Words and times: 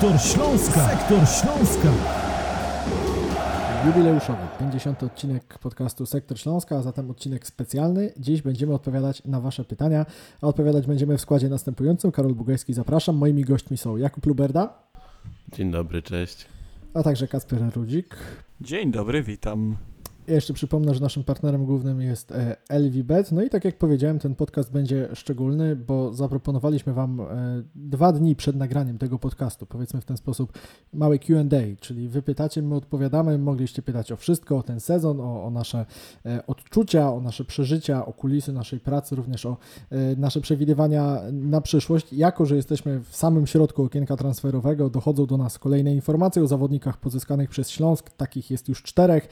Sektor 0.00 0.20
Śląska. 0.20 0.88
Sektor 0.88 1.18
Śląska. 1.28 1.88
Jubileuszowy, 3.86 4.38
50. 4.58 5.02
odcinek 5.02 5.58
podcastu 5.58 6.06
Sektor 6.06 6.38
Śląska, 6.38 6.76
a 6.76 6.82
zatem 6.82 7.10
odcinek 7.10 7.46
specjalny. 7.46 8.12
Dziś 8.18 8.42
będziemy 8.42 8.74
odpowiadać 8.74 9.22
na 9.24 9.40
Wasze 9.40 9.64
pytania, 9.64 10.06
a 10.42 10.46
odpowiadać 10.46 10.86
będziemy 10.86 11.18
w 11.18 11.20
składzie 11.20 11.48
następującym. 11.48 12.12
Karol 12.12 12.34
Bugajski, 12.34 12.74
zapraszam. 12.74 13.16
Moimi 13.16 13.44
gośćmi 13.44 13.76
są 13.76 13.96
Jakub 13.96 14.26
Luberda, 14.26 14.78
Dzień 15.52 15.70
dobry, 15.70 16.02
cześć. 16.02 16.46
a 16.94 17.02
także 17.02 17.28
Kacper 17.28 17.58
Rudzik. 17.76 18.16
Dzień 18.60 18.90
dobry, 18.92 19.22
witam. 19.22 19.76
Ja 20.28 20.34
jeszcze 20.34 20.54
przypomnę, 20.54 20.94
że 20.94 21.00
naszym 21.00 21.24
partnerem 21.24 21.64
głównym 21.64 22.00
jest 22.00 22.32
e, 22.32 22.56
LVBet. 22.68 23.32
No 23.32 23.42
i 23.42 23.50
tak 23.50 23.64
jak 23.64 23.78
powiedziałem, 23.78 24.18
ten 24.18 24.34
podcast 24.34 24.72
będzie 24.72 25.08
szczególny, 25.14 25.76
bo 25.76 26.14
zaproponowaliśmy 26.14 26.92
Wam 26.92 27.20
e, 27.20 27.26
dwa 27.74 28.12
dni 28.12 28.36
przed 28.36 28.56
nagraniem 28.56 28.98
tego 28.98 29.18
podcastu, 29.18 29.66
powiedzmy 29.66 30.00
w 30.00 30.04
ten 30.04 30.16
sposób, 30.16 30.52
mały 30.92 31.18
QA, 31.18 31.44
czyli 31.80 32.08
Wy 32.08 32.22
pytacie, 32.22 32.62
my 32.62 32.74
odpowiadamy. 32.74 33.38
Mogliście 33.38 33.82
pytać 33.82 34.12
o 34.12 34.16
wszystko, 34.16 34.56
o 34.58 34.62
ten 34.62 34.80
sezon, 34.80 35.20
o, 35.20 35.44
o 35.44 35.50
nasze 35.50 35.86
e, 36.26 36.46
odczucia, 36.46 37.12
o 37.12 37.20
nasze 37.20 37.44
przeżycia, 37.44 38.06
o 38.06 38.12
kulisy 38.12 38.52
naszej 38.52 38.80
pracy, 38.80 39.16
również 39.16 39.46
o 39.46 39.56
nasze 40.16 40.40
przewidywania 40.40 41.20
na 41.32 41.60
przyszłość. 41.60 42.12
Jako, 42.12 42.46
że 42.46 42.56
jesteśmy 42.56 43.00
w 43.00 43.16
samym 43.16 43.46
środku 43.46 43.82
okienka 43.82 44.16
transferowego, 44.16 44.90
dochodzą 44.90 45.26
do 45.26 45.36
nas 45.36 45.58
kolejne 45.58 45.94
informacje 45.94 46.42
o 46.42 46.46
zawodnikach 46.46 46.96
pozyskanych 46.96 47.50
przez 47.50 47.70
Śląsk. 47.70 48.10
Takich 48.10 48.50
jest 48.50 48.68
już 48.68 48.82
czterech. 48.82 49.28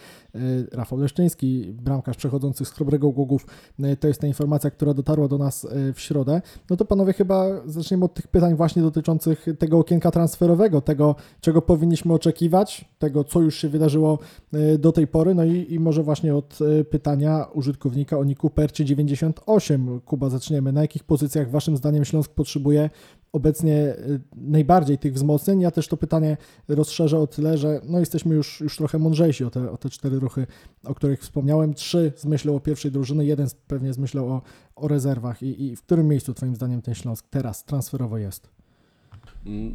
Rafał 0.85 0.99
Leszczyński, 0.99 1.73
bramkarz 1.73 2.17
przechodzący 2.17 2.65
z 2.65 2.71
Chrobrego 2.71 3.11
Głogów, 3.11 3.47
e, 3.83 3.97
to 3.97 4.09
jest 4.09 4.21
ta 4.21 4.27
informacja, 4.27 4.71
która 4.71 4.95
dotarła 4.95 5.29
do 5.29 5.39
nas 5.39 5.65
e, 5.65 5.93
w 5.93 6.01
środę. 6.01 6.43
No 6.71 6.77
to 6.77 6.85
panowie 6.85 7.13
chyba 7.13 7.47
zaczniemy 7.67 8.05
od 8.05 8.15
tych 8.15 8.29
pytań 8.29 8.55
właśnie 8.55 8.83
dotyczących 8.83 9.47
tego 9.59 9.79
okienka 9.79 10.11
transferowego, 10.11 10.81
tego 10.81 11.17
czego 11.41 11.63
powinniśmy 11.63 12.13
oczekiwać, 12.13 12.85
tego 12.99 13.25
co 13.25 13.41
już 13.41 13.55
się 13.55 13.69
wydarzyło 13.69 14.19
e, 14.53 14.79
do 14.79 14.93
tej 14.93 15.07
pory, 15.07 15.35
no 15.35 15.45
i, 15.45 15.67
i 15.73 15.81
może 15.81 16.03
właśnie 16.03 16.35
od 16.35 16.59
pytania 16.91 17.47
użytkownika 17.55 18.19
o 18.19 18.25
niku 18.25 18.49
Perczy98. 18.49 20.01
Kuba, 20.01 20.31
zaczniemy. 20.31 20.73
Na 20.73 20.83
jakich 20.83 21.05
pozycjach 21.05 21.51
waszym 21.51 21.77
zdaniem 21.77 22.05
Śląsk 22.05 22.31
potrzebuje 22.31 22.91
obecnie 23.35 23.75
y, 23.75 24.21
najbardziej 24.37 24.99
tych 24.99 25.15
wzmocnień. 25.15 25.61
Ja 25.61 25.71
też 25.71 25.89
to 25.89 25.97
pytanie 25.97 26.37
rozszerzę 26.69 27.19
o 27.19 27.27
tyle, 27.27 27.59
że 27.59 27.81
no 27.85 28.01
jesteśmy 28.01 28.35
już, 28.35 28.61
już 28.61 28.77
trochę 28.77 28.99
mądrzejsi 28.99 29.45
o 29.45 29.51
te, 29.51 29.71
o 29.71 29.77
te 29.77 29.91
cztery 29.91 30.21
ruchy, 30.21 30.47
o 30.85 30.95
których 30.95 31.21
wspomniałem. 31.21 31.75
Trzy 31.75 32.13
z 32.17 32.25
myślą 32.25 32.57
o 32.57 32.61
pierwszej 32.61 32.91
drużyny, 32.91 33.25
jeden 33.25 33.47
pewnie 33.67 33.93
z 33.93 33.99
myślą 33.99 34.29
o, 34.29 34.43
o 34.77 34.89
rezerwach. 34.89 35.43
I, 35.43 35.63
I 35.63 35.77
w 35.77 35.83
którym 35.83 36.09
miejscu 36.09 36.35
Twoim 36.35 36.55
zdaniem 36.55 36.83
ten 36.83 36.95
Śląsk 36.95 37.27
teraz 37.31 37.65
transferowo 37.65 38.19
jest? 38.19 38.49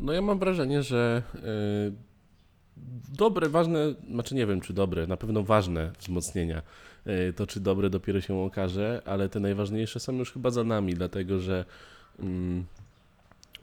No 0.01 0.13
ja 0.13 0.21
mam 0.21 0.39
wrażenie, 0.39 0.83
że 0.83 1.23
yy, 1.33 1.41
dobre, 3.17 3.49
ważne, 3.49 3.95
znaczy 4.13 4.35
nie 4.35 4.47
wiem 4.47 4.61
czy 4.61 4.73
dobre, 4.73 5.07
na 5.07 5.17
pewno 5.17 5.43
ważne 5.43 5.91
wzmocnienia. 5.99 6.61
Yy, 7.05 7.33
to 7.33 7.47
czy 7.47 7.59
dobre 7.59 7.89
dopiero 7.89 8.21
się 8.21 8.35
okaże, 8.35 9.01
ale 9.05 9.29
te 9.29 9.39
najważniejsze 9.39 9.99
są 9.99 10.13
już 10.13 10.31
chyba 10.31 10.49
za 10.49 10.63
nami, 10.63 10.93
dlatego 10.93 11.39
że 11.39 11.65
yy, 12.19 12.25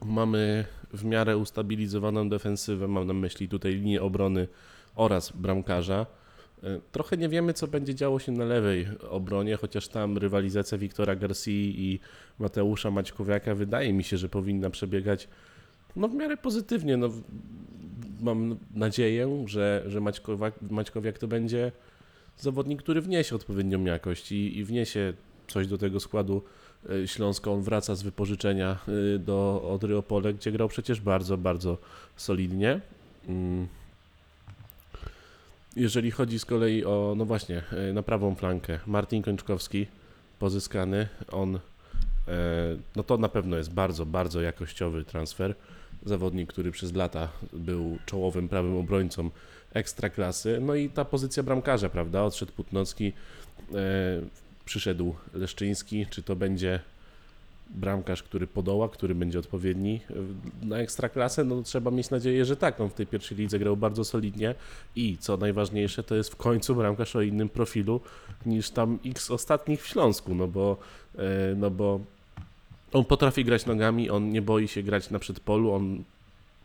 mamy 0.05 0.65
w 0.93 1.05
miarę 1.05 1.37
ustabilizowaną 1.37 2.29
defensywę, 2.29 2.87
mam 2.87 3.07
na 3.07 3.13
myśli 3.13 3.49
tutaj 3.49 3.73
linię 3.73 4.01
obrony 4.01 4.47
oraz 4.95 5.31
bramkarza. 5.31 6.05
Yy, 6.63 6.81
Trochę 6.91 7.17
nie 7.17 7.29
wiemy, 7.29 7.53
co 7.53 7.67
będzie 7.67 7.95
działo 7.95 8.19
się 8.19 8.31
na 8.31 8.45
lewej 8.45 8.87
obronie, 9.09 9.55
chociaż 9.55 9.87
tam 9.87 10.17
rywalizacja 10.17 10.77
Wiktora 10.77 11.15
Garcia 11.15 11.51
i 11.51 11.99
Mateusza 12.39 12.91
Maćkowiaka 12.91 13.55
wydaje 13.55 13.93
mi 13.93 14.03
się, 14.03 14.17
że 14.17 14.29
powinna 14.29 14.69
przebiegać 14.69 15.27
no 15.97 16.07
w 16.07 16.13
miarę 16.13 16.37
pozytywnie. 16.37 16.97
No, 16.97 17.09
mam 18.21 18.57
nadzieję, 18.75 19.43
że, 19.45 19.83
że 19.87 20.01
Maćkowiak, 20.01 20.61
Maćkowiak 20.61 21.17
to 21.17 21.27
będzie 21.27 21.71
zawodnik, 22.37 22.81
który 22.81 23.01
wniesie 23.01 23.35
odpowiednią 23.35 23.83
jakość 23.83 24.31
i, 24.31 24.57
i 24.57 24.63
wniesie 24.63 25.13
coś 25.47 25.67
do 25.67 25.77
tego 25.77 25.99
składu 25.99 26.43
Śląska. 27.05 27.51
On 27.51 27.61
wraca 27.61 27.95
z 27.95 28.03
wypożyczenia 28.03 28.77
y, 29.15 29.19
do 29.19 29.69
Odry 29.73 29.97
Opole, 29.97 30.33
gdzie 30.33 30.51
grał 30.51 30.67
przecież 30.67 31.01
bardzo, 31.01 31.37
bardzo 31.37 31.77
solidnie. 32.15 32.79
Mm. 33.27 33.67
Jeżeli 35.75 36.11
chodzi 36.11 36.39
z 36.39 36.45
kolei 36.45 36.85
o, 36.85 37.13
no 37.17 37.25
właśnie, 37.25 37.63
y, 37.89 37.93
na 37.93 38.03
prawą 38.03 38.35
flankę, 38.35 38.79
Martin 38.87 39.23
Kończkowski 39.23 39.87
pozyskany, 40.39 41.07
on, 41.31 41.55
e, 41.55 41.59
no 42.95 43.03
to 43.03 43.17
na 43.17 43.29
pewno 43.29 43.57
jest 43.57 43.73
bardzo, 43.73 44.05
bardzo 44.05 44.41
jakościowy 44.41 45.03
transfer 45.03 45.55
zawodnik, 46.05 46.49
który 46.49 46.71
przez 46.71 46.95
lata 46.95 47.29
był 47.53 47.97
czołowym 48.05 48.49
prawym 48.49 48.77
obrońcą 48.77 49.29
ekstraklasy. 49.73 50.59
No 50.61 50.75
i 50.75 50.89
ta 50.89 51.05
pozycja 51.05 51.43
bramkarza, 51.43 51.89
prawda? 51.89 52.23
Odszedł 52.23 52.51
Putnocki, 52.51 53.13
e, 53.73 53.73
przyszedł 54.67 55.15
Leszczyński. 55.33 56.05
Czy 56.09 56.23
to 56.23 56.35
będzie 56.35 56.79
bramkarz, 57.69 58.23
który 58.23 58.47
podoła, 58.47 58.89
który 58.89 59.15
będzie 59.15 59.39
odpowiedni 59.39 60.01
e, 60.63 60.65
na 60.65 60.77
ekstraklasę? 60.77 61.43
No 61.43 61.63
trzeba 61.63 61.91
mieć 61.91 62.09
nadzieję, 62.09 62.45
że 62.45 62.57
tak. 62.57 62.81
On 62.81 62.89
w 62.89 62.93
tej 62.93 63.07
pierwszej 63.07 63.37
lidze 63.37 63.59
grał 63.59 63.77
bardzo 63.77 64.05
solidnie 64.05 64.55
i 64.95 65.17
co 65.17 65.37
najważniejsze, 65.37 66.03
to 66.03 66.15
jest 66.15 66.31
w 66.31 66.35
końcu 66.35 66.75
bramkarz 66.75 67.15
o 67.15 67.21
innym 67.21 67.49
profilu 67.49 68.01
niż 68.45 68.69
tam 68.69 68.99
x 69.05 69.31
ostatnich 69.31 69.83
w 69.83 69.87
Śląsku, 69.87 70.35
no 70.35 70.47
bo, 70.47 70.77
e, 71.17 71.55
no 71.55 71.71
bo 71.71 71.99
on 72.93 73.05
potrafi 73.05 73.45
grać 73.45 73.65
nogami, 73.65 74.09
on 74.09 74.29
nie 74.29 74.41
boi 74.41 74.67
się 74.67 74.83
grać 74.83 75.09
na 75.09 75.19
przedpolu, 75.19 75.71
on 75.71 76.03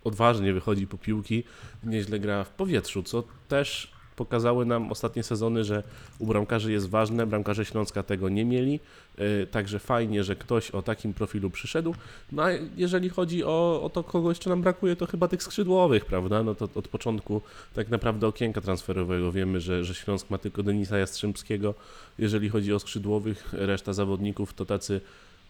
odważnie 0.05 0.53
wychodzi 0.53 0.87
po 0.87 0.99
piłki, 0.99 1.45
nieźle 1.85 2.19
gra 2.19 2.45
w 2.45 2.51
powietrzu, 2.51 3.03
co 3.03 3.23
też 3.49 3.92
pokazały 4.17 4.67
nam 4.67 4.93
ostatnie 4.93 5.23
sezony, 5.23 5.65
że 5.65 5.83
u 6.19 6.27
bramkarzy 6.27 6.73
jest 6.73 6.89
ważne, 6.89 7.27
bramkarze 7.27 7.65
Śląska 7.65 8.03
tego 8.03 8.29
nie 8.29 8.45
mieli, 8.45 8.81
yy, 9.19 9.47
także 9.51 9.79
fajnie, 9.79 10.25
że 10.25 10.37
ktoś 10.37 10.71
o 10.71 10.83
takim 10.83 11.15
profilu 11.15 11.51
przyszedł. 11.51 11.95
No 12.33 12.43
a 12.43 12.49
jeżeli 12.77 13.09
chodzi 13.09 13.45
o, 13.45 13.83
o 13.83 13.91
to, 13.91 14.05
kogo 14.05 14.29
jeszcze 14.29 14.51
nam 14.51 14.63
brakuje, 14.63 14.97
to 14.97 15.07
chyba 15.07 15.29
tych 15.29 15.43
skrzydłowych, 15.43 16.05
prawda? 16.05 16.43
No 16.43 16.55
to 16.55 16.69
od 16.75 16.89
początku 16.89 17.43
tak 17.75 17.89
naprawdę 17.89 18.27
okienka 18.27 18.61
transferowego 18.61 19.33
wiemy, 19.33 19.61
że, 19.61 19.85
że 19.85 19.95
Śląsk 19.95 20.31
ma 20.31 20.39
tylko 20.39 20.63
Denisa 20.63 20.99
Jastrzębskiego. 20.99 21.75
Jeżeli 22.19 22.49
chodzi 22.49 22.73
o 22.73 22.79
skrzydłowych, 22.79 23.49
reszta 23.53 23.93
zawodników 23.93 24.55
to 24.55 24.65
tacy 24.65 25.01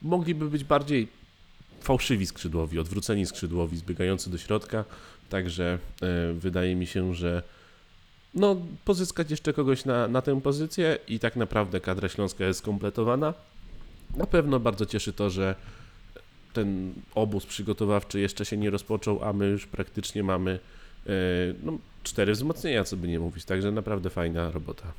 mogliby 0.03 0.51
być 0.51 0.65
bardziej 0.65 1.09
fałszywi 1.81 2.27
skrzydłowi, 2.27 2.79
odwróceni 2.79 3.27
skrzydłowi, 3.27 3.77
zbiegający 3.77 4.31
do 4.31 4.39
środka. 4.39 4.85
Także 5.29 5.79
e, 6.03 6.33
wydaje 6.33 6.77
mi 6.77 6.87
się, 6.87 7.15
że 7.15 7.43
no, 8.35 8.57
pozyskać 8.85 9.31
jeszcze 9.31 9.53
kogoś 9.53 9.85
na, 9.85 10.09
na 10.09 10.23
tę 10.23 10.41
pozycję 10.41 10.99
i 11.09 11.19
tak 11.19 11.37
naprawdę 11.37 11.81
kadra 11.81 12.09
śląska 12.09 12.45
jest 12.45 12.59
skompletowana. 12.59 13.35
Na 14.17 14.27
pewno 14.27 14.61
bardzo 14.61 14.87
cieszy 14.87 15.13
to, 15.13 15.31
że 15.31 15.55
ten 16.53 16.93
obóz 17.15 17.47
przygotowawczy 17.47 18.21
jeszcze 18.21 18.45
się 18.45 18.57
nie 18.57 18.71
rozpoczął, 18.71 19.25
a 19.25 19.33
my 19.33 19.47
już 19.47 19.67
praktycznie 19.67 20.23
mamy 20.23 20.59
e, 21.07 21.11
no, 21.63 21.79
cztery 22.03 22.33
wzmocnienia, 22.33 22.85
co 22.85 22.97
by 22.97 23.09
nie 23.09 23.21
mówić. 23.21 23.45
Także 23.45 23.73
naprawdę 23.73 24.11
fajna 24.11 24.51
robota. 24.51 24.93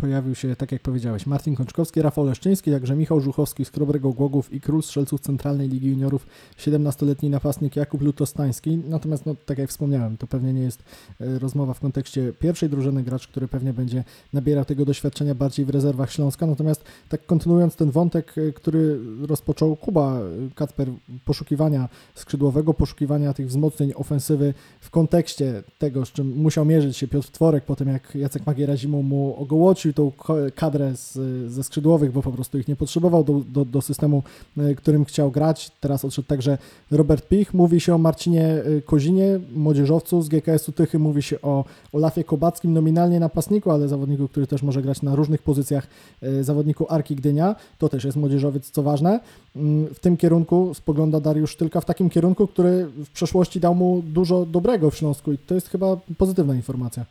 Pojawił 0.00 0.34
się, 0.34 0.56
tak 0.56 0.72
jak 0.72 0.82
powiedziałeś, 0.82 1.26
Martin 1.26 1.56
Kończkowski, 1.56 2.02
Rafał 2.02 2.24
Leszczyński, 2.24 2.70
także 2.70 2.96
Michał 2.96 3.20
Żuchowski 3.20 3.64
z 3.64 3.70
Chrobrego 3.70 4.12
Głogów 4.12 4.52
i 4.52 4.60
król 4.60 4.82
strzelców 4.82 5.20
Centralnej 5.20 5.68
Ligi 5.68 5.88
Juniorów, 5.88 6.26
17-letni 6.58 7.30
napastnik 7.30 7.76
Jakub 7.76 8.02
Lutostański. 8.02 8.76
Natomiast, 8.88 9.26
no, 9.26 9.34
tak 9.46 9.58
jak 9.58 9.70
wspomniałem, 9.70 10.16
to 10.16 10.26
pewnie 10.26 10.52
nie 10.52 10.62
jest 10.62 10.82
e, 11.20 11.38
rozmowa 11.38 11.74
w 11.74 11.80
kontekście 11.80 12.32
pierwszej 12.32 12.68
drużyny, 12.68 13.02
gracz, 13.02 13.28
który 13.28 13.48
pewnie 13.48 13.72
będzie 13.72 14.04
nabierał 14.32 14.64
tego 14.64 14.84
doświadczenia 14.84 15.34
bardziej 15.34 15.66
w 15.66 15.70
rezerwach 15.70 16.12
Śląska. 16.12 16.46
Natomiast 16.46 16.84
tak 17.08 17.26
kontynuując 17.26 17.76
ten 17.76 17.90
wątek, 17.90 18.38
e, 18.38 18.52
który 18.52 18.98
rozpoczął 19.26 19.76
Kuba 19.76 20.18
e, 20.18 20.22
Kacper, 20.54 20.88
poszukiwania 21.24 21.88
skrzydłowego, 22.14 22.74
poszukiwania 22.74 23.32
tych 23.32 23.46
wzmocnień 23.46 23.92
ofensywy 23.94 24.54
w 24.80 24.90
kontekście 24.90 25.62
tego, 25.78 26.06
z 26.06 26.12
czym 26.12 26.36
musiał 26.36 26.64
mierzyć 26.64 26.96
się 26.96 27.08
Piotr 27.08 27.30
Tworek 27.30 27.64
po 27.64 27.76
tym, 27.76 27.88
jak 27.88 28.14
Jacek 28.14 28.46
Magiera 28.46 28.76
zimą 28.76 29.02
mu 29.02 29.36
ogołocił 29.36 29.89
tą 29.94 30.10
ko- 30.10 30.36
kadrę 30.54 30.96
z, 30.96 31.12
ze 31.52 31.64
skrzydłowych, 31.64 32.12
bo 32.12 32.22
po 32.22 32.32
prostu 32.32 32.58
ich 32.58 32.68
nie 32.68 32.76
potrzebował 32.76 33.24
do, 33.24 33.40
do, 33.48 33.64
do 33.64 33.82
systemu, 33.82 34.22
e, 34.58 34.74
którym 34.74 35.04
chciał 35.04 35.30
grać. 35.30 35.70
Teraz 35.80 36.04
odszedł 36.04 36.28
także 36.28 36.58
Robert 36.90 37.28
Pich. 37.28 37.54
Mówi 37.54 37.80
się 37.80 37.94
o 37.94 37.98
Marcinie 37.98 38.44
e, 38.46 38.82
Kozinie, 38.82 39.40
młodzieżowcu 39.54 40.22
z 40.22 40.28
GKS-u 40.28 40.72
Tychy. 40.72 40.98
Mówi 40.98 41.22
się 41.22 41.40
o 41.40 41.64
Olafie 41.92 42.24
Kobackim, 42.24 42.72
nominalnie 42.72 43.20
napastniku, 43.20 43.70
ale 43.70 43.88
zawodniku, 43.88 44.28
który 44.28 44.46
też 44.46 44.62
może 44.62 44.82
grać 44.82 45.02
na 45.02 45.14
różnych 45.14 45.42
pozycjach, 45.42 45.86
e, 46.22 46.44
zawodniku 46.44 46.86
Arki 46.88 47.16
Gdynia. 47.16 47.56
To 47.78 47.88
też 47.88 48.04
jest 48.04 48.16
młodzieżowiec, 48.16 48.70
co 48.70 48.82
ważne. 48.82 49.20
Mm, 49.56 49.94
W 49.94 50.00
tym 50.00 50.16
kierunku 50.16 50.74
spogląda 50.74 51.20
Dariusz 51.20 51.56
Tylka, 51.56 51.80
w 51.80 51.84
takim 51.84 52.10
kierunku, 52.10 52.46
który 52.46 52.86
w 52.86 53.10
przeszłości 53.10 53.60
dał 53.60 53.74
mu 53.74 54.02
dużo 54.02 54.46
dobrego 54.46 54.90
w 54.90 54.96
Śląsku 54.96 55.32
i 55.32 55.38
to 55.38 55.54
jest 55.54 55.68
chyba 55.68 55.96
pozytywna 56.18 56.54
informacja. 56.54 57.04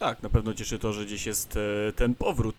Tak, 0.00 0.22
na 0.22 0.28
pewno 0.28 0.54
cieszy 0.54 0.78
to, 0.78 0.92
że 0.92 1.04
gdzieś 1.04 1.26
jest 1.26 1.56
e, 1.56 1.92
ten 1.92 2.14
powrót 2.14 2.56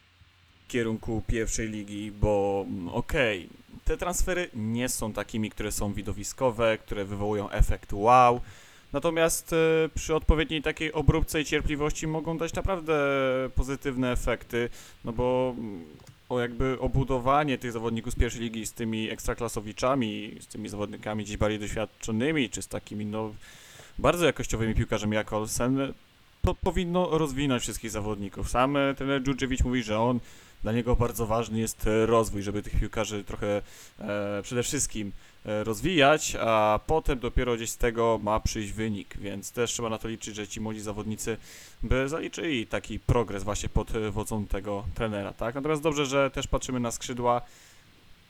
w 0.66 0.72
kierunku 0.72 1.24
pierwszej 1.28 1.70
ligi, 1.70 2.12
bo 2.12 2.66
mm, 2.68 2.90
okej, 2.90 3.50
te 3.86 3.98
transfery 3.98 4.50
nie 4.54 4.90
są 4.90 5.14
takimi, 5.14 5.50
które 5.50 5.72
są 5.72 5.94
widowiskowe, 5.94 6.78
które 6.78 7.06
wywołują 7.06 7.50
efekt 7.50 7.94
wow. 7.94 8.42
Natomiast 8.94 9.54
e, 9.54 9.90
przy 9.96 10.16
odpowiedniej 10.16 10.62
takiej 10.62 10.94
obróbce 10.94 11.42
i 11.42 11.46
cierpliwości 11.46 12.08
mogą 12.08 12.38
dać 12.38 12.54
naprawdę 12.54 12.94
pozytywne 13.56 14.12
efekty, 14.12 14.70
no 15.06 15.14
bo 15.14 15.56
mm, 15.58 15.86
o 16.30 16.40
jakby 16.40 16.80
obudowanie 16.80 17.58
tych 17.58 17.72
zawodników 17.72 18.14
z 18.14 18.16
pierwszej 18.16 18.42
ligi 18.42 18.66
z 18.66 18.74
tymi 18.74 19.10
ekstraklasowiczami, 19.10 20.38
z 20.40 20.48
tymi 20.48 20.70
zawodnikami 20.70 21.24
gdzieś 21.24 21.38
bardziej 21.38 21.60
doświadczonymi, 21.60 22.50
czy 22.50 22.62
z 22.62 22.68
takimi 22.68 23.06
no 23.06 23.34
bardzo 24.00 24.26
jakościowymi 24.26 24.76
piłkarzami 24.76 25.16
jak 25.16 25.34
Olsen, 25.34 25.94
powinno 26.62 27.18
rozwinąć 27.18 27.64
wszystkich 27.64 27.92
zawodników. 27.92 28.50
Sam 28.50 28.78
e, 28.78 28.96
trener 28.96 29.22
Djurdjevic 29.22 29.64
mówi, 29.64 29.84
że 29.84 30.00
on 30.00 30.20
dla 30.64 30.72
niego 30.72 30.96
bardzo 30.96 31.26
ważny 31.28 31.60
jest 31.60 31.88
e, 31.88 32.06
rozwój, 32.06 32.42
żeby 32.42 32.64
tych 32.64 32.80
piłkarzy 32.80 33.24
trochę 33.24 33.62
e, 34.00 34.42
przede 34.44 34.64
wszystkim 34.64 35.12
e, 35.46 35.64
rozwijać, 35.64 36.38
a 36.40 36.80
potem 36.88 37.20
dopiero 37.20 37.56
gdzieś 37.56 37.70
z 37.70 37.78
tego 37.78 38.20
ma 38.24 38.40
przyjść 38.40 38.72
wynik, 38.72 39.18
więc 39.18 39.52
też 39.52 39.72
trzeba 39.72 39.90
na 39.90 39.98
to 39.98 40.08
liczyć, 40.08 40.36
że 40.36 40.48
ci 40.48 40.62
młodzi 40.62 40.82
zawodnicy 40.82 41.38
by 41.84 42.10
zaliczyli 42.10 42.68
taki 42.68 43.00
progres 43.00 43.44
właśnie 43.44 43.70
pod 43.70 43.92
wodzą 44.12 44.48
tego 44.48 44.86
trenera, 44.94 45.34
tak? 45.34 45.56
Natomiast 45.56 45.82
dobrze, 45.82 46.06
że 46.06 46.32
też 46.32 46.48
patrzymy 46.48 46.80
na 46.80 46.92
skrzydła. 46.92 47.42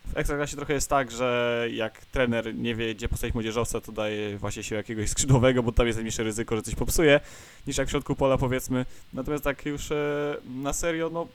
W 0.06 0.18
Ekstraklasie 0.18 0.56
trochę 0.56 0.74
jest 0.74 0.90
tak, 0.90 1.12
że 1.12 1.68
jak 1.74 2.06
trener 2.06 2.56
nie 2.56 2.76
wie, 2.76 2.96
gdzie 2.96 3.10
postawić 3.10 3.34
młodzieżowca, 3.34 3.82
to 3.82 3.92
daje 3.92 4.38
właśnie 4.38 4.64
się 4.64 4.76
jakiegoś 4.76 5.10
skrzydłowego, 5.10 5.64
bo 5.64 5.72
tam 5.72 5.88
jest 5.88 6.00
mniejsze 6.00 6.24
ryzyko, 6.24 6.56
że 6.56 6.62
coś 6.62 6.76
popsuje, 6.76 7.20
niż 7.68 7.78
jak 7.78 7.88
w 7.88 7.92
środku 7.92 8.16
pola 8.16 8.38
powiedzmy. 8.38 8.86
Natomiast 9.14 9.44
tak 9.44 9.66
już 9.66 9.92
e, 9.92 10.36
na 10.62 10.74
serio, 10.74 11.10
no 11.14 11.28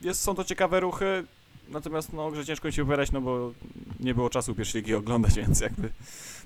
jest, 0.00 0.22
są 0.22 0.34
to 0.34 0.44
ciekawe 0.44 0.80
ruchy, 0.80 1.24
natomiast 1.70 2.12
no 2.12 2.30
grze 2.30 2.46
ciężko 2.46 2.68
mi 2.68 2.72
się 2.72 2.82
wypowiadać, 2.82 3.12
no 3.12 3.20
bo 3.20 3.52
nie 4.00 4.14
było 4.14 4.30
czasu 4.30 4.54
pierwszej 4.54 4.82
ligi 4.82 4.94
oglądać, 4.94 5.34
więc 5.46 5.60
jakby 5.60 5.90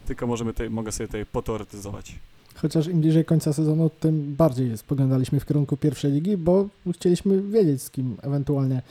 tylko 0.07 0.27
możemy 0.27 0.53
tutaj, 0.53 0.71
mogę 0.71 0.93
sobie 0.93 1.07
tutaj 1.07 1.27
poteoretyzować. 1.27 2.15
Chociaż 2.55 2.87
im 2.87 3.01
bliżej 3.01 3.25
końca 3.25 3.53
sezonu, 3.53 3.91
tym 4.01 4.35
bardziej 4.37 4.79
spoglądaliśmy 4.79 5.41
w 5.41 5.47
kierunku 5.47 5.77
pierwszej 5.77 6.13
ligi, 6.13 6.37
bo 6.37 6.69
chcieliśmy 6.93 7.43
wiedzieć, 7.43 7.83
z 7.83 7.91
kim 7.91 8.17
ewentualnie 8.23 8.83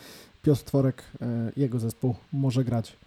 Piotr 0.43 0.63
Tworek, 0.63 1.03
e, 1.21 1.51
jego 1.57 1.79
zespół, 1.79 2.15
może 2.31 2.63
grać. 2.63 2.97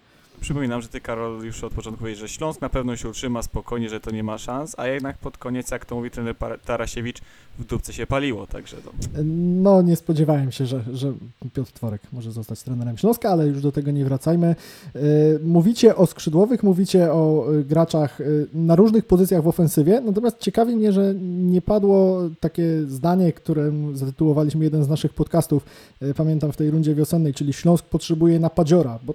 Przypominam, 0.41 0.83
że 0.83 0.89
ty 0.89 1.01
Karol 1.01 1.45
już 1.45 1.65
od 1.65 1.73
początku 1.73 2.01
powiedziałeś, 2.01 2.31
że 2.31 2.37
Śląsk 2.37 2.61
na 2.61 2.69
pewno 2.69 2.97
się 2.97 3.09
utrzyma 3.09 3.43
spokojnie, 3.43 3.89
że 3.89 4.01
to 4.01 4.11
nie 4.11 4.23
ma 4.23 4.39
szans, 4.39 4.75
a 4.79 4.87
jednak 4.87 5.19
pod 5.19 5.39
koniec, 5.39 5.71
jak 5.71 5.85
to 5.85 5.95
mówi 5.95 6.11
trener 6.11 6.35
Tarasiewicz, 6.65 7.21
w 7.59 7.65
dupce 7.65 7.93
się 7.93 8.07
paliło, 8.07 8.47
także 8.47 8.77
to... 8.77 8.91
No, 9.25 9.83
nie 9.83 9.97
spodziewałem 9.97 10.53
się, 10.53 10.67
że, 10.67 10.85
że 10.93 11.13
Piotr 11.55 11.73
Tworek 11.73 12.03
może 12.13 12.33
zostać 12.33 12.63
trenerem 12.63 12.99
Śląska, 12.99 13.31
ale 13.31 13.47
już 13.47 13.63
do 13.63 13.73
tego 13.73 13.91
nie 13.91 14.05
wracajmy. 14.05 14.47
E, 14.95 15.01
Mówicie 15.45 15.97
o 15.97 16.07
skrzydłowych, 16.07 16.63
mówicie 16.63 17.13
o 17.13 17.47
e, 17.55 17.65
graczach 17.65 18.21
e, 18.21 18.25
na 18.55 18.77
różnych 18.77 19.05
pozycjach 19.05 19.43
w 19.43 19.49
ofensywie, 19.49 20.01
natomiast 20.01 20.39
ciekawi 20.39 20.77
mnie, 20.77 20.93
że 20.93 21.15
nie 21.25 21.63
padło 21.63 22.23
takie 22.41 22.83
zdanie, 22.87 23.33
którym 23.33 23.97
zatytułowaliśmy 23.97 24.65
jeden 24.65 24.85
z 24.85 24.89
naszych 24.89 25.15
podcastów, 25.15 25.65
pamiętam 26.17 26.53
w 26.53 26.57
tej 26.57 26.71
rundzie 26.71 26.95
wiosennej, 26.95 27.35
czyli 27.35 27.53
Śląsk 27.53 27.85
potrzebuje 27.85 28.41
napadziora, 28.41 28.99
bo 29.03 29.15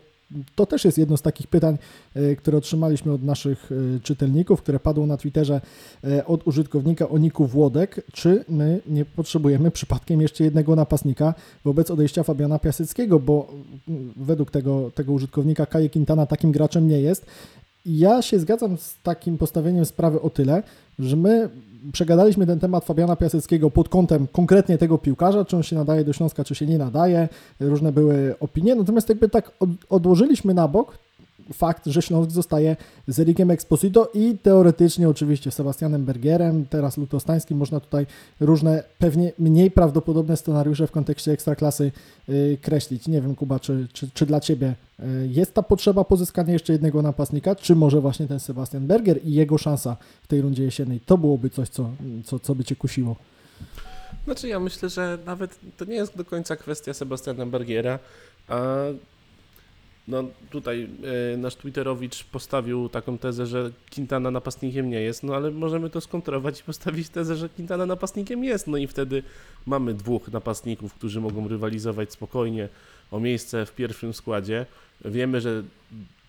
to 0.55 0.65
też 0.65 0.85
jest 0.85 0.97
jedno 0.97 1.17
z 1.17 1.21
takich 1.21 1.47
pytań, 1.47 1.77
e, 2.15 2.35
które 2.35 2.57
otrzymaliśmy 2.57 3.11
od 3.11 3.23
naszych 3.23 3.69
e, 3.71 3.99
czytelników, 3.99 4.61
które 4.61 4.79
padło 4.79 5.05
na 5.07 5.17
Twitterze 5.17 5.61
e, 6.03 6.25
od 6.25 6.47
użytkownika 6.47 7.09
Oniku 7.09 7.45
Włodek, 7.45 8.05
czy 8.13 8.45
my 8.49 8.81
nie 8.87 9.05
potrzebujemy 9.05 9.71
przypadkiem 9.71 10.21
jeszcze 10.21 10.43
jednego 10.43 10.75
napastnika 10.75 11.33
wobec 11.65 11.91
odejścia 11.91 12.23
Fabiana 12.23 12.59
Piaseckiego, 12.59 13.19
bo 13.19 13.53
mm, 13.87 14.13
według 14.15 14.51
tego, 14.51 14.91
tego 14.95 15.13
użytkownika 15.13 15.65
Kaje 15.65 15.89
Quintana 15.89 16.25
takim 16.25 16.51
graczem 16.51 16.87
nie 16.87 17.01
jest. 17.01 17.25
Ja 17.85 18.21
się 18.21 18.39
zgadzam 18.39 18.77
z 18.77 18.97
takim 19.03 19.37
postawieniem 19.37 19.85
sprawy 19.85 20.21
o 20.21 20.29
tyle, 20.29 20.63
że 20.99 21.15
my 21.15 21.49
przegadaliśmy 21.93 22.47
ten 22.47 22.59
temat 22.59 22.85
Fabiana 22.85 23.15
Piaseckiego 23.15 23.71
pod 23.71 23.89
kątem 23.89 24.27
konkretnie 24.31 24.77
tego 24.77 24.97
piłkarza, 24.97 25.45
czy 25.45 25.55
on 25.55 25.63
się 25.63 25.75
nadaje 25.75 26.03
do 26.03 26.13
Śląska, 26.13 26.43
czy 26.43 26.55
się 26.55 26.65
nie 26.65 26.77
nadaje. 26.77 27.29
Różne 27.59 27.91
były 27.91 28.35
opinie, 28.39 28.75
natomiast 28.75 29.09
jakby 29.09 29.29
tak 29.29 29.51
od, 29.59 29.69
odłożyliśmy 29.89 30.53
na 30.53 30.67
bok 30.67 30.97
fakt, 31.53 31.85
że 31.85 32.01
Śląsk 32.01 32.31
zostaje 32.31 32.75
z 33.07 33.19
Erikiem 33.19 33.51
Exposito 33.51 34.11
i 34.13 34.37
teoretycznie 34.43 35.09
oczywiście 35.09 35.51
Sebastianem 35.51 36.05
Bergierem, 36.05 36.65
teraz 36.65 36.97
Lutostańskim. 36.97 37.57
Można 37.57 37.79
tutaj 37.79 38.05
różne, 38.39 38.83
pewnie 38.99 39.31
mniej 39.39 39.71
prawdopodobne 39.71 40.37
scenariusze 40.37 40.87
w 40.87 40.91
kontekście 40.91 41.31
Ekstraklasy 41.31 41.91
yy, 42.27 42.57
kreślić. 42.61 43.07
Nie 43.07 43.21
wiem, 43.21 43.35
Kuba, 43.35 43.59
czy, 43.59 43.87
czy, 43.93 44.09
czy 44.13 44.25
dla 44.25 44.39
Ciebie 44.39 44.75
yy, 44.99 45.05
jest 45.27 45.53
ta 45.53 45.63
potrzeba 45.63 46.03
pozyskania 46.03 46.53
jeszcze 46.53 46.73
jednego 46.73 47.01
napastnika, 47.01 47.55
czy 47.55 47.75
może 47.75 48.01
właśnie 48.01 48.27
ten 48.27 48.39
Sebastian 48.39 48.87
Berger 48.87 49.19
i 49.25 49.33
jego 49.33 49.57
szansa 49.57 49.97
w 50.23 50.27
tej 50.27 50.41
rundzie 50.41 50.63
jesiennej, 50.63 50.99
to 51.05 51.17
byłoby 51.17 51.49
coś, 51.49 51.69
co, 51.69 51.89
co, 52.25 52.39
co 52.39 52.55
by 52.55 52.63
Cię 52.63 52.75
kusiło? 52.75 53.15
Znaczy 54.25 54.47
ja 54.47 54.59
myślę, 54.59 54.89
że 54.89 55.17
nawet 55.25 55.59
to 55.77 55.85
nie 55.85 55.95
jest 55.95 56.17
do 56.17 56.25
końca 56.25 56.55
kwestia 56.55 56.93
Sebastiana 56.93 57.45
Bergiera, 57.45 57.99
a 58.47 58.75
no 60.07 60.23
tutaj 60.49 60.89
e, 61.33 61.37
nasz 61.37 61.55
Twitterowicz 61.55 62.23
postawił 62.23 62.89
taką 62.89 63.17
tezę, 63.17 63.45
że 63.45 63.71
Quintana 63.93 64.31
napastnikiem 64.31 64.89
nie 64.89 65.01
jest, 65.01 65.23
no 65.23 65.35
ale 65.35 65.51
możemy 65.51 65.89
to 65.89 66.01
skontrować 66.01 66.59
i 66.59 66.63
postawić 66.63 67.09
tezę, 67.09 67.35
że 67.35 67.49
Quintana 67.49 67.85
napastnikiem 67.85 68.43
jest, 68.43 68.67
no 68.67 68.77
i 68.77 68.87
wtedy 68.87 69.23
mamy 69.65 69.93
dwóch 69.93 70.27
napastników, 70.27 70.93
którzy 70.93 71.21
mogą 71.21 71.47
rywalizować 71.47 72.11
spokojnie 72.11 72.69
o 73.11 73.19
miejsce 73.19 73.65
w 73.65 73.75
pierwszym 73.75 74.13
składzie. 74.13 74.65
Wiemy, 75.05 75.41
że 75.41 75.63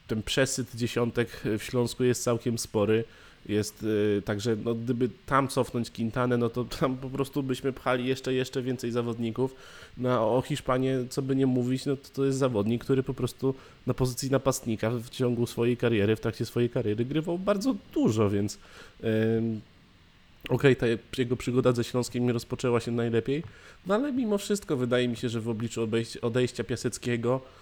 ten 0.07 0.23
przesyt 0.23 0.77
dziesiątek 0.77 1.43
w 1.59 1.63
Śląsku 1.63 2.05
jest 2.05 2.23
całkiem 2.23 2.59
spory. 2.59 3.05
Jest 3.49 3.83
y, 3.83 4.23
także, 4.25 4.57
no, 4.65 4.75
gdyby 4.75 5.09
tam 5.27 5.49
cofnąć 5.49 5.91
Quintanę, 5.91 6.37
no 6.37 6.49
to 6.49 6.65
tam 6.65 6.97
po 6.97 7.11
prostu 7.11 7.43
byśmy 7.43 7.73
pchali 7.73 8.07
jeszcze, 8.07 8.35
jeszcze 8.35 8.63
więcej 8.63 8.91
zawodników. 8.91 9.55
No, 9.99 10.11
a 10.11 10.21
o 10.21 10.43
Hiszpanie, 10.43 10.99
co 11.11 11.23
by 11.23 11.37
nie 11.37 11.47
mówić, 11.47 11.87
no 11.87 11.97
to, 11.97 12.09
to 12.15 12.25
jest 12.25 12.39
zawodnik, 12.39 12.85
który 12.85 13.03
po 13.03 13.15
prostu 13.15 13.55
na 13.87 13.95
pozycji 13.95 14.31
napastnika 14.31 14.91
w 14.91 15.09
ciągu 15.09 15.47
swojej 15.47 15.77
kariery, 15.77 16.17
w 16.17 16.21
trakcie 16.21 16.47
swojej 16.47 16.71
kariery 16.71 17.05
grywał 17.05 17.39
bardzo 17.39 17.75
dużo, 17.95 18.31
więc 18.31 18.59
ym, 19.05 19.61
okej, 20.49 20.77
ta 20.77 20.87
jego 21.19 21.37
przygoda 21.37 21.73
ze 21.73 21.85
Śląskiem 21.85 22.27
nie 22.27 22.33
rozpoczęła 22.33 22.81
się 22.81 22.91
najlepiej, 22.91 23.43
no 23.87 23.95
ale 23.95 24.13
mimo 24.13 24.39
wszystko 24.39 24.77
wydaje 24.77 25.09
mi 25.09 25.17
się, 25.17 25.29
że 25.29 25.41
w 25.41 25.49
obliczu 25.49 25.89
odejścia 26.23 26.65
Piaseckiego 26.65 27.41
yy, 27.41 27.62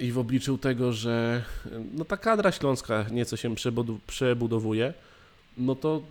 i 0.00 0.12
w 0.12 0.18
obliczu 0.18 0.58
tego, 0.58 0.92
że 0.92 1.42
yy, 1.64 1.84
no, 1.94 2.04
ta 2.04 2.16
kadra 2.16 2.52
śląska 2.52 3.06
nieco 3.10 3.36
się 3.36 3.54
przebudowuje, 4.06 4.94
no 5.56 5.74
to 5.74 6.02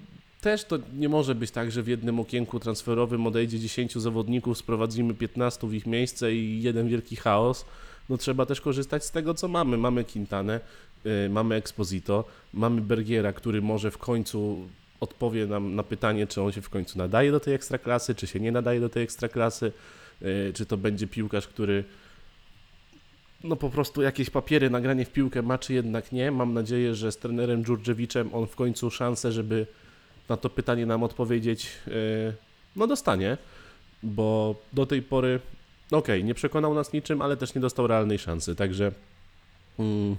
też 0.42 0.64
to 0.64 0.80
nie 0.98 1.10
może 1.10 1.36
być 1.36 1.52
tak, 1.52 1.72
że 1.72 1.84
w 1.84 1.88
jednym 1.88 2.20
okienku 2.20 2.60
transferowym 2.60 3.28
odejdzie 3.28 3.60
10 3.60 3.96
zawodników, 3.96 4.58
sprowadzimy 4.58 5.14
15 5.14 5.68
w 5.68 5.74
ich 5.74 5.86
miejsce 5.86 6.34
i 6.34 6.62
jeden 6.62 6.88
wielki 6.88 7.16
chaos. 7.16 7.66
No 8.10 8.18
trzeba 8.18 8.46
też 8.46 8.62
korzystać 8.62 9.06
z 9.06 9.12
tego, 9.12 9.34
co 9.34 9.48
mamy. 9.48 9.78
Mamy 9.78 10.04
Quintanę, 10.04 10.60
yy, 11.06 11.30
mamy 11.30 11.56
Exposito, 11.56 12.24
mamy 12.54 12.82
Bergiera, 12.82 13.34
który 13.34 13.62
może 13.62 13.92
w 13.92 13.98
końcu 13.98 14.68
odpowie 15.00 15.46
nam 15.46 15.76
na 15.76 15.84
pytanie, 15.84 16.28
czy 16.28 16.42
on 16.42 16.52
się 16.52 16.62
w 16.62 16.70
końcu 16.70 16.98
nadaje 16.98 17.32
do 17.32 17.40
tej 17.40 17.54
ekstraklasy, 17.54 18.16
czy 18.16 18.28
się 18.28 18.40
nie 18.40 18.52
nadaje 18.52 18.80
do 18.80 18.90
tej 18.90 19.04
ekstraklasy, 19.04 19.72
czy 20.54 20.66
to 20.66 20.78
będzie 20.78 21.08
piłkarz, 21.08 21.48
który 21.48 21.84
no 23.44 23.56
po 23.56 23.70
prostu 23.70 24.02
jakieś 24.02 24.30
papiery, 24.30 24.70
nagranie 24.70 25.06
w 25.06 25.12
piłkę 25.12 25.42
ma, 25.42 25.58
czy 25.58 25.74
jednak 25.74 26.12
nie. 26.12 26.32
Mam 26.32 26.54
nadzieję, 26.54 26.96
że 26.96 27.12
z 27.12 27.18
trenerem 27.18 27.64
Dżurdżewiczem 27.64 28.30
on 28.34 28.48
w 28.48 28.56
końcu 28.56 28.92
szansę, 28.92 29.32
żeby 29.32 29.68
na 30.30 30.38
to 30.38 30.50
pytanie 30.50 30.86
nam 30.86 31.04
odpowiedzieć, 31.04 31.70
yy, 31.88 31.94
no 32.76 32.88
dostanie, 32.88 33.38
bo 34.04 34.56
do 34.74 34.86
tej 34.86 35.02
pory, 35.02 35.40
okej, 35.92 36.24
nie 36.24 36.34
przekonał 36.34 36.74
nas 36.74 36.94
niczym, 36.94 37.22
ale 37.22 37.38
też 37.38 37.56
nie 37.56 37.62
dostał 37.62 37.88
realnej 37.88 38.20
szansy, 38.20 38.56
także 38.56 38.92
mm, 39.80 40.16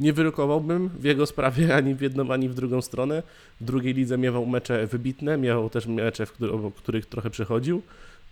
nie 0.00 0.12
wyrokowałbym 0.12 0.88
w 0.88 1.04
jego 1.04 1.26
sprawie 1.26 1.74
ani 1.76 1.94
w 1.94 2.00
jedną, 2.00 2.32
ani 2.32 2.48
w 2.48 2.54
drugą 2.54 2.82
stronę. 2.82 3.22
W 3.60 3.64
drugiej 3.64 3.94
lidze 3.94 4.18
miewał 4.18 4.46
mecze 4.46 4.86
wybitne, 4.86 5.38
miał 5.38 5.70
też 5.70 5.86
mecze, 5.86 6.26
w 6.26 6.32
których, 6.32 6.74
których 6.74 7.06
trochę 7.06 7.30
przechodził, 7.30 7.82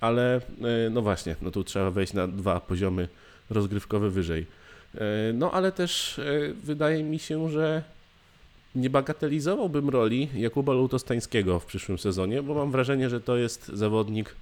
ale 0.00 0.40
yy, 0.60 0.90
no 0.90 1.02
właśnie, 1.02 1.36
no 1.42 1.50
tu 1.50 1.64
trzeba 1.64 1.90
wejść 1.90 2.12
na 2.12 2.28
dwa 2.28 2.60
poziomy 2.60 3.08
rozgrywkowe 3.50 4.10
wyżej. 4.10 4.46
Yy, 4.94 5.00
No 5.34 5.52
ale 5.52 5.72
też 5.72 6.20
yy, 6.24 6.54
wydaje 6.54 7.04
mi 7.04 7.18
się, 7.18 7.50
że 7.50 7.82
nie 8.74 8.90
bagatelizowałbym 8.90 9.88
roli 9.88 10.28
Jakuba 10.34 10.72
Lutostańskiego 10.72 11.60
w 11.60 11.66
przyszłym 11.66 11.98
sezonie, 11.98 12.42
bo 12.42 12.54
mam 12.54 12.70
wrażenie, 12.70 13.10
że 13.10 13.20
to 13.20 13.36
jest 13.36 13.68
zawodnik, 13.68 14.36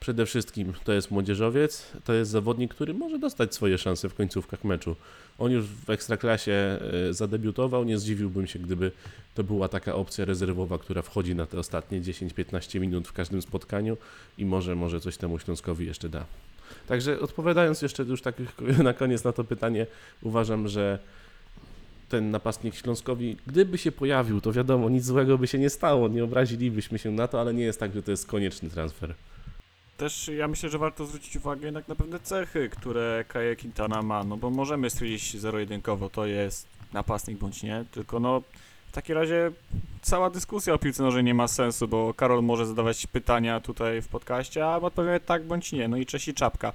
przede 0.00 0.26
wszystkim 0.26 0.72
to 0.84 0.92
jest 0.92 1.10
młodzieżowiec, 1.10 1.92
to 2.04 2.12
jest 2.12 2.30
zawodnik, 2.30 2.74
który 2.74 2.94
może 2.94 3.18
dostać 3.18 3.54
swoje 3.54 3.78
szanse 3.78 4.08
w 4.08 4.14
końcówkach 4.14 4.64
meczu. 4.64 4.96
On 5.38 5.52
już 5.52 5.64
w 5.66 5.90
Ekstraklasie 5.90 6.52
e, 6.52 7.12
zadebiutował, 7.14 7.84
nie 7.84 7.98
zdziwiłbym 7.98 8.46
się, 8.46 8.58
gdyby 8.58 8.92
to 9.34 9.44
była 9.44 9.68
taka 9.68 9.94
opcja 9.94 10.24
rezerwowa, 10.24 10.78
która 10.78 11.02
wchodzi 11.02 11.34
na 11.34 11.46
te 11.46 11.58
ostatnie 11.58 12.00
10-15 12.00 12.80
minut 12.80 13.08
w 13.08 13.12
każdym 13.12 13.42
spotkaniu 13.42 13.96
i 14.38 14.44
może, 14.44 14.74
może 14.74 15.00
coś 15.00 15.16
temu 15.16 15.38
Śląskowi 15.38 15.86
jeszcze 15.86 16.08
da. 16.08 16.24
Także 16.86 17.20
odpowiadając 17.20 17.82
jeszcze 17.82 18.02
już 18.02 18.22
tak 18.22 18.34
na 18.82 18.94
koniec 18.94 19.24
na 19.24 19.32
to 19.32 19.44
pytanie, 19.44 19.86
uważam, 20.22 20.68
że 20.68 20.98
ten 22.08 22.30
napastnik 22.30 22.74
Śląskowi, 22.74 23.36
gdyby 23.46 23.78
się 23.78 23.92
pojawił, 23.92 24.40
to 24.40 24.52
wiadomo, 24.52 24.88
nic 24.88 25.04
złego 25.04 25.38
by 25.38 25.46
się 25.46 25.58
nie 25.58 25.70
stało, 25.70 26.08
nie 26.08 26.24
obrazilibyśmy 26.24 26.98
się 26.98 27.10
na 27.10 27.28
to, 27.28 27.40
ale 27.40 27.54
nie 27.54 27.64
jest 27.64 27.80
tak, 27.80 27.94
że 27.94 28.02
to 28.02 28.10
jest 28.10 28.26
konieczny 28.26 28.70
transfer. 28.70 29.14
Też 29.96 30.28
ja 30.28 30.48
myślę, 30.48 30.68
że 30.68 30.78
warto 30.78 31.06
zwrócić 31.06 31.36
uwagę 31.36 31.66
jednak 31.66 31.88
na 31.88 31.94
pewne 31.94 32.20
cechy, 32.20 32.68
które 32.68 33.24
Kaje 33.28 33.56
Quintana 33.56 34.02
ma, 34.02 34.24
no 34.24 34.36
bo 34.36 34.50
możemy 34.50 34.90
stwierdzić 34.90 35.36
zero-jedynkowo, 35.36 36.10
to 36.10 36.26
jest 36.26 36.68
napastnik 36.92 37.38
bądź 37.38 37.62
nie, 37.62 37.84
tylko 37.90 38.20
no 38.20 38.42
takim 38.98 39.16
razie 39.16 39.50
cała 40.02 40.30
dyskusja 40.30 40.74
o 40.74 40.78
piłce 40.78 41.02
nożnej 41.02 41.24
nie 41.24 41.34
ma 41.34 41.48
sensu, 41.48 41.88
bo 41.88 42.14
Karol 42.14 42.42
może 42.42 42.66
zadawać 42.66 43.06
pytania 43.06 43.60
tutaj 43.60 44.02
w 44.02 44.08
podcaście, 44.08 44.66
a 44.66 44.76
odpowiadać 44.76 45.22
tak 45.26 45.44
bądź 45.44 45.72
nie, 45.72 45.88
no 45.88 45.96
i 45.96 46.06
cześć 46.06 46.28
i 46.28 46.34
czapka. 46.34 46.72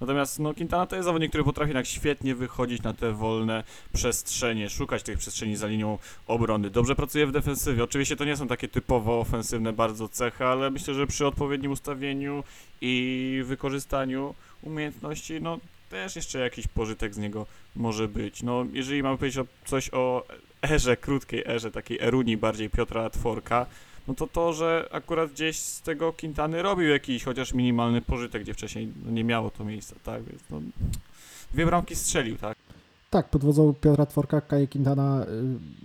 Natomiast 0.00 0.38
no, 0.38 0.54
Quintana 0.54 0.86
to 0.86 0.96
jest 0.96 1.06
zawodnik, 1.06 1.30
który 1.30 1.44
potrafi 1.44 1.68
jednak 1.68 1.86
świetnie 1.86 2.34
wychodzić 2.34 2.82
na 2.82 2.94
te 2.94 3.12
wolne 3.12 3.64
przestrzenie, 3.92 4.70
szukać 4.70 5.02
tych 5.02 5.18
przestrzeni 5.18 5.56
za 5.56 5.66
linią 5.66 5.98
obrony. 6.26 6.70
Dobrze 6.70 6.94
pracuje 6.94 7.26
w 7.26 7.32
defensywie. 7.32 7.84
Oczywiście 7.84 8.16
to 8.16 8.24
nie 8.24 8.36
są 8.36 8.48
takie 8.48 8.68
typowo 8.68 9.20
ofensywne 9.20 9.72
bardzo 9.72 10.08
cechy, 10.08 10.44
ale 10.44 10.70
myślę, 10.70 10.94
że 10.94 11.06
przy 11.06 11.26
odpowiednim 11.26 11.72
ustawieniu 11.72 12.44
i 12.80 13.42
wykorzystaniu 13.44 14.34
umiejętności, 14.62 15.40
no 15.40 15.58
też 15.90 16.16
jeszcze 16.16 16.38
jakiś 16.38 16.66
pożytek 16.66 17.14
z 17.14 17.18
niego 17.18 17.46
może 17.76 18.08
być. 18.08 18.42
No, 18.42 18.66
jeżeli 18.72 19.02
mamy 19.02 19.18
powiedzieć 19.18 19.38
o, 19.38 19.46
coś 19.66 19.90
o 19.92 20.24
erze, 20.62 20.96
krótkiej 20.96 21.42
erze, 21.46 21.70
takiej 21.70 21.98
erunii 22.00 22.36
bardziej 22.36 22.70
Piotra 22.70 23.10
Tworka, 23.10 23.66
no 24.08 24.14
to 24.14 24.26
to, 24.26 24.52
że 24.52 24.88
akurat 24.92 25.32
gdzieś 25.32 25.58
z 25.58 25.80
tego 25.80 26.12
Quintany 26.12 26.62
robił 26.62 26.88
jakiś 26.88 27.24
chociaż 27.24 27.54
minimalny 27.54 28.00
pożytek, 28.02 28.42
gdzie 28.42 28.54
wcześniej 28.54 28.88
no, 29.04 29.10
nie 29.10 29.24
miało 29.24 29.50
to 29.50 29.64
miejsca, 29.64 29.96
tak, 30.04 30.22
więc 30.22 30.42
no, 30.50 30.60
dwie 31.52 31.66
bramki 31.66 31.96
strzelił, 31.96 32.36
tak. 32.36 32.56
Tak, 33.10 33.28
pod 33.28 33.44
wodzą 33.44 33.74
Piotra 33.80 34.06
Tworka 34.06 34.40
Kaje 34.40 34.68
Quintana 34.68 35.26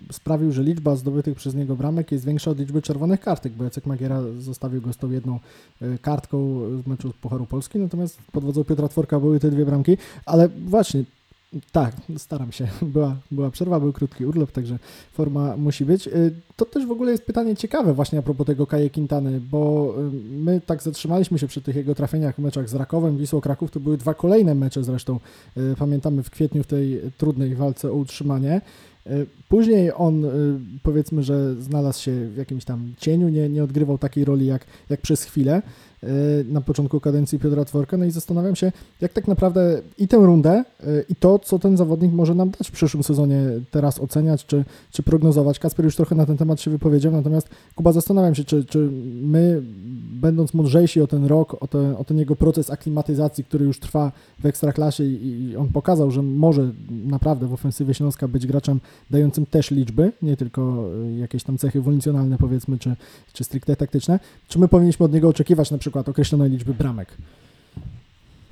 y, 0.10 0.14
sprawił, 0.14 0.52
że 0.52 0.64
liczba 0.64 0.96
zdobytych 0.96 1.36
przez 1.36 1.56
niego 1.56 1.76
bramek 1.76 2.12
jest 2.12 2.26
większa 2.26 2.52
od 2.52 2.60
liczby 2.60 2.82
czerwonych 2.82 3.20
kartek, 3.20 3.54
bo 3.54 3.64
Jacek 3.64 3.86
Magiera 3.86 4.22
zostawił 4.40 4.82
go 4.82 4.94
z 4.94 4.98
tą 4.98 5.12
jedną 5.12 5.40
y, 5.82 5.98
kartką 6.02 6.60
z 6.84 6.88
meczu 6.88 7.14
Pucharu 7.22 7.46
Polski, 7.46 7.80
natomiast 7.80 8.20
pod 8.32 8.44
wodzą 8.44 8.64
Piotra 8.64 8.88
Tworka 8.88 9.20
były 9.20 9.40
te 9.40 9.52
dwie 9.52 9.66
bramki, 9.66 9.98
ale 10.26 10.50
właśnie, 10.50 11.04
tak, 11.72 11.96
staram 12.18 12.52
się, 12.52 12.68
była, 12.94 13.16
była 13.32 13.52
przerwa, 13.52 13.80
był 13.80 13.94
krótki 13.94 14.26
urlop, 14.26 14.52
także 14.52 14.80
forma 15.14 15.58
musi 15.58 15.86
być. 15.86 16.08
Y, 16.08 16.32
To 16.56 16.66
też 16.66 16.86
w 16.86 16.92
ogóle 16.92 17.12
jest 17.12 17.26
pytanie 17.26 17.56
ciekawe 17.56 17.94
właśnie 17.94 18.20
a 18.20 18.22
propos 18.22 18.48
tego 18.48 18.68
Kaje 18.68 18.90
Quintany, 18.90 19.40
bo 19.40 19.94
y, 20.00 20.12
my 20.32 20.62
tak 20.66 20.84
zatrzymaliśmy 20.84 21.40
się 21.40 21.48
przy 21.48 21.62
tych 21.62 21.76
jego 21.76 21.96
trafieniach 21.96 22.36
w 22.36 22.40
meczach 22.40 22.70
z 22.70 22.74
Rakowem, 22.74 23.18
Wisłą 23.18 23.42
Kraków, 23.42 23.72
to 23.72 23.80
były 23.80 23.98
dwa 23.98 24.14
kolejne 24.14 24.56
mecze 24.56 24.84
zresztą, 24.84 25.20
y, 25.58 25.76
pamiętamy 25.80 26.24
w 26.24 26.30
kwietniu 26.30 26.64
w 26.64 26.68
tej 26.68 27.02
trudnej 27.18 27.56
walce 27.56 27.92
o 27.92 27.94
utrzymanie. 27.94 28.62
Później 29.50 29.92
on 29.96 30.26
powiedzmy, 30.84 31.24
że 31.24 31.62
znalazł 31.62 32.02
się 32.02 32.30
w 32.30 32.38
jakimś 32.38 32.66
tam 32.66 32.94
cieniu, 32.98 33.30
nie, 33.30 33.50
nie 33.50 33.64
odgrywał 33.64 33.98
takiej 33.98 34.26
roli 34.26 34.46
jak, 34.46 34.66
jak 34.90 35.02
przez 35.02 35.24
chwilę 35.24 35.62
na 36.50 36.62
początku 36.62 37.00
kadencji 37.00 37.40
Piotra 37.40 37.66
Tworka. 37.66 37.98
No 37.98 38.06
i 38.06 38.12
zastanawiam 38.12 38.56
się, 38.56 38.72
jak 39.02 39.14
tak 39.14 39.28
naprawdę 39.28 39.82
i 39.98 40.08
tę 40.08 40.18
rundę, 40.18 40.64
y, 40.84 41.06
i 41.10 41.16
to, 41.16 41.40
co 41.40 41.60
ten 41.60 41.78
zawodnik 41.78 42.14
może 42.14 42.36
nam 42.36 42.50
dać 42.50 42.68
w 42.68 42.72
przyszłym 42.72 43.04
sezonie, 43.04 43.42
teraz 43.72 44.00
oceniać 44.00 44.46
czy, 44.46 44.66
czy 44.92 45.04
prognozować. 45.04 45.60
Kasper 45.60 45.86
już 45.86 45.96
trochę 45.96 46.16
na 46.16 46.26
ten 46.26 46.38
temat 46.38 46.62
się 46.62 46.72
wypowiedział, 46.72 47.12
natomiast 47.12 47.50
Kuba, 47.76 47.92
zastanawiam 47.92 48.36
się, 48.36 48.44
czy, 48.44 48.66
czy 48.66 48.90
my, 49.22 49.62
będąc 50.22 50.54
mądrzejsi 50.54 51.02
o 51.02 51.08
ten 51.08 51.26
rok, 51.26 51.64
o, 51.64 51.68
te, 51.68 51.98
o 51.98 52.04
ten 52.04 52.18
jego 52.18 52.36
proces 52.36 52.70
aklimatyzacji, 52.70 53.44
który 53.44 53.66
już 53.66 53.80
trwa 53.80 54.12
w 54.40 54.46
Ekstraklasie 54.46 55.04
i, 55.04 55.50
i 55.50 55.56
on 55.56 55.68
pokazał, 55.68 56.12
że 56.12 56.22
może 56.22 56.72
naprawdę 57.06 57.48
w 57.48 57.54
ofensywie 57.54 57.94
Śląska 57.94 58.28
być 58.28 58.48
graczem 58.48 58.80
dającym 59.12 59.46
też 59.46 59.72
liczby, 59.72 60.12
nie 60.22 60.38
tylko 60.38 60.90
y, 61.08 61.18
jakieś 61.18 61.44
tam 61.44 61.58
cechy 61.58 61.82
wolicjonalne 61.82 62.38
powiedzmy, 62.38 62.78
czy, 62.78 62.96
czy 63.34 63.44
stricte 63.44 63.76
taktyczne. 63.76 64.20
Czy 64.48 64.60
my 64.60 64.68
powinniśmy 64.68 65.06
od 65.06 65.14
niego 65.14 65.28
oczekiwać 65.28 65.72
na 65.72 65.78
przykład 65.78 65.97
określonej 66.06 66.50
liczby 66.50 66.74
bramek? 66.74 67.18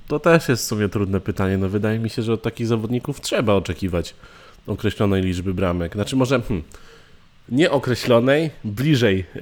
To 0.08 0.20
też 0.20 0.50
jest 0.50 0.64
w 0.64 0.68
sumie 0.68 0.90
trudne 0.90 1.20
pytanie. 1.20 1.58
No 1.58 1.70
wydaje 1.70 2.00
mi 2.00 2.10
się, 2.10 2.22
że 2.22 2.34
od 2.34 2.42
takich 2.42 2.68
zawodników 2.68 3.22
trzeba 3.22 3.54
oczekiwać 3.54 4.16
określonej 4.68 5.24
liczby 5.24 5.54
bramek. 5.54 5.94
Znaczy 5.94 6.16
może 6.16 6.42
hmm, 6.42 6.64
nieokreślonej, 7.50 8.50
bliżej 8.64 9.26
yy, 9.36 9.42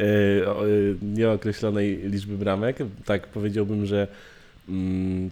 yy, 0.68 0.98
nieokreślonej 1.02 1.98
liczby 1.98 2.38
bramek. 2.38 2.78
Tak 3.06 3.28
powiedziałbym, 3.28 3.86
że 3.86 4.08
mm, 4.70 5.30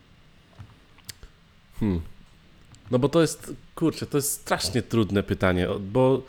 hmm, 1.79 2.01
no 2.91 2.99
bo 2.99 3.09
to 3.09 3.21
jest, 3.21 3.53
kurczę, 3.75 4.05
to 4.05 4.17
jest 4.17 4.31
strasznie 4.31 4.81
trudne 4.81 5.23
pytanie, 5.23 5.67
bo 5.91 6.23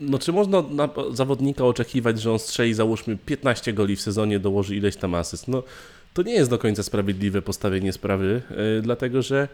no 0.00 0.18
czy 0.18 0.32
można 0.32 0.62
na 0.62 0.88
zawodnika 1.12 1.64
oczekiwać, 1.64 2.20
że 2.20 2.32
on 2.32 2.38
strzeli 2.38 2.74
załóżmy 2.74 3.16
15 3.26 3.72
goli 3.72 3.96
w 3.96 4.00
sezonie, 4.00 4.38
dołoży 4.38 4.76
ileś 4.76 4.96
tam 4.96 5.14
asyst? 5.14 5.48
No 5.48 5.62
to 6.14 6.22
nie 6.22 6.32
jest 6.32 6.50
do 6.50 6.58
końca 6.58 6.82
sprawiedliwe 6.82 7.42
postawienie 7.42 7.92
sprawy, 7.92 8.42
yy, 8.50 8.82
dlatego 8.82 9.22
że 9.22 9.48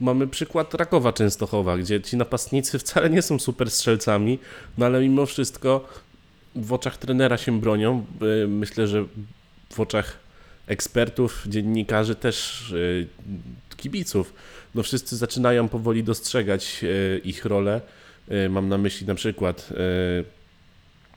mamy 0.00 0.28
przykład 0.28 0.74
Rakowa 0.74 1.12
Częstochowa, 1.12 1.78
gdzie 1.78 2.00
ci 2.00 2.16
napastnicy 2.16 2.78
wcale 2.78 3.10
nie 3.10 3.22
są 3.22 3.38
super 3.38 3.70
strzelcami, 3.70 4.38
no 4.78 4.86
ale 4.86 5.00
mimo 5.00 5.26
wszystko 5.26 5.88
w 6.54 6.72
oczach 6.72 6.96
trenera 6.96 7.36
się 7.36 7.60
bronią. 7.60 8.06
Yy, 8.20 8.48
Myślę, 8.48 8.86
że 8.86 9.04
w 9.72 9.80
oczach 9.80 10.18
ekspertów, 10.66 11.44
dziennikarzy, 11.46 12.14
też 12.14 12.66
yy, 12.74 13.06
kibiców, 13.76 14.34
no 14.74 14.82
wszyscy 14.82 15.16
zaczynają 15.16 15.68
powoli 15.68 16.04
dostrzegać 16.04 16.84
ich 17.24 17.44
rolę. 17.44 17.80
Yy, 18.28 18.48
Mam 18.48 18.68
na 18.68 18.78
myśli 18.78 19.06
na 19.06 19.14
przykład 19.14 19.70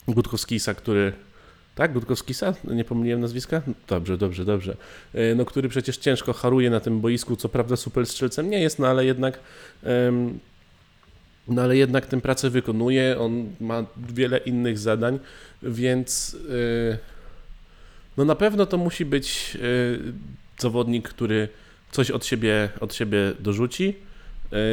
yy, 0.07 0.13
Gutkowskisa, 0.13 0.73
który 0.73 1.13
tak, 1.75 1.93
Gutkowskisa? 1.93 2.53
Nie 2.63 2.85
pomyliłem 2.85 3.21
nazwiska? 3.21 3.61
Dobrze, 3.87 4.17
dobrze, 4.17 4.45
dobrze. 4.45 4.77
E, 5.13 5.35
No, 5.35 5.45
który 5.45 5.69
przecież 5.69 5.97
ciężko 5.97 6.33
haruje 6.33 6.69
na 6.69 6.79
tym 6.79 7.01
boisku, 7.01 7.35
co 7.35 7.49
prawda 7.49 7.75
super 7.75 8.05
strzelcem 8.05 8.49
nie 8.49 8.59
jest, 8.59 8.79
no 8.79 8.87
ale 8.87 9.05
jednak 9.05 9.39
no 11.47 11.61
ale 11.61 11.77
jednak 11.77 12.05
tę 12.05 12.21
pracę 12.21 12.49
wykonuje, 12.49 13.19
on 13.19 13.49
ma 13.59 13.85
wiele 13.97 14.37
innych 14.37 14.79
zadań, 14.79 15.19
więc 15.63 16.37
e, 16.91 16.97
no 18.17 18.25
na 18.25 18.35
pewno 18.35 18.65
to 18.65 18.77
musi 18.77 19.05
być 19.05 19.57
e, 19.57 19.61
zawodnik, 20.61 21.09
który 21.09 21.47
coś 21.91 22.11
od 22.11 22.25
siebie, 22.25 22.69
od 22.79 22.93
siebie 22.95 23.33
dorzuci, 23.39 23.89
E, 23.89 24.14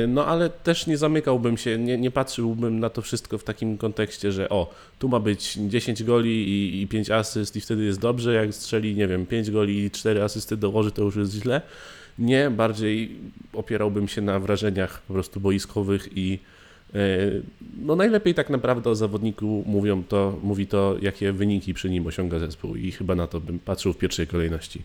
No 0.09 0.27
ale 0.27 0.51
też 0.51 0.87
nie 0.87 0.97
zamykałbym 0.97 1.57
się, 1.57 1.79
nie, 1.79 1.99
nie 1.99 2.11
patrzyłbym 2.11 2.81
na 2.81 2.91
to 2.91 3.03
wszystko 3.03 3.39
w 3.39 3.45
takim 3.45 3.79
kontekście, 3.79 4.33
że 4.33 4.49
o, 4.49 4.75
tu 4.99 5.09
ma 5.09 5.21
być 5.21 5.55
10 5.55 6.03
goli 6.03 6.49
i, 6.49 6.83
i 6.83 6.87
5 6.87 7.11
asyst 7.11 7.57
i 7.57 7.61
wtedy 7.61 7.85
jest 7.85 8.01
dobrze, 8.01 8.35
jak 8.35 8.55
strzeli, 8.55 8.95
nie 8.95 9.09
wiem, 9.09 9.27
5 9.27 9.51
goli 9.51 9.85
i 9.85 9.91
4 9.91 10.23
asysty 10.23 10.57
dołoży, 10.57 10.91
to 10.93 11.03
już 11.03 11.17
jest 11.17 11.33
źle. 11.33 11.63
Nie, 12.19 12.51
bardziej 12.51 13.17
opierałbym 13.53 14.09
się 14.09 14.21
na 14.21 14.41
wrażeniach 14.41 15.03
po 15.03 15.13
prostu 15.13 15.41
boiskowych 15.41 16.09
i 16.17 16.39
e, 16.95 16.99
no 17.83 17.97
najlepiej 17.97 18.35
tak 18.35 18.51
naprawdę 18.51 18.91
o 18.91 18.95
zawodniku 18.95 19.65
mówią 19.67 20.03
to, 20.03 20.39
mówi 20.43 20.67
to, 20.67 20.97
jakie 21.03 21.33
wyniki 21.33 21.75
przy 21.75 21.91
nim 21.91 22.07
osiąga 22.07 22.39
zespół 22.39 22.77
i 22.77 22.91
chyba 22.91 23.15
na 23.15 23.27
to 23.27 23.41
bym 23.41 23.59
patrzył 23.59 23.93
w 23.93 23.99
pierwszej 23.99 24.27
kolejności. 24.27 24.83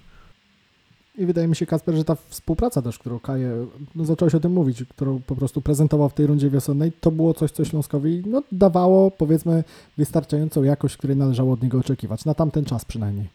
I 1.17 1.25
wydaje 1.25 1.47
mi 1.47 1.55
się, 1.55 1.65
Kasper, 1.65 1.95
że 1.95 2.05
ta 2.05 2.15
współpraca 2.29 2.81
też, 2.81 2.99
którą 2.99 3.19
Kaje, 3.19 3.65
no 3.95 4.05
zacząłeś 4.05 4.35
o 4.35 4.39
tym 4.39 4.51
mówić, 4.51 4.83
którą 4.89 5.21
po 5.27 5.35
prostu 5.35 5.61
prezentował 5.61 6.09
w 6.09 6.13
tej 6.13 6.27
rundzie 6.27 6.49
wiosennej, 6.49 6.91
to 6.91 7.11
było 7.11 7.33
coś, 7.33 7.51
co 7.51 7.65
Śląskowi 7.65 8.23
no, 8.25 8.43
dawało, 8.51 9.11
powiedzmy, 9.11 9.63
wystarczającą 9.97 10.63
jakość, 10.63 10.97
której 10.97 11.17
należało 11.17 11.53
od 11.53 11.63
niego 11.63 11.77
oczekiwać, 11.77 12.25
na 12.25 12.33
tamten 12.33 12.65
czas 12.65 12.85
przynajmniej. 12.85 13.27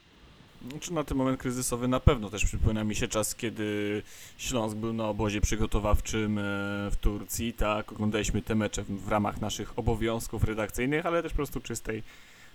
Czy 0.80 0.92
na 0.92 1.04
ten 1.04 1.18
moment 1.18 1.40
kryzysowy 1.40 1.88
na 1.88 2.00
pewno 2.00 2.30
też 2.30 2.44
przypomina 2.44 2.84
mi 2.84 2.94
się 2.94 3.08
czas, 3.08 3.34
kiedy 3.34 4.02
Śląsk 4.38 4.76
był 4.76 4.92
na 4.92 5.08
obozie 5.08 5.40
przygotowawczym 5.40 6.38
e, 6.38 6.42
w 6.90 6.96
Turcji, 7.00 7.52
tak, 7.52 7.92
oglądaliśmy 7.92 8.42
te 8.42 8.54
mecze 8.54 8.84
w 8.88 9.08
ramach 9.08 9.40
naszych 9.40 9.78
obowiązków 9.78 10.44
redakcyjnych, 10.44 11.06
ale 11.06 11.22
też 11.22 11.32
po 11.32 11.36
prostu 11.36 11.60
czystej 11.60 12.02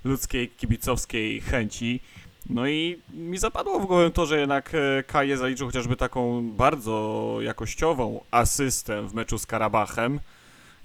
ludzkiej, 0.03 0.49
kibicowskiej 0.49 1.41
chęci. 1.41 1.99
No 2.49 2.67
i 2.67 3.01
mi 3.13 3.37
zapadło 3.37 3.79
w 3.79 3.85
głowę 3.85 4.11
to, 4.11 4.25
że 4.25 4.39
jednak 4.39 4.71
e, 4.73 5.03
Kaje 5.03 5.37
zaliczył 5.37 5.67
chociażby 5.67 5.95
taką 5.95 6.49
bardzo 6.51 7.37
jakościową 7.41 8.23
asystę 8.31 9.07
w 9.07 9.13
meczu 9.13 9.37
z 9.37 9.45
Karabachem, 9.45 10.19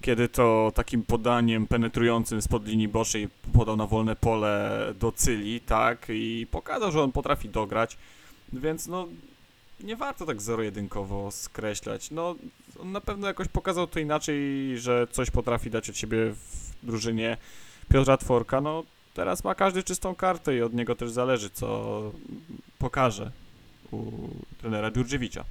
kiedy 0.00 0.28
to 0.28 0.72
takim 0.74 1.02
podaniem 1.02 1.66
penetrującym 1.66 2.42
spod 2.42 2.66
linii 2.66 2.88
bocznej 2.88 3.28
podał 3.52 3.76
na 3.76 3.86
wolne 3.86 4.16
pole 4.16 4.70
do 5.00 5.12
Cyli, 5.12 5.60
tak, 5.60 6.06
i 6.08 6.46
pokazał, 6.50 6.92
że 6.92 7.02
on 7.02 7.12
potrafi 7.12 7.48
dograć, 7.48 7.96
więc 8.52 8.86
no 8.86 9.08
nie 9.80 9.96
warto 9.96 10.26
tak 10.26 10.42
zero-jedynkowo 10.42 11.30
skreślać. 11.30 12.10
No, 12.10 12.34
on 12.80 12.92
na 12.92 13.00
pewno 13.00 13.26
jakoś 13.26 13.48
pokazał 13.48 13.86
to 13.86 14.00
inaczej, 14.00 14.38
że 14.78 15.06
coś 15.10 15.30
potrafi 15.30 15.70
dać 15.70 15.90
od 15.90 15.96
siebie 15.96 16.18
w 16.30 16.86
drużynie 16.86 17.36
Piotra 17.88 18.16
Tworka, 18.16 18.60
no 18.60 18.84
teraz 19.14 19.44
ma 19.44 19.54
każdy 19.54 19.82
czystą 19.82 20.14
kartę 20.14 20.56
i 20.56 20.62
od 20.62 20.74
niego 20.74 20.96
też 20.96 21.10
zależy, 21.10 21.50
co 21.50 22.02
pokaże 22.78 23.30
u 23.90 24.04
trenera 24.58 24.90
Dziurdziewicza. 24.90 25.44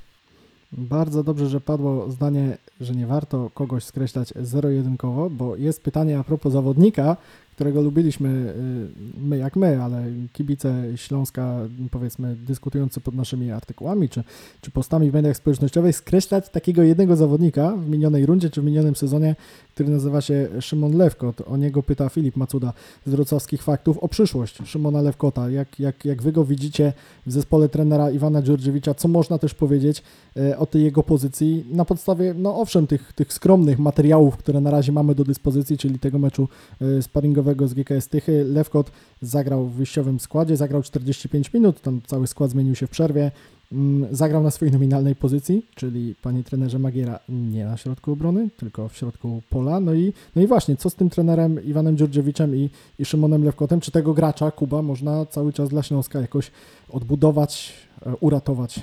Bardzo 0.72 1.24
dobrze, 1.24 1.50
że 1.50 1.62
padło 1.62 2.12
zdanie, 2.12 2.58
że 2.82 2.96
nie 2.96 3.08
warto 3.08 3.50
kogoś 3.54 3.84
skreślać 3.84 4.34
zero-jedynkowo, 4.42 5.30
bo 5.30 5.56
jest 5.56 5.84
pytanie 5.84 6.20
a 6.20 6.24
propos 6.24 6.54
zawodnika, 6.54 7.18
którego 7.56 7.82
lubiliśmy 7.82 8.30
y, 8.30 9.20
my 9.22 9.38
jak 9.38 9.56
my, 9.56 9.84
ale 9.84 10.04
kibice 10.34 10.84
Śląska, 10.96 11.58
powiedzmy, 11.92 12.36
dyskutujący 12.36 13.02
pod 13.02 13.16
naszymi 13.16 13.52
artykułami 13.52 14.10
czy, 14.10 14.24
czy 14.62 14.72
postami 14.72 15.12
w 15.12 15.14
mediach 15.14 15.38
społecznościowych, 15.38 15.96
skreślać 15.96 16.50
takiego 16.50 16.84
jednego 16.84 17.16
zawodnika 17.16 17.72
w 17.72 17.90
minionej 17.90 18.26
rundzie 18.26 18.50
czy 18.50 18.62
w 18.62 18.66
minionym 18.66 18.96
sezonie, 18.96 19.36
który 19.82 19.96
nazywa 19.96 20.22
się 20.22 20.48
Szymon 20.60 20.98
Lewkot. 20.98 21.42
O 21.42 21.58
niego 21.58 21.84
pyta 21.84 22.10
Filip 22.10 22.36
Macuda 22.36 22.74
z 23.06 23.10
wrocławskich 23.10 23.64
faktów 23.64 23.98
o 23.98 24.08
przyszłość 24.08 24.58
Szymona 24.66 25.02
Lewkota. 25.02 25.50
Jak, 25.50 25.80
jak, 25.80 26.06
jak 26.06 26.22
wy 26.22 26.32
go 26.32 26.46
widzicie 26.46 26.94
w 27.26 27.32
zespole 27.32 27.70
trenera 27.70 28.12
Iwana 28.12 28.42
Dziurdziewicza, 28.42 28.94
co 28.94 29.08
można 29.08 29.38
też 29.38 29.54
powiedzieć 29.54 30.04
e, 30.38 30.58
o 30.58 30.66
tej 30.66 30.84
jego 30.84 31.04
pozycji 31.04 31.66
na 31.72 31.86
podstawie, 31.86 32.34
no 32.38 32.60
owszem, 32.60 32.88
tych, 32.88 33.14
tych 33.14 33.34
skromnych 33.34 33.80
materiałów, 33.80 34.38
które 34.38 34.62
na 34.62 34.72
razie 34.72 34.92
mamy 34.92 35.16
do 35.16 35.24
dyspozycji, 35.24 35.78
czyli 35.78 36.00
tego 36.00 36.20
meczu 36.20 36.48
e, 36.82 37.02
sparingowego 37.02 37.68
z 37.68 37.74
GKS 37.74 38.08
Tychy. 38.08 38.44
Lewkot 38.44 38.92
zagrał 39.22 39.66
w 39.66 39.74
wyjściowym 39.74 40.20
składzie, 40.20 40.58
zagrał 40.58 40.84
45 40.84 41.54
minut, 41.54 41.82
tam 41.82 42.02
cały 42.08 42.28
skład 42.28 42.52
zmienił 42.52 42.76
się 42.76 42.88
w 42.88 42.90
przerwie. 42.90 43.32
Mm, 43.72 44.16
Zagrał 44.16 44.44
na 44.44 44.52
swojej 44.52 44.74
nominalnej 44.74 45.16
pozycji, 45.16 45.66
czyli 45.76 46.16
panie 46.22 46.44
trenerze 46.44 46.80
Magiera 46.80 47.20
nie 47.30 47.66
na 47.66 47.78
środku 47.78 48.12
obrony, 48.12 48.50
tylko 48.58 48.90
w 48.90 48.98
środku 48.98 49.42
pola. 49.50 49.80
No 49.80 49.94
i, 49.94 50.14
no 50.36 50.42
i 50.42 50.48
właśnie, 50.48 50.78
co 50.78 50.90
z 50.90 50.96
tym 50.96 51.10
trenerem 51.10 51.64
Iwanem 51.66 51.98
Dziurdziewiczem 51.98 52.56
i, 52.56 52.70
i 53.00 53.06
Szymonem 53.06 53.44
Lewkotem? 53.44 53.82
Czy 53.82 53.92
tego 53.92 54.14
gracza, 54.14 54.52
Kuba, 54.52 54.82
można 54.82 55.26
cały 55.26 55.54
czas 55.54 55.70
dla 55.70 55.84
Śląska 55.84 56.22
jakoś 56.22 56.52
odbudować, 56.90 57.74
e, 58.06 58.16
uratować? 58.20 58.80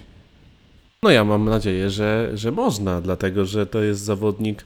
No 1.03 1.11
ja 1.11 1.25
mam 1.25 1.45
nadzieję, 1.45 1.91
że, 1.91 2.31
że 2.35 2.53
można, 2.53 3.01
dlatego 3.01 3.45
że 3.45 3.67
to 3.67 3.83
jest 3.83 4.01
zawodnik, 4.01 4.65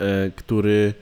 e, 0.00 0.30
który. 0.30 0.94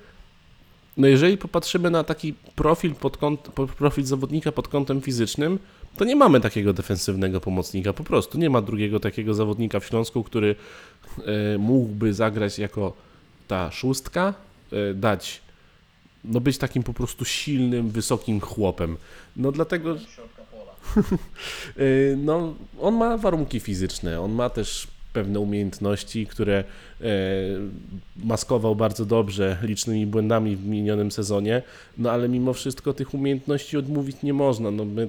No 0.97 1.07
jeżeli 1.07 1.39
popatrzymy 1.39 1.91
na 1.91 2.05
taki 2.05 2.35
profil, 2.57 2.95
pod 2.95 3.17
kąt, 3.17 3.41
profil 3.79 4.05
zawodnika 4.05 4.53
pod 4.53 4.69
kątem 4.69 5.01
fizycznym, 5.01 5.59
to 5.97 6.05
nie 6.05 6.17
mamy 6.17 6.41
takiego 6.41 6.73
defensywnego 6.73 7.41
pomocnika. 7.41 7.93
Po 7.93 8.05
prostu 8.05 8.39
nie 8.39 8.51
ma 8.51 8.63
drugiego 8.63 9.01
takiego 9.01 9.35
zawodnika 9.35 9.81
w 9.81 9.85
Śląsku, 9.85 10.25
który 10.25 10.57
e, 11.55 11.59
mógłby 11.59 12.15
zagrać 12.15 12.59
jako 12.59 12.93
ta 13.49 13.71
szóstka, 13.71 14.35
e, 14.73 14.95
dać, 14.95 15.41
no 16.25 16.41
być 16.41 16.59
takim 16.59 16.83
po 16.83 16.95
prostu 16.95 17.25
silnym, 17.25 17.91
wysokim 17.91 18.41
chłopem. 18.41 18.97
No 19.37 19.53
dlatego. 19.53 19.97
Y, 21.79 22.17
No, 22.25 22.55
on 22.81 22.95
ma 22.95 23.17
warunki 23.17 23.61
fizyczne, 23.61 24.21
on 24.21 24.33
ma 24.33 24.51
też 24.51 24.89
pewne 25.13 25.41
umiejętności, 25.41 26.27
które 26.27 26.65
e, 27.01 27.05
maskował 28.25 28.77
bardzo 28.77 29.05
dobrze 29.05 29.59
licznymi 29.63 30.07
błędami 30.07 30.57
w 30.57 30.67
minionym 30.67 31.11
sezonie, 31.11 31.63
no 31.99 32.11
ale 32.11 32.29
mimo 32.29 32.53
wszystko 32.53 32.93
tych 32.93 33.15
umiejętności 33.15 33.77
odmówić 33.77 34.17
nie 34.23 34.33
można. 34.33 34.71
No, 34.71 34.85
my 34.85 35.03
e, 35.03 35.09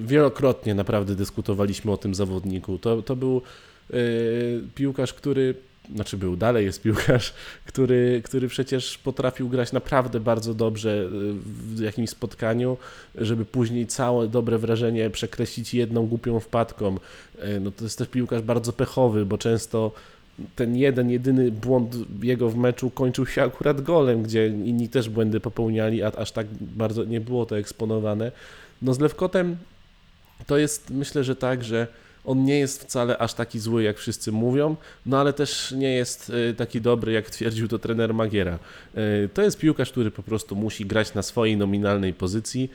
wielokrotnie 0.00 0.74
naprawdę 0.74 1.14
dyskutowaliśmy 1.14 1.92
o 1.92 1.96
tym 1.96 2.14
zawodniku. 2.14 2.78
To, 2.78 3.02
to 3.02 3.16
był 3.16 3.42
e, 3.90 3.96
piłkarz, 4.74 5.14
który 5.14 5.54
znaczy 5.94 6.16
był, 6.16 6.36
dalej 6.36 6.64
jest 6.64 6.82
piłkarz, 6.82 7.34
który, 7.68 8.22
który 8.24 8.48
przecież 8.48 8.98
potrafił 8.98 9.48
grać 9.48 9.72
naprawdę 9.72 10.20
bardzo 10.20 10.54
dobrze 10.54 10.90
y, 10.90 11.08
w 11.74 11.80
jakimś 11.80 12.10
spotkaniu, 12.10 12.76
żeby 13.14 13.44
później 13.44 13.86
całe 13.86 14.28
dobre 14.28 14.58
wrażenie 14.58 15.10
przekreślić 15.10 15.74
jedną 15.74 16.06
głupią 16.06 16.40
wpadką. 16.40 16.96
No 17.60 17.70
to 17.70 17.84
jest 17.84 17.98
też 17.98 18.08
piłkarz 18.08 18.42
bardzo 18.42 18.72
pechowy, 18.72 19.26
bo 19.26 19.38
często 19.38 19.92
ten 20.56 20.76
jeden, 20.76 21.10
jedyny 21.10 21.50
błąd 21.50 21.96
jego 22.22 22.48
w 22.48 22.56
meczu 22.56 22.90
kończył 22.90 23.26
się 23.26 23.42
akurat 23.42 23.80
golem, 23.80 24.22
gdzie 24.22 24.46
inni 24.46 24.88
też 24.88 25.08
błędy 25.08 25.40
popełniali, 25.40 26.02
a 26.02 26.12
aż 26.12 26.32
tak 26.32 26.46
bardzo 26.60 27.04
nie 27.04 27.20
było 27.20 27.46
to 27.46 27.58
eksponowane. 27.58 28.32
No 28.82 28.94
z 28.94 29.00
Lewkotem 29.00 29.56
to 30.46 30.58
jest 30.58 30.90
myślę, 30.90 31.24
że 31.24 31.36
tak, 31.36 31.64
że 31.64 31.86
on 32.24 32.44
nie 32.44 32.58
jest 32.58 32.82
wcale 32.82 33.18
aż 33.18 33.34
taki 33.34 33.58
zły, 33.58 33.82
jak 33.82 33.98
wszyscy 33.98 34.32
mówią, 34.32 34.76
no 35.06 35.20
ale 35.20 35.32
też 35.32 35.72
nie 35.72 35.90
jest 35.92 36.30
y, 36.30 36.54
taki 36.54 36.80
dobry, 36.80 37.12
jak 37.12 37.30
twierdził 37.36 37.68
to 37.68 37.78
trener 37.78 38.14
Magiera. 38.14 38.58
Y, 39.24 39.28
To 39.34 39.42
jest 39.42 39.58
piłkarz, 39.58 39.90
który 39.90 40.10
po 40.10 40.22
prostu 40.22 40.56
musi 40.56 40.86
grać 40.86 41.14
na 41.14 41.22
swojej 41.22 41.56
nominalnej 41.56 42.14
pozycji, 42.14 42.70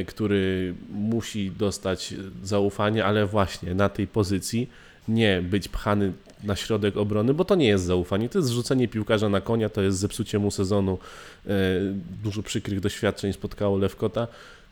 y, 0.00 0.04
który 0.04 0.74
musi 0.90 1.50
dostać 1.50 2.14
zaufanie, 2.42 3.04
ale 3.04 3.26
właśnie 3.26 3.74
na 3.74 3.88
tej 3.88 4.06
pozycji 4.06 4.70
nie 5.08 5.42
być 5.42 5.68
pchany 5.68 6.12
na 6.44 6.56
środek 6.56 6.96
obrony, 6.96 7.34
bo 7.34 7.44
to 7.44 7.54
nie 7.54 7.68
jest 7.68 7.84
zaufanie, 7.84 8.28
to 8.28 8.38
jest 8.38 8.48
zrzucenie 8.48 8.88
piłkarza 8.88 9.28
na 9.28 9.40
konia, 9.40 9.68
to 9.68 9.82
jest 9.82 9.98
zepsucie 9.98 10.38
mu 10.38 10.50
sezonu. 10.50 10.98
Dużo 12.22 12.42
przykrych 12.42 12.80
doświadczeń 12.80 13.32
spotkało 13.32 13.78
Lewkota. 13.78 14.26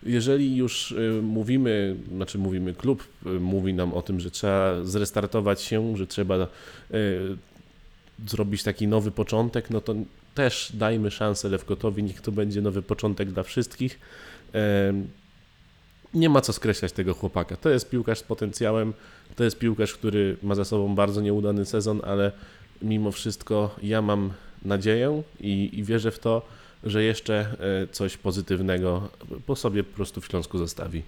Jeżeli 0.04 0.56
już 0.56 0.92
y, 0.92 1.20
mówimy, 1.22 1.96
znaczy 2.14 2.38
mówimy, 2.38 2.74
klub 2.74 3.04
y, 3.26 3.28
mówi 3.28 3.74
nam 3.74 3.94
o 3.94 4.02
tym, 4.02 4.20
że 4.20 4.30
trzeba 4.30 4.84
zrestartować 4.84 5.62
się, 5.62 5.96
że 5.96 6.06
trzeba 6.06 6.36
y, 6.36 6.46
zrobić 8.26 8.62
taki 8.62 8.88
nowy 8.88 9.10
początek, 9.10 9.70
no 9.70 9.80
to 9.80 9.94
też 10.34 10.72
dajmy 10.74 11.10
szansę 11.10 11.48
Lewkotowi, 11.48 12.02
niech 12.02 12.20
to 12.20 12.32
będzie 12.32 12.62
nowy 12.62 12.82
początek 12.82 13.32
dla 13.32 13.42
wszystkich. 13.42 14.00
Nie 16.14 16.28
ma 16.28 16.40
co 16.40 16.52
skreślać 16.52 16.92
tego 16.92 17.14
chłopaka. 17.14 17.56
To 17.56 17.70
jest 17.70 17.90
piłkarz 17.90 18.18
z 18.18 18.22
potencjałem, 18.22 18.92
to 19.36 19.44
jest 19.44 19.58
piłkarz, 19.58 19.94
który 19.94 20.36
ma 20.42 20.54
za 20.54 20.64
sobą 20.64 20.94
bardzo 20.94 21.20
nieudany 21.20 21.66
sezon, 21.66 22.00
ale 22.04 22.32
mimo 22.82 23.12
wszystko 23.12 23.76
ja 23.82 24.02
mam 24.02 24.32
nadzieję 24.64 25.22
i, 25.40 25.70
i 25.72 25.84
wierzę 25.84 26.10
w 26.10 26.18
to, 26.18 26.46
że 26.86 27.04
jeszcze 27.04 27.46
e, 27.82 27.86
coś 27.86 28.16
pozytywnego 28.16 29.08
po 29.46 29.56
sobie 29.56 29.84
po 29.84 29.96
prostu 29.96 30.20
w 30.20 30.26
Śląsku 30.26 30.58
zostawi. 30.58 31.02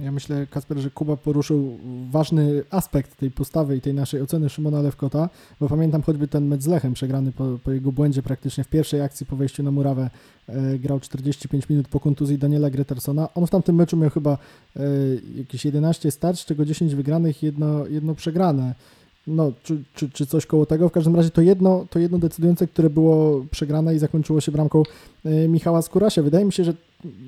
Ja 0.00 0.12
myślę, 0.12 0.46
Kasper, 0.46 0.78
że 0.78 0.90
Kuba 0.90 1.16
poruszył 1.16 1.78
ważny 2.10 2.62
aspekt 2.70 3.16
tej 3.16 3.30
postawy 3.30 3.76
i 3.76 3.80
tej 3.80 3.94
naszej 3.94 4.22
oceny 4.22 4.48
Szymona 4.48 4.82
Lewkota, 4.82 5.28
bo 5.60 5.68
pamiętam 5.68 6.02
choćby 6.02 6.28
ten 6.28 6.46
mecz 6.46 6.62
z 6.62 6.66
Lechem 6.66 6.94
przegrany 6.94 7.32
po, 7.32 7.58
po 7.64 7.72
jego 7.72 7.92
błędzie 7.92 8.22
praktycznie 8.22 8.64
w 8.64 8.68
pierwszej 8.68 9.00
akcji 9.00 9.26
po 9.26 9.36
wejściu 9.36 9.62
na 9.62 9.70
murawę 9.70 10.10
e, 10.48 10.78
grał 10.78 11.00
45 11.00 11.68
minut 11.68 11.88
po 11.88 12.00
kontuzji 12.00 12.38
Daniela 12.38 12.70
Gretersona. 12.70 13.34
On 13.34 13.46
w 13.46 13.50
tamtym 13.50 13.76
meczu 13.76 13.96
miał 13.96 14.10
chyba 14.10 14.38
e, 14.76 14.82
jakieś 15.34 15.64
11 15.64 16.10
start, 16.10 16.38
z 16.38 16.44
czego 16.44 16.64
10 16.64 16.94
wygranych, 16.94 17.42
jedno, 17.42 17.86
jedno 17.86 18.14
przegrane. 18.14 18.74
No, 19.26 19.52
czy, 19.62 19.82
czy, 19.94 20.10
czy 20.10 20.26
coś 20.26 20.46
koło 20.46 20.66
tego. 20.66 20.88
W 20.88 20.92
każdym 20.92 21.16
razie 21.16 21.30
to 21.30 21.42
jedno, 21.42 21.86
to 21.90 21.98
jedno 21.98 22.18
decydujące, 22.18 22.66
które 22.66 22.90
było 22.90 23.44
przegrane 23.50 23.94
i 23.94 23.98
zakończyło 23.98 24.40
się 24.40 24.52
bramką 24.52 24.82
Michała 25.24 25.82
Skurasia. 25.82 26.22
Wydaje 26.22 26.44
mi 26.44 26.52
się, 26.52 26.64
że 26.64 26.74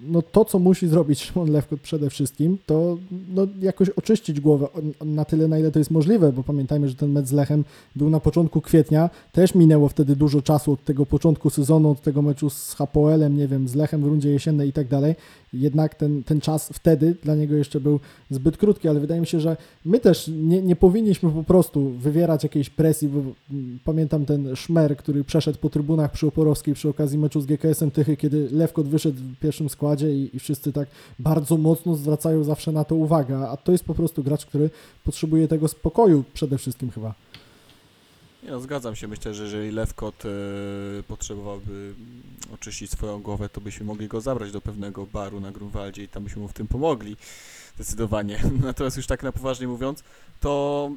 no 0.07 0.23
to, 0.23 0.45
co 0.45 0.59
musi 0.59 0.89
zrobić 0.89 1.23
Szymon 1.23 1.51
Lewkot 1.51 1.81
przede 1.81 2.11
wszystkim, 2.11 2.59
to 2.67 2.99
no, 3.35 3.47
jakoś 3.63 3.89
oczyścić 3.89 4.41
głowę 4.41 4.69
na 5.05 5.25
tyle, 5.25 5.49
na 5.49 5.59
ile 5.59 5.71
to 5.71 5.79
jest 5.79 5.91
możliwe, 5.91 6.33
bo 6.33 6.43
pamiętajmy, 6.43 6.89
że 6.89 6.95
ten 6.95 7.13
mecz 7.13 7.27
z 7.27 7.33
Lechem 7.33 7.65
był 7.97 8.11
na 8.11 8.21
początku 8.21 8.61
kwietnia, 8.61 9.11
też 9.33 9.55
minęło 9.55 9.89
wtedy 9.89 10.17
dużo 10.17 10.43
czasu 10.43 10.73
od 10.73 10.85
tego 10.85 11.07
początku 11.07 11.51
sezonu, 11.51 11.91
od 11.91 12.01
tego 12.01 12.23
meczu 12.23 12.51
z 12.51 12.75
Hapoelem, 12.75 13.37
nie 13.37 13.49
wiem, 13.49 13.69
z 13.69 13.75
Lechem 13.75 14.03
w 14.03 14.07
rundzie 14.07 14.31
jesiennej 14.31 14.69
i 14.69 14.73
tak 14.73 14.89
dalej, 14.89 15.15
jednak 15.53 15.95
ten, 15.95 16.23
ten 16.23 16.41
czas 16.41 16.71
wtedy 16.73 17.15
dla 17.23 17.35
niego 17.35 17.57
jeszcze 17.57 17.81
był 17.81 18.01
zbyt 18.31 18.57
krótki, 18.57 18.89
ale 18.89 19.01
wydaje 19.01 19.21
mi 19.21 19.27
się, 19.27 19.41
że 19.41 19.57
my 19.85 20.01
też 20.01 20.29
nie, 20.29 20.63
nie 20.63 20.77
powinniśmy 20.77 21.31
po 21.31 21.45
prostu 21.45 21.91
wywierać 21.91 22.43
jakiejś 22.43 22.71
presji, 22.71 23.09
bo 23.09 23.19
mm, 23.19 23.79
pamiętam 23.85 24.27
ten 24.27 24.57
szmer, 24.57 24.97
który 24.97 25.25
przeszedł 25.25 25.59
po 25.59 25.71
trybunach 25.71 26.13
przy 26.13 26.27
Oporowskiej 26.27 26.75
przy 26.75 26.89
okazji 26.89 27.19
meczu 27.19 27.41
z 27.41 27.47
GKS-em 27.83 27.91
Tychy, 27.91 28.17
kiedy 28.17 28.49
Lewkot 28.53 28.89
wyszedł 28.89 29.19
w 29.19 29.39
pierwszym 29.39 29.69
składzie 29.69 30.13
i, 30.13 30.37
i 30.37 30.41
wszyscy 30.41 30.73
tak 30.73 30.89
bardzo 31.19 31.57
mocno 31.57 31.95
zwracają 31.95 32.45
zawsze 32.45 32.73
na 32.73 32.85
to 32.85 32.95
uwagę, 32.95 33.49
a 33.49 33.57
to 33.57 33.73
jest 33.73 33.85
po 33.85 33.95
prostu 33.95 34.23
gracz, 34.23 34.47
który 34.47 34.71
potrzebuje 35.05 35.49
tego 35.49 35.69
spokoju 35.69 36.25
przede 36.35 36.59
wszystkim 36.59 36.91
chyba. 36.91 37.15
No, 38.43 38.61
zgadzam 38.61 38.97
się. 38.97 39.09
Myślę, 39.09 39.35
że 39.35 39.45
jeżeli 39.45 39.71
Lewkot 39.71 40.25
e, 40.25 40.29
potrzebowałby 41.03 41.95
oczyścić 42.55 42.91
swoją 42.91 43.23
głowę, 43.23 43.49
to 43.49 43.61
byśmy 43.61 43.87
mogli 43.87 44.09
go 44.09 44.21
zabrać 44.21 44.53
do 44.53 44.61
pewnego 44.61 45.07
baru 45.07 45.41
na 45.41 45.53
Grunwaldzie 45.53 46.03
i 46.03 46.09
tam 46.09 46.25
byśmy 46.25 46.43
mu 46.43 46.49
w 46.49 46.53
tym 46.53 46.67
pomogli. 46.67 47.17
Zdecydowanie. 47.75 48.41
Natomiast 48.65 48.97
już 48.97 49.07
tak 49.07 49.23
na 49.23 49.33
poważnie 49.33 49.69
mówiąc, 49.69 50.03
to 50.41 50.91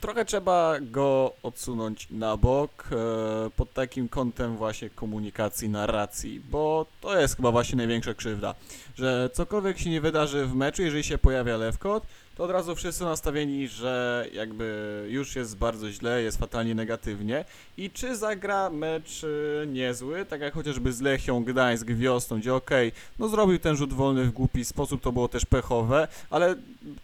trochę 0.00 0.24
trzeba 0.24 0.74
go 0.80 1.32
odsunąć 1.42 2.06
na 2.10 2.36
bok 2.36 2.88
e, 2.92 3.50
pod 3.50 3.72
takim 3.72 4.08
kątem 4.08 4.56
właśnie 4.56 4.90
komunikacji, 4.90 5.68
narracji, 5.68 6.40
bo 6.50 6.86
to 7.00 7.20
jest 7.20 7.36
chyba 7.36 7.50
właśnie 7.50 7.76
największa 7.76 8.14
krzywda, 8.14 8.54
że 8.94 9.30
cokolwiek 9.32 9.78
się 9.78 9.90
nie 9.90 10.00
wydarzy 10.00 10.46
w 10.46 10.54
meczu, 10.54 10.82
jeżeli 10.82 11.04
się 11.04 11.18
pojawia 11.18 11.56
Lewkot, 11.56 12.06
to 12.40 12.44
od 12.44 12.50
razu 12.50 12.74
wszyscy 12.74 13.04
nastawieni, 13.04 13.68
że 13.68 14.26
jakby 14.32 15.06
już 15.08 15.36
jest 15.36 15.56
bardzo 15.56 15.90
źle, 15.90 16.22
jest 16.22 16.38
fatalnie 16.38 16.74
negatywnie 16.74 17.44
i 17.76 17.90
czy 17.90 18.16
zagra 18.16 18.70
mecz 18.70 19.24
y, 19.24 19.66
niezły, 19.68 20.24
tak 20.24 20.40
jak 20.40 20.54
chociażby 20.54 20.92
z 20.92 21.00
Lechią 21.00 21.44
Gdańsk 21.44 21.86
wiosną, 21.86 22.38
gdzie 22.38 22.54
okej, 22.54 22.92
no 23.18 23.28
zrobił 23.28 23.58
ten 23.58 23.76
rzut 23.76 23.92
wolny 23.92 24.24
w 24.24 24.30
głupi 24.30 24.64
sposób, 24.64 25.00
to 25.00 25.12
było 25.12 25.28
też 25.28 25.44
pechowe, 25.44 26.08
ale 26.30 26.54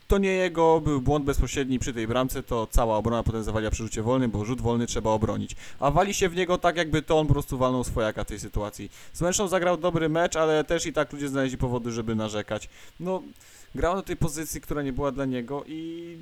to 0.09 0.19
nie 0.19 0.33
jego 0.33 0.81
był 0.81 1.01
błąd 1.01 1.25
bezpośredni 1.25 1.79
przy 1.79 1.93
tej 1.93 2.07
bramce, 2.07 2.43
to 2.43 2.67
cała 2.71 2.97
obrona 2.97 3.23
potem 3.23 3.43
zawaliła 3.43 3.71
przy 3.71 3.83
rzucie 3.83 4.03
wolnym, 4.03 4.31
bo 4.31 4.45
rzut 4.45 4.61
wolny 4.61 4.87
trzeba 4.87 5.11
obronić. 5.11 5.57
A 5.81 5.91
wali 5.91 6.15
się 6.15 6.29
w 6.29 6.37
niego 6.37 6.59
tak, 6.59 6.77
jakby 6.77 7.03
to 7.03 7.19
on 7.19 7.27
po 7.27 7.33
prostu 7.33 7.59
walnął 7.59 7.85
swojaka 7.85 8.25
w 8.25 8.27
tej 8.27 8.41
sytuacji. 8.41 8.91
Z 9.13 9.23
Łęczną 9.23 9.49
zagrał 9.49 9.77
dobry 9.77 10.09
mecz, 10.09 10.37
ale 10.37 10.65
też 10.65 10.87
i 10.87 10.93
tak 10.93 11.13
ludzie 11.13 11.29
znaleźli 11.29 11.59
powody, 11.59 11.93
żeby 11.93 12.15
narzekać. 12.15 12.69
No, 13.01 13.23
grał 13.77 13.97
na 13.97 14.03
tej 14.03 14.17
pozycji, 14.17 14.61
która 14.61 14.83
nie 14.83 14.93
była 14.93 15.13
dla 15.13 15.25
niego 15.25 15.65
i 15.67 16.19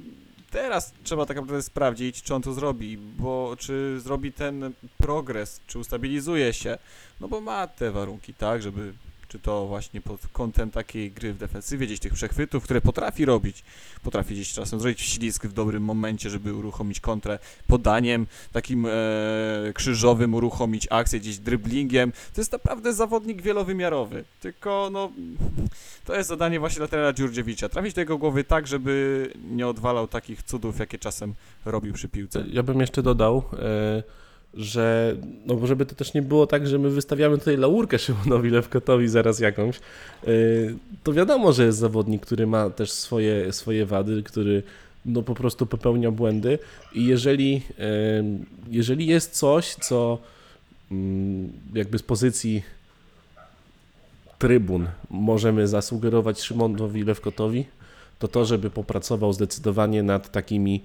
teraz 0.50 0.92
trzeba 1.04 1.26
tak 1.26 1.36
naprawdę 1.36 1.62
sprawdzić, 1.62 2.22
czy 2.22 2.34
on 2.34 2.42
to 2.42 2.52
zrobi, 2.52 2.96
bo 2.96 3.56
czy 3.58 4.00
zrobi 4.00 4.32
ten 4.32 4.72
progres, 4.98 5.60
czy 5.66 5.78
ustabilizuje 5.78 6.52
się, 6.52 6.78
no 7.20 7.28
bo 7.28 7.40
ma 7.40 7.66
te 7.66 7.90
warunki, 7.90 8.34
tak, 8.34 8.62
żeby 8.62 8.92
czy 9.34 9.38
to 9.38 9.66
właśnie 9.66 10.00
pod 10.00 10.20
kątem 10.32 10.70
takiej 10.70 11.10
gry 11.10 11.32
w 11.32 11.38
defensywie, 11.38 11.86
gdzieś 11.86 12.00
tych 12.00 12.12
przechwytów, 12.12 12.64
które 12.64 12.80
potrafi 12.80 13.24
robić, 13.24 13.64
potrafi 14.02 14.34
gdzieś 14.34 14.52
czasem 14.52 14.80
zrobić 14.80 15.00
ślizg 15.00 15.46
w 15.46 15.52
dobrym 15.52 15.82
momencie, 15.82 16.30
żeby 16.30 16.54
uruchomić 16.54 17.00
kontrę 17.00 17.38
podaniem, 17.66 18.26
takim 18.52 18.86
e, 18.86 18.90
krzyżowym 19.74 20.34
uruchomić 20.34 20.86
akcję 20.90 21.20
gdzieś 21.20 21.38
driblingiem. 21.38 22.12
To 22.34 22.40
jest 22.40 22.52
naprawdę 22.52 22.92
zawodnik 22.92 23.42
wielowymiarowy, 23.42 24.24
tylko 24.40 24.88
no 24.92 25.12
to 26.04 26.16
jest 26.16 26.28
zadanie 26.28 26.60
właśnie 26.60 26.78
dla 26.78 26.88
trenera 26.88 27.12
Dziurdziewicza. 27.12 27.68
Trafić 27.68 27.94
do 27.94 28.00
jego 28.00 28.18
głowy 28.18 28.44
tak, 28.44 28.66
żeby 28.66 29.32
nie 29.50 29.66
odwalał 29.66 30.08
takich 30.08 30.42
cudów, 30.42 30.78
jakie 30.78 30.98
czasem 30.98 31.34
robił 31.64 31.94
przy 31.94 32.08
piłce. 32.08 32.44
Ja 32.52 32.62
bym 32.62 32.80
jeszcze 32.80 33.02
dodał, 33.02 33.42
e, 33.52 34.23
że 34.56 35.16
no 35.46 35.66
żeby 35.66 35.86
to 35.86 35.94
też 35.94 36.14
nie 36.14 36.22
było 36.22 36.46
tak, 36.46 36.66
że 36.66 36.78
my 36.78 36.90
wystawiamy 36.90 37.38
tutaj 37.38 37.56
laurkę 37.56 37.98
Szymonowi 37.98 38.50
Lewkotowi 38.50 39.08
zaraz 39.08 39.40
jakąś, 39.40 39.76
e, 39.76 40.30
to 41.02 41.12
wiadomo, 41.12 41.52
że 41.52 41.64
jest 41.64 41.78
zawodnik, 41.78 42.22
który 42.22 42.46
ma 42.46 42.70
też 42.70 42.92
swoje, 42.92 43.52
swoje 43.52 43.86
wady, 43.86 44.22
który 44.22 44.62
no 45.06 45.22
po 45.22 45.34
prostu 45.34 45.66
popełnia 45.66 46.10
błędy 46.10 46.58
i 46.94 47.04
jeżeli, 47.04 47.62
e, 47.78 48.24
jeżeli 48.70 49.06
jest 49.06 49.30
coś, 49.30 49.74
co 49.74 50.18
mm, 50.90 51.52
jakby 51.74 51.98
z 51.98 52.02
pozycji 52.02 52.62
trybun 54.38 54.88
możemy 55.10 55.68
zasugerować 55.68 56.40
Szymonowi 56.40 57.04
Lewkotowi, 57.04 57.64
to 58.18 58.28
to, 58.28 58.44
żeby 58.44 58.70
popracował 58.70 59.32
zdecydowanie 59.32 60.02
nad 60.02 60.30
takimi 60.32 60.82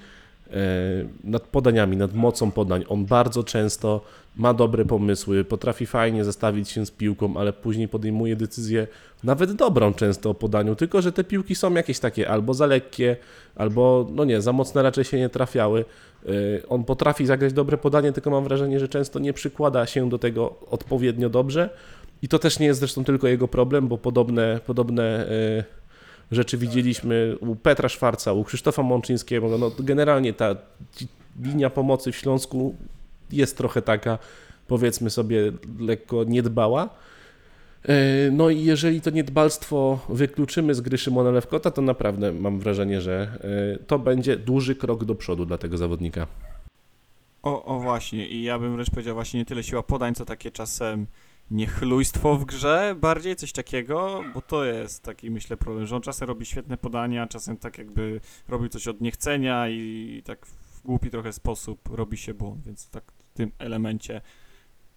nad 1.24 1.44
podaniami, 1.44 1.98
nad 1.98 2.14
mocą 2.14 2.52
podań. 2.52 2.84
On 2.90 3.06
bardzo 3.06 3.44
często 3.44 4.02
ma 4.38 4.54
dobre 4.54 4.86
pomysły, 4.86 5.44
potrafi 5.44 5.86
fajnie 5.86 6.26
zestawić 6.26 6.70
się 6.70 6.86
z 6.86 6.92
piłką, 6.92 7.38
ale 7.38 7.54
później 7.54 7.88
podejmuje 7.88 8.36
decyzję 8.36 8.88
nawet 9.24 9.52
dobrą 9.52 9.94
często 9.94 10.30
o 10.30 10.34
podaniu, 10.34 10.76
tylko 10.76 11.02
że 11.02 11.12
te 11.12 11.24
piłki 11.24 11.56
są 11.56 11.74
jakieś 11.74 12.00
takie 12.00 12.30
albo 12.30 12.54
za 12.54 12.66
lekkie, 12.66 13.18
albo 13.56 14.08
no 14.12 14.26
nie, 14.26 14.42
za 14.42 14.54
mocne 14.54 14.84
raczej 14.84 15.04
się 15.04 15.18
nie 15.18 15.30
trafiały. 15.30 15.86
E, 16.26 16.30
On 16.70 16.84
potrafi 16.84 17.26
zagrać 17.26 17.54
dobre 17.54 17.78
podanie, 17.78 18.12
tylko 18.12 18.30
mam 18.30 18.44
wrażenie, 18.44 18.80
że 18.80 18.88
często 18.88 19.20
nie 19.20 19.34
przykłada 19.34 19.86
się 19.86 20.10
do 20.10 20.18
tego 20.18 20.56
odpowiednio 20.72 21.30
dobrze. 21.30 21.70
I 22.22 22.28
to 22.28 22.40
też 22.40 22.60
nie 22.60 22.68
jest 22.68 22.80
zresztą 22.80 23.04
tylko 23.04 23.28
jego 23.28 23.48
problem, 23.48 23.88
bo 23.88 23.98
podobne, 23.98 24.60
podobne 24.66 25.04
e, 25.04 25.64
rzeczy 26.32 26.58
widzieliśmy 26.58 27.38
u 27.40 27.56
Petra 27.56 27.90
Szwarca, 27.90 28.34
u 28.34 28.44
Krzysztofa 28.44 28.84
Mączyńskiego. 28.84 29.58
No, 29.58 29.72
generalnie 29.80 30.34
ta 30.34 30.56
linia 31.44 31.70
pomocy 31.70 32.12
w 32.12 32.16
Śląsku 32.16 32.76
jest 33.32 33.58
trochę 33.58 33.82
taka, 33.82 34.18
powiedzmy 34.68 35.10
sobie, 35.10 35.52
lekko 35.80 36.24
niedbała. 36.24 36.90
E, 37.84 38.32
No 38.32 38.50
i 38.50 38.64
jeżeli 38.64 39.02
to 39.02 39.10
niedbalstwo 39.10 40.00
wykluczymy 40.10 40.76
z 40.76 40.82
gry 40.82 40.98
Szymona 40.98 41.32
Lewkota, 41.32 41.72
to 41.72 41.82
naprawdę 41.82 42.32
mam 42.32 42.60
wrażenie, 42.60 43.02
że 43.02 43.40
e, 43.74 43.84
to 43.84 44.00
będzie 44.00 44.38
duży 44.38 44.76
krok 44.76 45.06
do 45.06 45.16
przodu 45.16 45.46
dla 45.46 45.58
tego 45.58 45.78
zawodnika. 45.78 46.28
O, 47.44 47.66
o 47.66 47.80
właśnie, 47.80 48.28
i 48.28 48.44
ja 48.44 48.60
bym 48.60 48.74
wręcz 48.74 48.90
powiedział 48.90 49.16
właśnie 49.16 49.40
nie 49.40 49.46
tyle 49.46 49.64
siła 49.64 49.84
podań, 49.84 50.16
co 50.16 50.26
takie 50.26 50.52
czasem 50.52 51.06
niechlujstwo 51.52 52.36
w 52.36 52.46
grze, 52.46 52.96
bardziej 53.02 53.36
coś 53.36 53.52
takiego, 53.52 54.24
bo 54.34 54.42
to 54.42 54.66
jest 54.66 55.04
taki 55.04 55.32
myślę 55.32 55.58
problem, 55.58 55.86
że 55.86 55.96
on 55.96 56.02
czasem 56.02 56.28
robi 56.28 56.46
świetne 56.46 56.78
podania, 56.78 57.28
czasem 57.28 57.58
tak 57.58 57.78
jakby 57.78 58.22
robił 58.48 58.70
coś 58.70 58.88
od 58.88 59.02
niechcenia 59.02 59.70
i 59.70 60.22
tak 60.26 60.46
w 60.46 60.82
głupi 60.82 61.10
trochę 61.10 61.34
sposób 61.34 61.90
robi 61.92 62.18
się 62.18 62.34
błąd, 62.34 62.64
więc 62.66 62.90
tak 62.90 63.12
w 63.12 63.34
tym 63.34 63.52
elemencie 63.60 64.22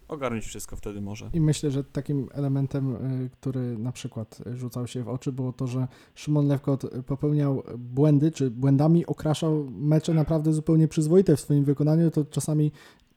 ogarnąć 0.08 0.44
wszystko 0.44 0.76
wtedy 0.76 1.00
może. 1.00 1.30
I 1.32 1.40
myślę, 1.40 1.70
że 1.70 1.84
takim 1.84 2.28
elementem, 2.32 2.96
y, 2.96 3.30
który 3.30 3.78
na 3.78 3.92
przykład 3.92 4.38
rzucał 4.54 4.86
się 4.86 5.02
w 5.02 5.08
oczy, 5.08 5.32
było 5.32 5.52
to, 5.52 5.66
że 5.66 5.88
Szymon 6.14 6.48
Lewkot 6.48 6.86
popełniał 7.06 7.62
błędy, 7.78 8.30
czy 8.30 8.50
błędami 8.50 9.06
okraszał 9.06 9.70
mecze 9.70 10.14
naprawdę 10.14 10.52
zupełnie 10.52 10.88
przyzwoite 10.88 11.36
w 11.36 11.40
swoim 11.40 11.64
wykonaniu, 11.64 12.10
to 12.10 12.24
czasami 12.24 12.72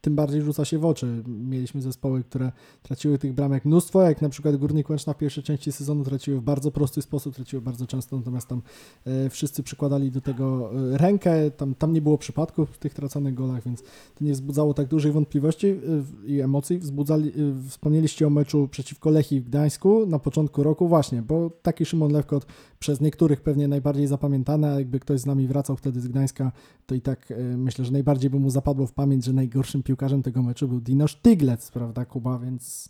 tym 0.06 0.16
bardziej 0.16 0.42
rzuca 0.42 0.66
się 0.66 0.80
w 0.80 0.86
oczy. 0.86 1.24
Mieliśmy 1.28 1.82
zespoły, 1.82 2.24
które 2.24 2.52
traciły 2.84 3.18
tych 3.18 3.34
bramek 3.34 3.66
mnóstwo, 3.66 4.02
jak 4.02 4.22
na 4.22 4.30
przykład 4.30 4.56
Górnik 4.56 4.90
Łęczna 4.90 5.14
w 5.14 5.18
pierwszej 5.18 5.44
części 5.44 5.72
sezonu 5.72 6.04
traciły 6.04 6.40
w 6.40 6.44
bardzo 6.44 6.72
prosty 6.72 7.02
sposób, 7.02 7.36
traciły 7.36 7.62
bardzo 7.62 7.88
często, 7.88 8.18
natomiast 8.18 8.48
tam 8.48 8.62
e, 9.06 9.30
wszyscy 9.30 9.64
przykładali 9.64 10.12
do 10.12 10.22
tego 10.22 10.72
e, 10.94 10.98
rękę, 10.98 11.52
tam, 11.52 11.76
tam 11.76 11.94
nie 11.94 12.02
było 12.02 12.18
przypadków 12.18 12.70
w 12.70 12.78
tych 12.78 12.94
traconych 12.94 13.34
golach, 13.34 13.64
więc 13.64 13.82
to 14.16 14.26
nie 14.26 14.34
wzbudzało 14.34 14.74
tak 14.74 14.88
dużych 14.88 15.14
wątpliwości 15.14 15.74
w- 15.74 16.26
i 16.26 16.42
emocji. 16.42 16.78
Wzbudzali, 16.78 17.32
wspomnieliście 17.70 18.28
o 18.28 18.30
meczu 18.30 18.68
przeciwko 18.72 19.10
Lechii 19.10 19.42
w 19.42 19.46
Gdańsku 19.46 20.06
na 20.06 20.20
początku 20.20 20.64
roku 20.64 20.88
właśnie, 20.88 21.22
bo 21.22 21.50
taki 21.62 21.86
Szymon 21.86 22.12
Lewkot 22.12 22.46
przez 22.80 23.02
niektórych 23.02 23.42
pewnie 23.42 23.68
najbardziej 23.68 24.08
zapamiętany, 24.08 24.68
a 24.68 24.80
jakby 24.80 25.00
ktoś 25.00 25.20
z 25.20 25.26
nami 25.26 25.48
wracał 25.48 25.76
wtedy 25.76 26.02
z 26.02 26.08
Gdańska, 26.08 26.52
to 26.86 26.96
i 26.96 27.02
tak 27.02 27.34
myślę, 27.58 27.86
że 27.86 27.92
najbardziej 27.92 28.30
by 28.30 28.40
mu 28.40 28.50
zapadło 28.50 28.88
w 28.88 28.94
pamięć, 28.94 29.26
że 29.26 29.34
najgorszym 29.34 29.84
piłkarzem 29.84 29.95
tego 30.24 30.44
meczu 30.44 30.68
był 30.68 30.82
Dino 30.82 31.08
Sztyglec, 31.08 31.72
prawda 31.72 32.06
Kuba, 32.06 32.40
więc 32.40 32.90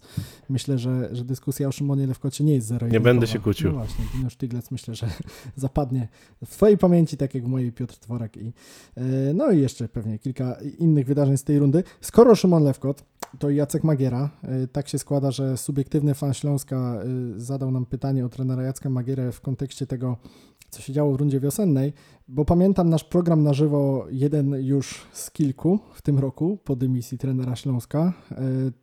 myślę, 0.49 0.77
że, 0.77 1.09
że 1.15 1.25
dyskusja 1.25 1.67
o 1.67 1.71
Szymonie 1.71 2.07
Lewkocie 2.07 2.43
nie 2.43 2.55
jest 2.55 2.67
zero 2.67 2.87
Nie 2.87 2.99
będę 2.99 3.27
się 3.27 3.39
kłócił. 3.39 3.71
No 3.71 3.77
właśnie, 3.77 4.05
Dino 4.15 4.29
Sztyglec 4.29 4.71
myślę, 4.71 4.95
że 4.95 5.09
zapadnie 5.55 6.07
w 6.45 6.49
Twojej 6.49 6.77
pamięci, 6.77 7.17
tak 7.17 7.35
jak 7.35 7.43
w 7.43 7.47
mojej 7.47 7.71
Piotr 7.71 7.97
Tworek 7.97 8.37
i 8.37 8.53
e, 8.95 9.03
no 9.33 9.51
i 9.51 9.61
jeszcze 9.61 9.87
pewnie 9.87 10.19
kilka 10.19 10.57
innych 10.79 11.05
wydarzeń 11.05 11.37
z 11.37 11.43
tej 11.43 11.59
rundy. 11.59 11.83
Skoro 12.01 12.35
Szymon 12.35 12.63
Lewkot, 12.63 13.03
to 13.39 13.49
Jacek 13.49 13.83
Magiera. 13.83 14.29
E, 14.43 14.67
Tak 14.67 14.87
się 14.87 14.99
składa, 14.99 15.31
że 15.31 15.57
subiektywny 15.57 16.13
fan 16.13 16.33
Śląska 16.33 16.75
e, 16.75 17.05
zadał 17.39 17.71
nam 17.71 17.85
pytanie 17.85 18.25
o 18.25 18.29
trenera 18.29 18.63
Jacka 18.63 18.89
Magierę 18.89 19.31
w 19.31 19.41
kontekście 19.41 19.87
tego, 19.87 20.17
co 20.69 20.81
się 20.81 20.93
działo 20.93 21.13
w 21.13 21.15
rundzie 21.15 21.39
wiosennej, 21.39 21.93
bo 22.27 22.45
pamiętam 22.45 22.89
nasz 22.89 23.03
program 23.03 23.43
na 23.43 23.53
żywo, 23.53 24.05
jeden 24.09 24.53
już 24.53 25.07
z 25.13 25.31
kilku 25.31 25.79
w 25.93 26.01
tym 26.01 26.19
roku 26.19 26.57
po 26.63 26.75
dymisji 26.75 27.17
trenera 27.17 27.55
Śląska. 27.55 28.13
E, 28.31 28.35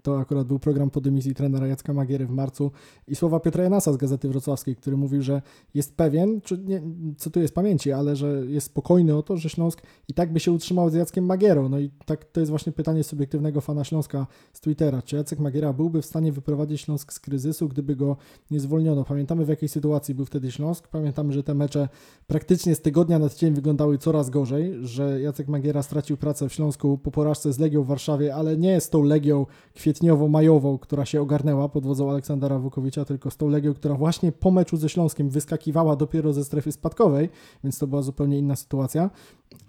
To 0.03 0.19
akurat 0.21 0.47
był 0.47 0.59
program 0.59 0.91
po 0.91 1.01
dymisji 1.01 1.35
trenera 1.35 1.67
Jacka 1.67 1.93
Magiery 1.93 2.27
w 2.27 2.31
marcu 2.31 2.71
i 3.09 3.15
słowa 3.15 3.41
Piotra 3.41 3.65
Janasa 3.65 3.93
z 3.93 3.97
Gazety 3.97 4.29
Wrocławskiej, 4.29 4.77
który 4.77 4.97
mówił, 4.97 5.23
że 5.23 5.43
jest 5.75 5.97
pewien, 5.97 6.41
czy 6.41 6.59
nie, 6.59 6.83
cytuję 7.17 7.49
z 7.49 7.53
pamięci, 7.53 7.93
ale 7.93 8.17
że 8.17 8.47
jest 8.47 8.67
spokojny 8.67 9.17
o 9.17 9.23
to, 9.23 9.37
że 9.37 9.49
Śląsk 9.49 9.83
i 10.09 10.15
tak 10.15 10.33
by 10.33 10.41
się 10.41 10.53
utrzymał 10.53 10.91
z 10.91 10.95
Jackiem 10.95 11.25
Magierą. 11.27 11.69
No 11.69 11.79
i 11.79 11.91
tak 12.07 12.25
to 12.25 12.41
jest 12.41 12.51
właśnie 12.51 12.73
pytanie 12.73 13.05
subiektywnego 13.05 13.61
fana 13.61 13.85
Śląska 13.85 14.27
z 14.53 14.61
Twittera. 14.61 15.03
Czy 15.03 15.17
Jacek 15.17 15.39
Magiera 15.39 15.73
byłby 15.73 16.03
w 16.03 16.07
stanie 16.07 16.33
wyprowadzić 16.33 16.81
Śląsk 16.81 17.13
z 17.13 17.21
kryzysu, 17.21 17.69
gdyby 17.69 17.97
go 17.97 18.17
nie 18.51 18.61
zwolniono? 18.61 19.05
Pamiętamy 19.05 19.45
w 19.45 19.49
jakiej 19.49 19.69
sytuacji 19.69 20.15
był 20.15 20.25
wtedy 20.25 20.53
Śląsk. 20.53 20.89
Pamiętamy, 20.89 21.33
że 21.33 21.43
te 21.43 21.55
mecze 21.55 21.89
praktycznie 22.27 22.75
z 22.75 22.81
tygodnia 22.81 23.19
na 23.19 23.32
tydzień 23.35 23.55
wyglądały 23.55 23.99
coraz 23.99 24.31
gorzej, 24.31 24.75
że 24.83 25.21
Jacek 25.21 25.49
Magiera 25.49 25.83
stracił 25.83 26.17
pracę 26.17 26.49
w 26.49 26.53
Śląsku 26.53 26.99
po 26.99 27.11
porażce 27.11 27.53
z 27.53 27.59
Legią 27.59 27.83
w 27.83 27.87
Warszawie, 27.87 28.35
ale 28.35 28.57
nie 28.57 28.81
z 28.81 28.91
tą 28.91 29.03
Legią 29.03 29.47
kwietniowo-majową, 29.75 30.79
która 30.79 31.05
się 31.05 31.21
ogarnęła 31.21 31.69
pod 31.69 31.87
wodzą 31.87 32.11
Aleksandra 32.11 32.59
Wukowicza, 32.59 33.05
tylko 33.05 33.31
z 33.31 33.37
tą 33.37 33.49
Legią, 33.49 33.75
która 33.75 33.95
właśnie 33.95 34.33
po 34.33 34.51
meczu 34.51 34.77
ze 34.77 34.89
Śląskiem 34.89 35.31
wyskakiwała 35.31 35.97
dopiero 35.97 36.33
ze 36.33 36.45
strefy 36.45 36.73
spadkowej, 36.73 37.29
więc 37.65 37.79
to 37.79 37.87
była 37.87 38.03
zupełnie 38.03 38.39
inna 38.39 38.57
sytuacja. 38.57 39.11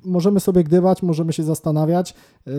Możemy 0.05 0.39
sobie 0.39 0.63
gdybać, 0.63 1.03
możemy 1.03 1.33
się 1.33 1.43
zastanawiać. 1.43 2.15
Yy, 2.45 2.53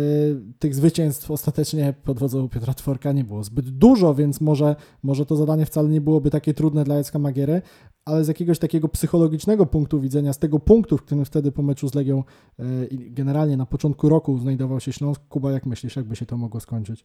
tych 0.58 0.74
zwycięstw 0.74 1.30
ostatecznie 1.30 1.94
pod 2.04 2.18
wodzą 2.18 2.48
Piotra 2.48 2.74
Tworka 2.74 3.12
nie 3.12 3.24
było 3.24 3.44
zbyt 3.44 3.70
dużo, 3.70 4.14
więc 4.14 4.40
może, 4.40 4.76
może 5.02 5.26
to 5.26 5.36
zadanie 5.36 5.66
wcale 5.66 5.88
nie 5.88 6.00
byłoby 6.00 6.30
takie 6.30 6.54
trudne 6.54 6.84
dla 6.84 6.94
Jacka 6.94 7.18
Magiery, 7.18 7.62
ale 8.04 8.24
z 8.24 8.28
jakiegoś 8.28 8.58
takiego 8.58 8.88
psychologicznego 8.88 9.66
punktu 9.66 10.00
widzenia, 10.00 10.32
z 10.32 10.38
tego 10.38 10.58
punktu, 10.58 10.98
w 10.98 11.02
którym 11.02 11.24
wtedy 11.24 11.52
po 11.52 11.62
meczu 11.62 11.88
z 11.88 11.94
Legią 11.94 12.22
yy, 12.58 12.86
i 12.86 13.10
generalnie 13.10 13.56
na 13.56 13.66
początku 13.66 14.08
roku 14.08 14.38
znajdował 14.38 14.80
się 14.80 14.92
Śląsk, 14.92 15.22
Kuba, 15.28 15.52
jak 15.52 15.66
myślisz, 15.66 15.96
jakby 15.96 16.16
się 16.16 16.26
to 16.26 16.36
mogło 16.36 16.60
skończyć? 16.60 17.04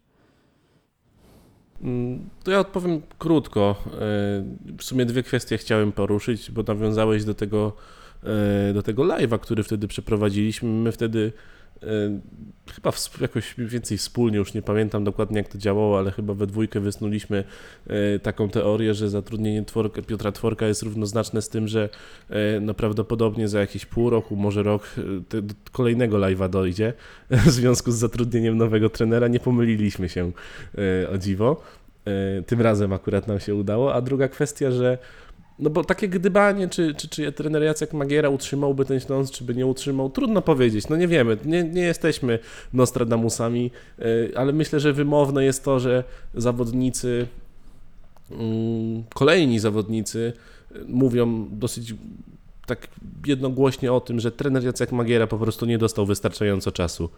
Mm, 1.81 2.29
To 2.43 2.51
ja 2.51 2.59
odpowiem 2.59 3.01
krótko. 3.17 3.75
E, 3.85 3.95
W 4.77 4.83
sumie 4.83 5.05
dwie 5.05 5.23
kwestie 5.23 5.57
chciałem 5.57 5.91
poruszyć, 5.91 6.51
bo 6.51 6.63
nawiązałeś 6.63 7.25
do 7.25 7.33
tego 7.33 7.67
e, 7.67 7.98
do 8.73 8.83
tego 8.83 9.03
live'a, 9.03 9.39
który 9.39 9.63
wtedy 9.63 9.87
przeprowadziliśmy. 9.87 10.69
My 10.69 10.91
wtedy 10.91 11.31
e, 11.83 12.19
chyba 12.73 12.91
jakoś 13.21 13.55
więcej 13.57 13.97
wspólnie, 13.97 14.37
już 14.37 14.53
nie 14.53 14.61
pamiętam 14.61 15.03
dokładnie 15.03 15.37
jak 15.37 15.47
to 15.47 15.57
działało, 15.57 15.97
ale 15.99 16.11
chyba 16.11 16.33
we 16.33 16.47
dwójkę 16.47 16.79
wysnuliśmy 16.79 17.43
e, 17.87 18.19
taką 18.19 18.49
teorię, 18.49 18.93
że 18.93 19.09
zatrudnienie 19.09 19.65
Tworka, 19.65 20.01
Piotra 20.01 20.31
Tworka 20.31 20.67
jest 20.67 20.83
równoznaczne 20.83 21.41
z 21.41 21.49
tym, 21.49 21.67
że 21.67 21.89
e, 22.29 22.59
no 22.59 22.73
prawdopodobnie 22.73 23.47
za 23.47 23.59
jakieś 23.59 23.85
pół 23.85 24.09
roku, 24.09 24.35
może 24.35 24.63
rok 24.63 24.95
e, 24.97 25.41
do 25.41 25.53
kolejnego 25.71 26.17
live'a 26.17 26.49
dojdzie 26.49 26.93
w 27.45 27.49
związku 27.49 27.91
z 27.91 27.95
zatrudnieniem 27.95 28.57
nowego 28.57 28.89
trenera. 28.89 29.27
Nie 29.27 29.39
pomyliliśmy 29.39 30.09
się 30.09 30.31
e, 31.03 31.09
o 31.09 31.17
dziwo. 31.17 31.61
E, 32.05 32.41
Tym 32.41 32.61
razem 32.61 32.93
akurat 32.93 33.27
nam 33.27 33.39
się 33.39 33.55
udało. 33.55 33.93
A 33.93 34.01
druga 34.01 34.27
kwestia, 34.27 34.71
że 34.71 34.97
no 35.59 35.69
bo 35.69 35.83
takie 35.83 36.09
gdybanie, 36.09 36.67
czy, 36.67 36.95
czy, 36.95 37.09
czy 37.09 37.31
trener 37.31 37.63
Jacek 37.63 37.93
Magiera 37.93 38.29
utrzymałby 38.29 38.85
ten 38.85 38.99
Śląsk, 38.99 39.33
czy 39.33 39.43
by 39.43 39.55
nie 39.55 39.65
utrzymał, 39.65 40.09
trudno 40.09 40.41
powiedzieć. 40.41 40.89
No 40.89 40.95
nie 40.95 41.07
wiemy, 41.07 41.37
nie, 41.45 41.63
nie 41.63 41.81
jesteśmy 41.81 42.39
Nostradamusami, 42.73 43.71
e, 43.99 44.03
ale 44.37 44.53
myślę, 44.53 44.79
że 44.79 44.93
wymowne 44.93 45.45
jest 45.45 45.63
to, 45.63 45.79
że 45.79 46.03
zawodnicy, 46.35 47.27
mm, 48.31 49.03
kolejni 49.13 49.59
zawodnicy 49.59 50.33
e, 50.71 50.79
mówią 50.87 51.47
dosyć 51.51 51.93
tak 52.65 52.87
jednogłośnie 53.25 53.93
o 53.93 54.01
tym, 54.01 54.19
że 54.19 54.31
trener 54.31 54.63
Jacek 54.63 54.91
Magiera 54.91 55.27
po 55.27 55.37
prostu 55.37 55.65
nie 55.65 55.77
dostał 55.77 56.05
wystarczająco 56.05 56.71
czasu. 56.71 57.09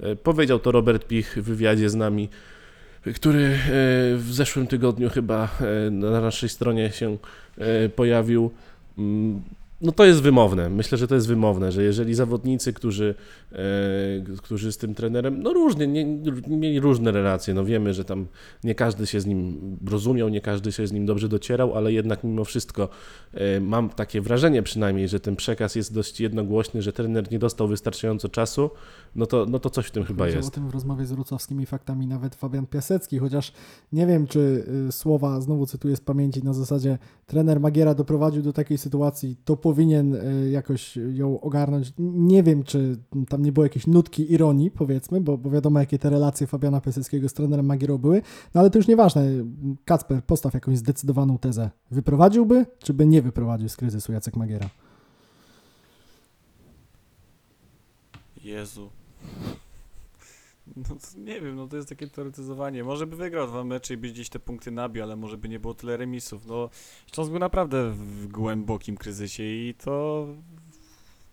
E, 0.00 0.16
Powiedział 0.16 0.58
to 0.58 0.72
Robert 0.72 1.06
Pich 1.06 1.38
w 1.40 1.44
wywiadzie 1.44 1.90
z 1.90 1.94
nami, 1.94 2.28
który 3.14 3.44
e, 3.44 3.58
w 4.16 4.28
zeszłym 4.30 4.66
tygodniu 4.66 5.10
chyba 5.10 5.48
e, 5.60 5.90
na 5.90 6.20
naszej 6.20 6.48
stronie 6.48 6.92
się 6.92 7.16
e, 7.58 7.88
pojawił. 7.88 8.50
No 9.80 9.92
to 9.92 10.04
jest 10.04 10.22
wymowne. 10.22 10.70
Myślę, 10.70 10.98
że 10.98 11.08
to 11.08 11.14
jest 11.14 11.28
wymowne, 11.28 11.72
że 11.72 11.82
jeżeli 11.82 12.14
zawodnicy, 12.14 12.72
którzy, 12.72 13.14
e, 13.52 13.56
którzy 14.42 14.72
z 14.72 14.78
tym 14.78 14.94
trenerem, 14.94 15.42
no 15.42 15.52
różnie, 15.52 15.86
nie, 15.86 16.04
mieli 16.48 16.80
różne 16.80 17.12
relacje, 17.12 17.54
no 17.54 17.64
wiemy, 17.64 17.94
że 17.94 18.04
tam 18.04 18.26
nie 18.64 18.74
każdy 18.74 19.06
się 19.06 19.20
z 19.20 19.26
nim 19.26 19.60
rozumiał, 19.90 20.28
nie 20.28 20.40
każdy 20.40 20.72
się 20.72 20.86
z 20.86 20.92
nim 20.92 21.06
dobrze 21.06 21.28
docierał, 21.28 21.74
ale 21.74 21.92
jednak 21.92 22.24
mimo 22.24 22.44
wszystko 22.44 22.88
e, 23.34 23.60
mam 23.60 23.88
takie 23.88 24.20
wrażenie 24.20 24.62
przynajmniej, 24.62 25.08
że 25.08 25.20
ten 25.20 25.36
przekaz 25.36 25.74
jest 25.74 25.94
dość 25.94 26.20
jednogłośny, 26.20 26.82
że 26.82 26.92
trener 26.92 27.32
nie 27.32 27.38
dostał 27.38 27.68
wystarczająco 27.68 28.28
czasu, 28.28 28.70
no 29.14 29.26
to, 29.26 29.46
no 29.48 29.58
to 29.58 29.70
coś 29.70 29.86
w 29.86 29.90
tym 29.90 30.04
chyba 30.04 30.28
jest. 30.28 30.48
o 30.48 30.50
tym 30.50 30.68
w 30.68 30.72
rozmowie 30.72 31.06
z 31.06 31.12
wrocławskimi 31.12 31.66
faktami 31.66 32.06
nawet 32.06 32.34
Fabian 32.34 32.66
Piasecki, 32.66 33.18
chociaż 33.18 33.52
nie 33.92 34.06
wiem, 34.06 34.26
czy 34.26 34.64
y, 34.88 34.92
słowa, 34.92 35.40
znowu 35.40 35.66
cytuję 35.66 35.96
z 35.96 36.00
pamięci, 36.00 36.44
na 36.44 36.52
zasadzie 36.52 36.98
trener 37.26 37.60
Magiera 37.60 37.94
doprowadził 37.94 38.42
do 38.42 38.52
takiej 38.52 38.78
sytuacji, 38.78 39.36
to 39.44 39.56
powinien 39.66 40.14
y, 40.14 40.50
jakoś 40.50 40.96
ją 40.96 41.40
ogarnąć. 41.40 41.92
Nie 41.98 42.42
wiem, 42.42 42.64
czy 42.64 42.96
tam 43.28 43.42
nie 43.42 43.52
było 43.52 43.66
jakiejś 43.66 43.86
nutki 43.86 44.32
ironii, 44.32 44.70
powiedzmy, 44.70 45.20
bo, 45.20 45.38
bo 45.38 45.50
wiadomo, 45.50 45.80
jakie 45.80 45.98
te 45.98 46.10
relacje 46.10 46.46
Fabiana 46.46 46.80
Piaseckiego 46.80 47.28
z 47.28 47.32
trenerem 47.32 47.66
Magierą 47.66 47.98
były, 47.98 48.22
no 48.54 48.60
ale 48.60 48.70
to 48.70 48.78
już 48.78 48.88
nieważne. 48.88 49.26
Kacper, 49.84 50.24
postaw 50.24 50.54
jakąś 50.54 50.78
zdecydowaną 50.78 51.38
tezę. 51.38 51.70
Wyprowadziłby, 51.90 52.66
czy 52.78 52.94
by 52.94 53.06
nie 53.06 53.22
wyprowadził 53.22 53.68
z 53.68 53.76
kryzysu 53.76 54.12
Jacek 54.12 54.36
Magiera? 54.36 54.68
Jezu. 58.44 58.90
No 60.76 60.96
nie 61.16 61.40
wiem, 61.40 61.56
no 61.56 61.66
to 61.66 61.76
jest 61.76 61.88
takie 61.88 62.06
teoretyzowanie. 62.06 62.84
Może 62.84 63.06
by 63.06 63.16
wygrał 63.16 63.46
dwa 63.46 63.64
mecze 63.64 63.94
i 63.94 63.96
by 63.96 64.08
gdzieś 64.08 64.28
te 64.28 64.38
punkty 64.38 64.70
nabił, 64.70 65.02
ale 65.02 65.16
może 65.16 65.38
by 65.38 65.48
nie 65.48 65.60
było 65.60 65.74
tyle 65.74 65.96
remisów. 65.96 66.46
No, 66.46 66.70
Śląsk 67.12 67.30
był 67.30 67.40
naprawdę 67.40 67.90
w 67.90 68.28
głębokim 68.28 68.96
kryzysie 68.96 69.42
i 69.42 69.74
to 69.74 70.26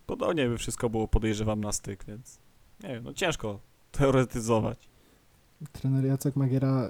podobnie 0.06 0.48
by 0.48 0.58
wszystko 0.58 0.90
było, 0.90 1.08
podejrzewam, 1.08 1.60
na 1.60 1.72
styk, 1.72 2.04
więc 2.04 2.38
nie 2.82 2.88
wiem, 2.88 3.04
no 3.04 3.12
ciężko 3.14 3.60
teoretyzować. 3.90 4.93
Trener 5.72 6.04
Jacek 6.04 6.36
Magiera, 6.36 6.88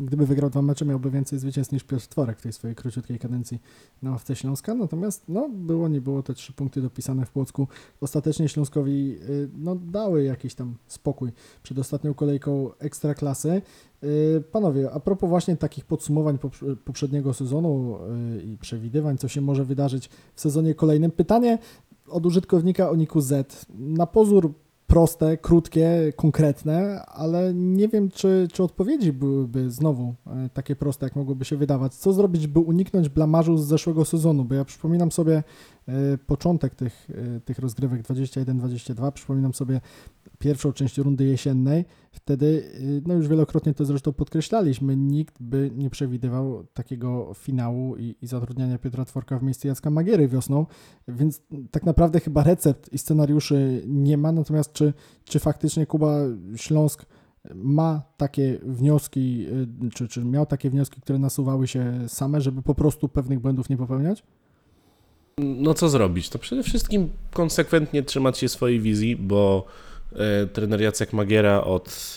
y, 0.00 0.04
gdyby 0.04 0.26
wygrał 0.26 0.50
dwa 0.50 0.62
mecze, 0.62 0.84
miałby 0.84 1.10
więcej 1.10 1.38
zwycięstw 1.38 1.72
niż 1.72 1.84
Piotr 1.84 2.06
Tworek 2.06 2.38
w 2.38 2.42
tej 2.42 2.52
swojej 2.52 2.76
króciutkiej 2.76 3.18
kadencji 3.18 3.58
na 4.02 4.10
ławce 4.10 4.36
Śląska. 4.36 4.74
Natomiast 4.74 5.24
no, 5.28 5.48
było, 5.48 5.88
nie 5.88 6.00
było 6.00 6.22
te 6.22 6.34
trzy 6.34 6.52
punkty 6.52 6.82
dopisane 6.82 7.26
w 7.26 7.30
Płocku. 7.30 7.68
Ostatecznie 8.00 8.48
Śląskowi 8.48 9.18
y, 9.28 9.48
no, 9.56 9.76
dały 9.76 10.24
jakiś 10.24 10.54
tam 10.54 10.74
spokój 10.86 11.32
przed 11.62 11.78
ostatnią 11.78 12.14
kolejką 12.14 12.70
Ekstraklasy. 12.78 13.62
Y, 14.04 14.42
Panowie, 14.52 14.90
a 14.92 15.00
propos 15.00 15.28
właśnie 15.28 15.56
takich 15.56 15.84
podsumowań 15.84 16.36
poprz- 16.36 16.76
poprzedniego 16.76 17.34
sezonu 17.34 17.98
i 18.44 18.56
przewidywań, 18.60 19.18
co 19.18 19.28
się 19.28 19.40
może 19.40 19.64
wydarzyć 19.64 20.10
w 20.34 20.40
sezonie 20.40 20.74
kolejnym. 20.74 21.10
Pytanie 21.10 21.58
od 22.08 22.26
użytkownika 22.26 22.90
Oniku 22.90 23.20
Z. 23.20 23.66
Na 23.78 24.06
pozór 24.06 24.54
proste, 24.88 25.36
krótkie, 25.36 26.12
konkretne, 26.16 27.02
ale 27.06 27.54
nie 27.54 27.88
wiem, 27.88 28.10
czy, 28.10 28.48
czy 28.52 28.62
odpowiedzi 28.62 29.12
byłyby 29.12 29.70
znowu 29.70 30.14
e, 30.26 30.48
takie 30.54 30.76
proste, 30.76 31.06
jak 31.06 31.16
mogłoby 31.16 31.44
się 31.44 31.56
wydawać. 31.56 31.94
Co 31.94 32.12
zrobić, 32.12 32.46
by 32.46 32.60
uniknąć 32.60 33.08
blamażu 33.08 33.56
z 33.56 33.66
zeszłego 33.66 34.04
sezonu? 34.04 34.44
Bo 34.44 34.54
ja 34.54 34.64
przypominam 34.64 35.12
sobie 35.12 35.42
e, 35.88 36.18
początek 36.18 36.74
tych, 36.74 37.08
e, 37.36 37.40
tych 37.40 37.58
rozgrywek 37.58 38.02
21-22, 38.02 39.12
przypominam 39.12 39.54
sobie 39.54 39.80
pierwszą 40.38 40.72
część 40.72 40.98
rundy 40.98 41.24
jesiennej. 41.24 41.84
Wtedy, 42.12 42.70
e, 42.74 42.80
no 43.06 43.14
już 43.14 43.28
wielokrotnie 43.28 43.74
to 43.74 43.84
zresztą 43.84 44.12
podkreślaliśmy, 44.12 44.96
nikt 44.96 45.42
by 45.42 45.70
nie 45.76 45.90
przewidywał 45.90 46.64
takiego 46.74 47.34
finału 47.34 47.96
i, 47.96 48.16
i 48.22 48.26
zatrudniania 48.26 48.78
Piotra 48.78 49.04
Tworka 49.04 49.38
w 49.38 49.42
miejsce 49.42 49.68
Jacka 49.68 49.90
Magiery 49.90 50.28
wiosną, 50.28 50.66
więc 51.08 51.42
tak 51.70 51.84
naprawdę 51.84 52.20
chyba 52.20 52.42
recept 52.42 52.92
i 52.92 52.98
scenariuszy 52.98 53.82
nie 53.86 54.16
ma, 54.16 54.32
natomiast 54.32 54.72
czy, 54.72 54.92
czy 55.24 55.38
faktycznie 55.38 55.86
Kuba 55.86 56.16
Śląsk 56.56 57.06
ma 57.54 58.02
takie 58.16 58.58
wnioski, 58.62 59.46
y, 59.86 59.90
czy, 59.90 60.08
czy 60.08 60.24
miał 60.24 60.46
takie 60.46 60.70
wnioski, 60.70 61.00
które 61.00 61.18
nasuwały 61.18 61.66
się 61.66 62.04
same, 62.08 62.40
żeby 62.40 62.62
po 62.62 62.74
prostu 62.74 63.08
pewnych 63.08 63.40
błędów 63.40 63.68
nie 63.68 63.76
popełniać? 63.76 64.22
No 65.38 65.74
co 65.74 65.88
zrobić? 65.88 66.28
To 66.28 66.38
przede 66.38 66.62
wszystkim 66.62 67.08
konsekwentnie 67.32 68.02
trzymać 68.02 68.38
się 68.38 68.48
swojej 68.48 68.80
wizji, 68.80 69.16
bo 69.16 69.66
trener 70.52 70.80
Jacek 70.80 71.12
Magiera 71.12 71.60
od, 71.64 72.16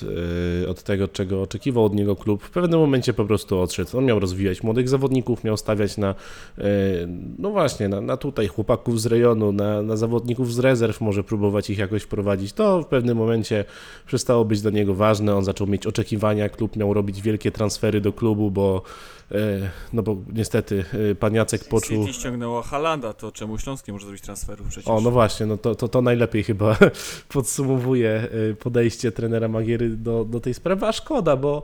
e, 0.63 0.69
od 0.69 0.83
tego, 0.83 1.07
czego 1.07 1.41
oczekiwał 1.41 1.85
od 1.85 1.95
niego 1.95 2.15
klub, 2.15 2.43
w 2.43 2.49
pewnym 2.49 2.79
momencie 2.79 3.13
po 3.13 3.25
prostu 3.25 3.59
odszedł. 3.59 3.97
On 3.97 4.05
miał 4.05 4.19
rozwijać 4.19 4.63
młodych 4.63 4.89
zawodników, 4.89 5.43
miał 5.43 5.57
stawiać 5.57 5.97
na, 5.97 6.15
e, 6.57 6.63
no 7.39 7.49
właśnie, 7.49 7.89
na, 7.89 8.01
na 8.01 8.17
tutaj 8.17 8.47
chłopaków 8.47 9.01
z 9.01 9.05
rejonu, 9.05 9.51
na, 9.51 9.81
na 9.81 9.97
zawodników 9.97 10.53
z 10.53 10.59
rezerw, 10.59 11.01
może 11.01 11.23
próbować 11.23 11.69
ich 11.69 11.77
jakoś 11.77 12.03
wprowadzić. 12.03 12.53
To 12.53 12.81
w 12.81 12.87
pewnym 12.87 13.17
momencie 13.17 13.65
przestało 14.05 14.45
być 14.45 14.61
dla 14.61 14.71
niego 14.71 14.93
ważne. 14.93 15.35
On 15.35 15.43
zaczął 15.43 15.67
mieć 15.67 15.87
oczekiwania, 15.87 16.49
klub 16.49 16.75
miał 16.75 16.93
robić 16.93 17.21
wielkie 17.21 17.51
transfery 17.51 18.01
do 18.01 18.13
klubu, 18.13 18.51
bo 18.51 18.81
e, 18.81 19.20
no 19.93 20.03
bo 20.03 20.17
niestety 20.33 20.85
e, 21.11 21.15
pan 21.15 21.35
Jacek 21.35 21.67
poczuł... 21.67 22.05
City 22.05 22.19
ściągnęło 22.19 22.61
Halanda, 22.61 23.13
to 23.13 23.31
czemu 23.31 23.57
Śląsk 23.57 23.87
nie 23.87 23.93
może 23.93 24.05
zrobić 24.05 24.23
transferów 24.23 24.67
przecież? 24.67 24.87
O, 24.87 25.01
no 25.01 25.11
właśnie, 25.11 25.45
no 25.45 25.57
to, 25.57 25.75
to, 25.75 25.87
to 25.87 26.01
najlepiej 26.01 26.43
chyba 26.43 26.77
podsumowuje 27.33 28.27
y, 28.51 28.55
podejście 28.55 29.11
trenera 29.11 29.47
Magiery 29.47 29.89
do, 29.89 30.25
do 30.25 30.39
tej 30.39 30.53
sprawy, 30.53 30.85
a 30.85 30.91
szkoda, 30.91 31.37
bo, 31.37 31.63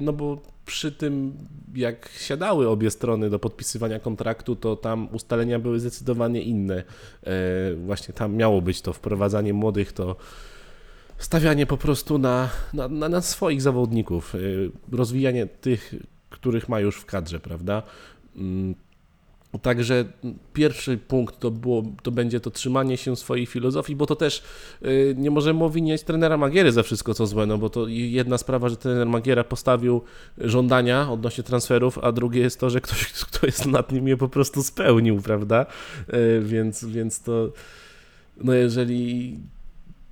no 0.00 0.12
bo 0.12 0.38
przy 0.66 0.92
tym, 0.92 1.32
jak 1.74 2.10
siadały 2.18 2.68
obie 2.68 2.90
strony 2.90 3.30
do 3.30 3.38
podpisywania 3.38 4.00
kontraktu, 4.00 4.56
to 4.56 4.76
tam 4.76 5.08
ustalenia 5.12 5.58
były 5.58 5.80
zdecydowanie 5.80 6.42
inne. 6.42 6.84
Właśnie 7.76 8.14
tam 8.14 8.34
miało 8.34 8.62
być 8.62 8.80
to 8.80 8.92
wprowadzanie 8.92 9.52
młodych, 9.52 9.92
to 9.92 10.16
stawianie 11.18 11.66
po 11.66 11.76
prostu 11.76 12.18
na, 12.18 12.50
na, 12.72 12.88
na, 12.88 13.20
swoich 13.20 13.62
zawodników, 13.62 14.34
rozwijanie 14.92 15.46
tych, 15.46 15.94
których 16.34 16.68
ma 16.68 16.80
już 16.80 16.96
w 16.96 17.06
kadrze, 17.06 17.40
prawda? 17.40 17.82
Mm, 18.36 18.74
Także 19.62 20.04
pierwszy 20.52 20.98
punkt 20.98 21.38
to, 21.38 21.50
było, 21.50 21.82
to 22.02 22.10
będzie 22.10 22.40
to 22.40 22.50
trzymanie 22.50 22.96
się 22.96 23.16
swojej 23.16 23.46
filozofii, 23.46 23.96
bo 23.96 24.06
to 24.06 24.16
też 24.16 24.42
y, 24.82 25.14
nie 25.18 25.30
możemy 25.30 25.64
obwiniać 25.64 26.02
trenera 26.02 26.36
Magiery 26.36 26.72
za 26.72 26.82
wszystko 26.82 27.14
co 27.14 27.26
złe, 27.26 27.46
no 27.46 27.58
bo 27.58 27.70
to 27.70 27.86
jedna 27.88 28.38
sprawa, 28.38 28.68
że 28.68 28.76
trener 28.76 29.06
Magiera 29.06 29.44
postawił 29.44 30.02
żądania 30.38 31.10
odnośnie 31.10 31.44
transferów, 31.44 31.98
a 31.98 32.12
drugie 32.12 32.40
jest 32.40 32.60
to, 32.60 32.70
że 32.70 32.80
ktoś, 32.80 33.12
kto 33.30 33.46
jest 33.46 33.66
nad 33.66 33.92
nim 33.92 34.08
je 34.08 34.16
po 34.16 34.28
prostu 34.28 34.62
spełnił, 34.62 35.20
prawda? 35.22 35.66
Y, 36.14 36.42
Więc, 36.44 36.84
więc 36.84 37.20
to, 37.22 37.52
no 38.36 38.52
jeżeli 38.54 39.38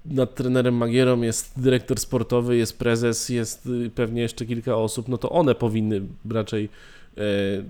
nad 0.04 0.34
trenerem 0.34 0.74
Magierą 0.74 1.20
jest 1.22 1.60
dyrektor 1.60 2.00
sportowy, 2.00 2.56
jest 2.56 2.78
prezes, 2.78 3.28
jest 3.28 3.66
y, 3.66 3.90
pewnie 3.94 4.22
jeszcze 4.22 4.46
kilka 4.46 4.76
osób, 4.76 5.08
no 5.08 5.18
to 5.18 5.30
one 5.30 5.54
powinny 5.54 6.02
raczej 6.30 6.68
e, 7.16 7.20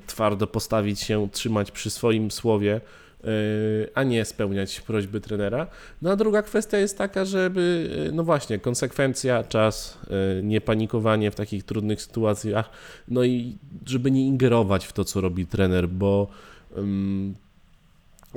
twardo 0.06 0.46
postawić 0.46 1.00
się, 1.00 1.28
trzymać 1.32 1.70
przy 1.70 1.90
swoim 1.90 2.30
słowie, 2.30 2.80
e, 3.24 3.28
a 3.94 4.02
nie 4.02 4.24
spełniać 4.24 4.80
prośby 4.80 5.20
trenera. 5.20 5.66
No 6.02 6.10
a 6.10 6.16
druga 6.16 6.42
kwestia 6.42 6.78
jest 6.78 6.98
taka, 6.98 7.24
żeby, 7.24 7.90
e, 8.08 8.12
no 8.12 8.24
właśnie, 8.24 8.58
konsekwencja, 8.58 9.44
czas, 9.44 9.98
nie 10.42 10.60
panikowanie 10.60 11.30
w 11.30 11.34
takich 11.34 11.64
trudnych 11.64 12.02
sytuacjach, 12.02 12.70
no 13.08 13.24
i 13.24 13.56
żeby 13.86 14.10
nie 14.10 14.26
ingerować 14.26 14.86
w 14.86 14.92
to, 14.92 15.04
co 15.04 15.20
robi 15.20 15.46
trener, 15.46 15.88
bo 15.88 16.28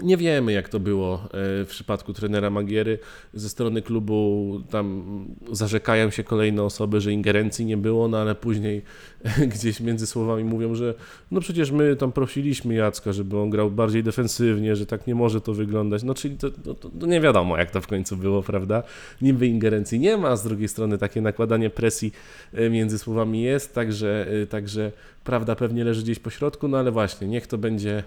Nie 0.01 0.17
wiemy, 0.17 0.51
jak 0.51 0.69
to 0.69 0.79
było 0.79 1.15
e, 1.15 1.27
w 1.65 1.67
przypadku 1.69 2.13
trenera 2.13 2.49
Magiery. 2.49 2.99
Ze 3.34 3.49
strony 3.49 3.81
klubu 3.81 4.62
tam 4.69 5.03
zarzekają 5.51 6.10
się 6.10 6.23
kolejne 6.23 6.63
osoby, 6.63 7.01
że 7.01 7.12
ingerencji 7.12 7.65
nie 7.65 7.77
było, 7.77 8.08
no 8.08 8.17
ale 8.17 8.36
później 8.36 8.81
gdzieś 9.53 9.79
między 9.79 10.08
słowami 10.08 10.43
mówią, 10.43 10.75
że 10.75 10.93
no 11.31 11.41
przecież 11.41 11.71
my 11.71 11.95
tam 11.95 12.12
prosiliśmy 12.12 12.73
Jacka, 12.73 13.13
żeby 13.13 13.39
on 13.39 13.49
grał 13.49 13.71
bardziej 13.71 14.03
defensywnie, 14.03 14.75
że 14.75 14.86
tak 14.86 15.08
nie 15.08 15.15
może 15.15 15.41
to 15.41 15.53
wyglądać. 15.53 16.03
No 16.03 16.13
czyli 16.13 16.38
to, 16.38 16.51
to, 16.51 16.75
to 16.75 17.05
nie 17.08 17.21
wiadomo, 17.21 17.58
jak 17.58 17.71
to 17.71 17.81
w 17.81 17.88
końcu 17.88 18.17
było, 18.17 18.43
prawda? 18.43 18.84
Niby 19.21 19.47
ingerencji 19.47 19.99
nie 19.99 20.17
ma, 20.17 20.29
a 20.29 20.36
z 20.36 20.43
drugiej 20.43 20.67
strony 20.67 20.97
takie 20.97 21.21
nakładanie 21.21 21.69
presji 21.69 22.12
e, 22.53 22.69
między 22.69 22.99
słowami 22.99 23.41
jest, 23.41 23.75
także, 23.75 24.27
e, 24.43 24.47
także 24.47 24.91
prawda 25.23 25.55
pewnie 25.55 25.84
leży 25.84 26.03
gdzieś 26.03 26.19
po 26.19 26.29
środku, 26.29 26.67
no 26.67 26.77
ale 26.77 26.91
właśnie, 26.91 27.27
niech 27.27 27.47
to 27.47 27.58
będzie 27.58 28.03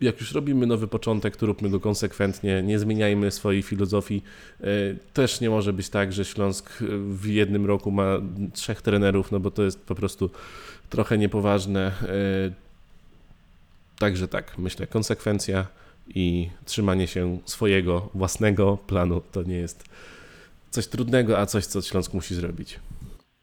jak 0.00 0.20
już 0.20 0.32
robimy 0.32 0.66
nowy 0.66 0.88
początek, 0.88 1.36
to 1.36 1.46
róbmy 1.46 1.70
go 1.70 1.80
konsekwentnie, 1.80 2.62
nie 2.62 2.78
zmieniajmy 2.78 3.30
swojej 3.30 3.62
filozofii. 3.62 4.22
E, 4.60 4.64
też 5.12 5.40
nie 5.40 5.50
może 5.50 5.72
być 5.72 5.88
tak, 5.88 6.12
że 6.12 6.24
Śląsk 6.24 6.70
w 7.14 7.26
jednym 7.26 7.66
roku 7.66 7.90
ma 7.90 8.18
trzech 8.52 8.82
trenerów, 8.82 9.32
no 9.32 9.40
bo 9.40 9.50
to 9.50 9.62
jest 9.62 9.80
po 9.80 9.94
prostu 9.94 10.30
trochę 10.90 11.18
niepoważne. 11.18 11.92
E, 12.02 12.68
także 13.98 14.28
tak, 14.28 14.58
myślę, 14.58 14.86
konsekwencja 14.86 15.66
i 16.14 16.50
trzymanie 16.64 17.06
się 17.06 17.38
swojego 17.44 18.08
własnego 18.14 18.78
planu 18.86 19.22
to 19.32 19.42
nie 19.42 19.56
jest 19.56 19.84
coś 20.70 20.86
trudnego, 20.86 21.38
a 21.38 21.46
coś, 21.46 21.66
co 21.66 21.82
Śląsk 21.82 22.14
musi 22.14 22.34
zrobić 22.34 22.78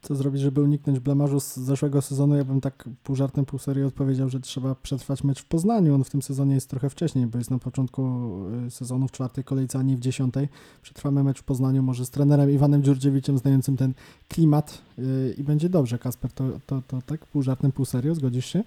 co 0.08 0.16
zrobić, 0.16 0.42
żeby 0.42 0.62
uniknąć 0.62 1.00
blamarzu 1.00 1.40
z 1.40 1.56
zeszłego 1.56 2.02
sezonu, 2.02 2.36
ja 2.36 2.44
bym 2.44 2.62
tak 2.62 2.90
pół 3.04 3.16
żartem, 3.16 3.46
pół 3.46 3.60
serii 3.60 3.84
odpowiedział, 3.84 4.30
że 4.30 4.40
trzeba 4.40 4.76
przetrwać 4.76 5.24
mecz 5.24 5.42
w 5.42 5.46
Poznaniu. 5.46 5.96
On 5.96 6.04
w 6.04 6.10
tym 6.10 6.22
sezonie 6.22 6.56
jest 6.56 6.70
trochę 6.70 6.90
wcześniej, 6.90 7.28
bo 7.28 7.38
jest 7.38 7.52
na 7.52 7.60
początku 7.60 8.32
y, 8.68 8.72
sezonu 8.72 9.08
w 9.08 9.12
czwartej 9.12 9.44
kolejce, 9.44 9.80
a 9.80 9.82
nie 9.82 9.98
w 9.98 10.00
dziesiątej. 10.00 10.50
Przetrwamy 10.82 11.24
mecz 11.24 11.40
w 11.40 11.44
Poznaniu 11.44 11.84
może 11.84 12.06
z 12.06 12.10
trenerem 12.10 12.52
Iwanem 12.52 12.84
Dziurdziewiczem, 12.84 13.38
znającym 13.38 13.78
ten 13.78 13.94
klimat 14.30 14.82
yy, 14.98 15.36
i 15.38 15.44
będzie 15.44 15.70
dobrze. 15.70 16.00
Kasper, 16.00 16.32
to, 16.32 16.44
to, 16.68 16.82
to 16.88 17.02
tak 17.06 17.26
pół 17.26 17.42
żartem, 17.42 17.72
pół 17.72 17.86
serio, 17.86 18.16
zgodzisz 18.16 18.46
się? 18.46 18.64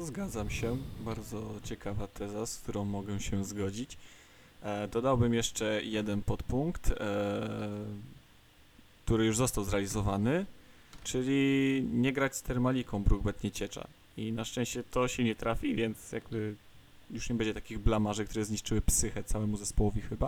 Zgadzam 0.00 0.50
się. 0.50 0.76
Bardzo 1.04 1.42
ciekawa 1.64 2.06
teza, 2.06 2.46
z 2.46 2.58
którą 2.58 2.84
mogę 2.84 3.20
się 3.20 3.44
zgodzić. 3.44 3.98
E, 4.62 4.88
dodałbym 4.88 5.34
jeszcze 5.34 5.82
jeden 5.84 6.22
podpunkt. 6.22 6.90
E, 6.90 6.94
który 9.04 9.26
już 9.26 9.36
został 9.36 9.64
zrealizowany, 9.64 10.46
czyli 11.04 11.82
nie 11.92 12.12
grać 12.12 12.36
z 12.36 12.42
termaliką 12.42 13.02
Brookbet 13.02 13.44
nie 13.44 13.50
ciecza. 13.50 13.88
I 14.16 14.32
na 14.32 14.44
szczęście 14.44 14.84
to 14.90 15.08
się 15.08 15.24
nie 15.24 15.34
trafi, 15.34 15.74
więc 15.74 16.12
jakby 16.12 16.54
już 17.10 17.30
nie 17.30 17.36
będzie 17.36 17.54
takich 17.54 17.78
blamarzy, 17.78 18.24
które 18.24 18.44
zniszczyły 18.44 18.80
psychę 18.80 19.24
całemu 19.24 19.56
zespołowi 19.56 20.00
chyba. 20.00 20.26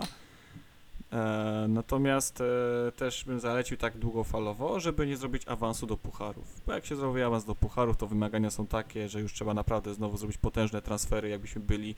E, 1.15 1.65
natomiast 1.69 2.41
e, 2.41 2.91
też 2.91 3.25
bym 3.25 3.39
zalecił 3.39 3.77
tak 3.77 3.97
długofalowo, 3.97 4.79
żeby 4.79 5.07
nie 5.07 5.17
zrobić 5.17 5.47
awansu 5.47 5.87
do 5.87 5.97
pucharów. 5.97 6.61
Bo 6.67 6.73
jak 6.73 6.85
się 6.85 6.95
zrobi 6.95 7.21
awans 7.21 7.45
do 7.45 7.55
pucharów, 7.55 7.97
to 7.97 8.07
wymagania 8.07 8.49
są 8.51 8.67
takie, 8.67 9.09
że 9.09 9.21
już 9.21 9.33
trzeba 9.33 9.53
naprawdę 9.53 9.93
znowu 9.93 10.17
zrobić 10.17 10.37
potężne 10.37 10.81
transfery, 10.81 11.29
jakbyśmy 11.29 11.61
byli 11.61 11.95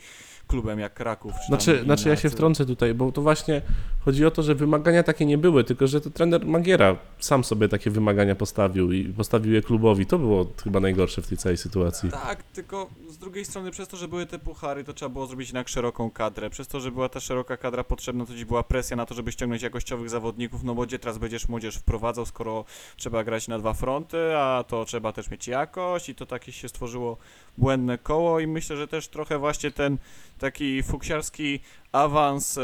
klubem 0.47 0.79
jak 0.79 0.93
Kraków. 0.93 1.33
Czy 1.41 1.47
znaczy, 1.47 1.83
znaczy 1.83 2.09
ja 2.09 2.15
się 2.15 2.29
wtrącę 2.29 2.65
tutaj, 2.65 2.93
bo 2.93 3.11
to 3.11 3.21
właśnie 3.21 3.61
chodzi 4.05 4.25
o 4.25 4.31
to, 4.31 4.43
że 4.43 4.55
wymagania 4.55 5.03
takie 5.03 5.25
nie 5.25 5.37
były, 5.37 5.63
tylko 5.63 5.87
że 5.87 6.01
to 6.01 6.09
trener 6.09 6.45
Magiera 6.45 6.95
sam 7.19 7.43
sobie 7.43 7.69
takie 7.69 7.91
wymagania 7.91 8.35
postawił 8.35 8.91
i 8.91 9.13
postawił 9.13 9.53
je 9.53 9.61
klubowi. 9.61 10.05
To 10.05 10.19
było 10.19 10.47
chyba 10.63 10.79
najgorsze 10.79 11.21
w 11.21 11.27
tej 11.27 11.37
całej 11.37 11.57
sytuacji. 11.57 12.11
Tak, 12.11 12.43
tylko 12.43 12.89
z 13.09 13.17
drugiej 13.17 13.45
strony 13.45 13.71
przez 13.71 13.87
to, 13.87 13.97
że 13.97 14.07
były 14.07 14.25
te 14.25 14.39
puchary, 14.39 14.83
to 14.83 14.93
trzeba 14.93 15.09
było 15.09 15.27
zrobić 15.27 15.49
jednak 15.49 15.69
szeroką 15.69 16.11
kadrę. 16.11 16.49
Przez 16.49 16.67
to, 16.67 16.79
że 16.79 16.91
była 16.91 17.09
ta 17.09 17.19
szeroka 17.19 17.57
kadra 17.57 17.83
potrzebna, 17.83 18.25
to 18.25 18.33
dziś 18.33 18.45
była 18.45 18.63
presja 18.63 18.97
na 18.97 19.05
to, 19.07 19.15
żeby 19.15 19.31
ściągnąć 19.31 19.61
jakościowych 19.61 20.09
zawodników, 20.09 20.63
no 20.63 20.75
bo 20.75 20.85
gdzie 20.85 20.99
teraz 20.99 21.17
będziesz 21.17 21.47
młodzież 21.47 21.75
wprowadzał, 21.75 22.25
skoro 22.25 22.65
trzeba 22.95 23.23
grać 23.23 23.47
na 23.47 23.59
dwa 23.59 23.73
fronty, 23.73 24.37
a 24.37 24.63
to 24.67 24.85
trzeba 24.85 25.13
też 25.13 25.31
mieć 25.31 25.47
jakość 25.47 26.09
i 26.09 26.15
to 26.15 26.25
takie 26.25 26.51
się 26.51 26.69
stworzyło 26.69 27.17
błędne 27.57 27.97
koło 27.97 28.39
i 28.39 28.47
myślę, 28.47 28.77
że 28.77 28.87
też 28.87 29.07
trochę 29.07 29.37
właśnie 29.37 29.71
ten 29.71 29.97
taki 30.39 30.83
fuksiarski 30.83 31.59
awans 31.91 32.57
e, 32.57 32.61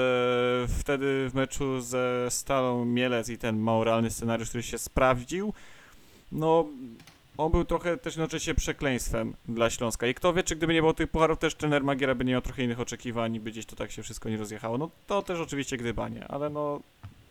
wtedy 0.80 1.30
w 1.30 1.34
meczu 1.34 1.82
ze 1.82 2.28
Stalą 2.30 2.86
Mielec 2.86 3.30
i 3.30 3.38
ten 3.38 3.60
mało 3.60 3.84
realny 3.84 4.12
scenariusz, 4.12 4.50
który 4.50 4.64
się 4.64 4.78
sprawdził, 4.78 5.54
no 6.32 6.66
on 7.38 7.52
był 7.52 7.66
trochę 7.66 7.98
też 7.98 8.16
jednocześnie 8.16 8.56
przekleństwem 8.56 9.34
dla 9.48 9.70
Śląska. 9.70 10.08
I 10.08 10.14
kto 10.14 10.34
wie, 10.34 10.44
czy 10.44 10.56
gdyby 10.56 10.74
nie 10.74 10.82
było 10.82 10.94
tych 10.94 11.10
pucharów, 11.10 11.40
też 11.40 11.56
trener 11.56 11.84
Magiera 11.84 12.16
by 12.16 12.26
nie 12.26 12.32
miał 12.32 12.42
trochę 12.42 12.64
innych 12.64 12.80
oczekiwań 12.80 13.36
i 13.36 13.40
by 13.40 13.52
gdzieś 13.52 13.66
to 13.66 13.76
tak 13.76 13.92
się 13.92 14.04
wszystko 14.04 14.30
nie 14.30 14.38
rozjechało. 14.38 14.78
No 14.78 14.90
to 15.08 15.22
też 15.22 15.40
oczywiście 15.40 15.78
gdybanie, 15.78 16.28
ale 16.28 16.50
no 16.50 16.82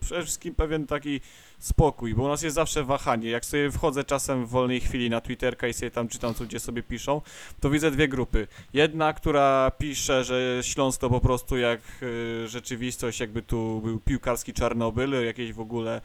przede 0.03 0.23
wszystkim 0.23 0.55
pewien 0.55 0.87
taki 0.87 1.21
spokój, 1.59 2.15
bo 2.15 2.23
u 2.23 2.27
nas 2.27 2.41
jest 2.41 2.55
zawsze 2.55 2.83
wahanie. 2.83 3.29
Jak 3.29 3.45
sobie 3.45 3.71
wchodzę 3.71 4.03
czasem 4.03 4.45
w 4.45 4.49
wolnej 4.49 4.79
chwili 4.79 5.09
na 5.09 5.21
Twitterka 5.21 5.67
i 5.67 5.73
sobie 5.73 5.91
tam 5.91 6.07
czytam, 6.07 6.33
co 6.33 6.43
ludzie 6.43 6.59
sobie 6.59 6.83
piszą, 6.83 7.21
to 7.59 7.69
widzę 7.69 7.91
dwie 7.91 8.07
grupy. 8.07 8.47
Jedna, 8.73 9.13
która 9.13 9.71
pisze, 9.77 10.23
że 10.23 10.59
Śląsk 10.61 11.01
to 11.01 11.09
po 11.09 11.19
prostu 11.19 11.57
jak 11.57 11.79
y, 12.03 12.47
rzeczywistość, 12.47 13.19
jakby 13.19 13.41
tu 13.41 13.81
był 13.81 13.99
piłkarski 13.99 14.53
Czarnobyl, 14.53 15.25
jakieś 15.25 15.53
w 15.53 15.59
ogóle 15.59 16.01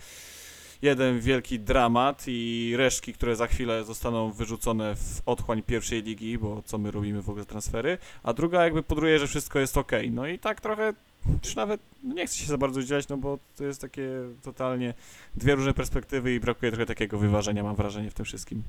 jeden 0.83 1.21
wielki 1.21 1.61
dramat 1.61 2.25
i 2.27 2.75
resztki, 2.77 3.13
które 3.13 3.37
za 3.37 3.47
chwilę 3.47 3.85
zostaną 3.85 4.33
wyrzucone 4.33 4.97
w 4.97 5.23
otchłań 5.27 5.63
pierwszej 5.63 6.03
ligi, 6.03 6.39
bo 6.39 6.63
co 6.63 6.79
my 6.79 6.91
robimy 6.91 7.23
w 7.23 7.31
ogóle 7.31 7.45
transfery, 7.45 7.99
a 8.23 8.33
druga 8.33 8.65
jakby 8.65 8.83
podruje, 8.83 9.19
że 9.19 9.27
wszystko 9.27 9.59
jest 9.59 9.77
ok. 9.77 9.93
No 10.11 10.27
i 10.27 10.39
tak 10.39 10.61
trochę 10.61 10.93
już 11.45 11.57
nawet 11.57 11.81
no 12.03 12.15
nie 12.15 12.27
chcę 12.27 12.39
się 12.39 12.47
za 12.47 12.59
bardzo 12.59 12.81
udzielać, 12.81 13.09
no 13.09 13.17
bo 13.17 13.39
to 13.57 13.65
jest 13.65 13.81
takie 13.81 14.09
totalnie 14.43 14.95
dwie 15.37 15.55
różne 15.55 15.75
perspektywy 15.75 16.35
i 16.35 16.41
brakuje 16.41 16.73
trochę 16.73 16.87
takiego 16.87 17.19
wyważenia, 17.19 17.63
mam 17.63 17.77
wrażenie, 17.77 18.11
w 18.11 18.15
tym 18.15 18.25
wszystkim. 18.25 18.63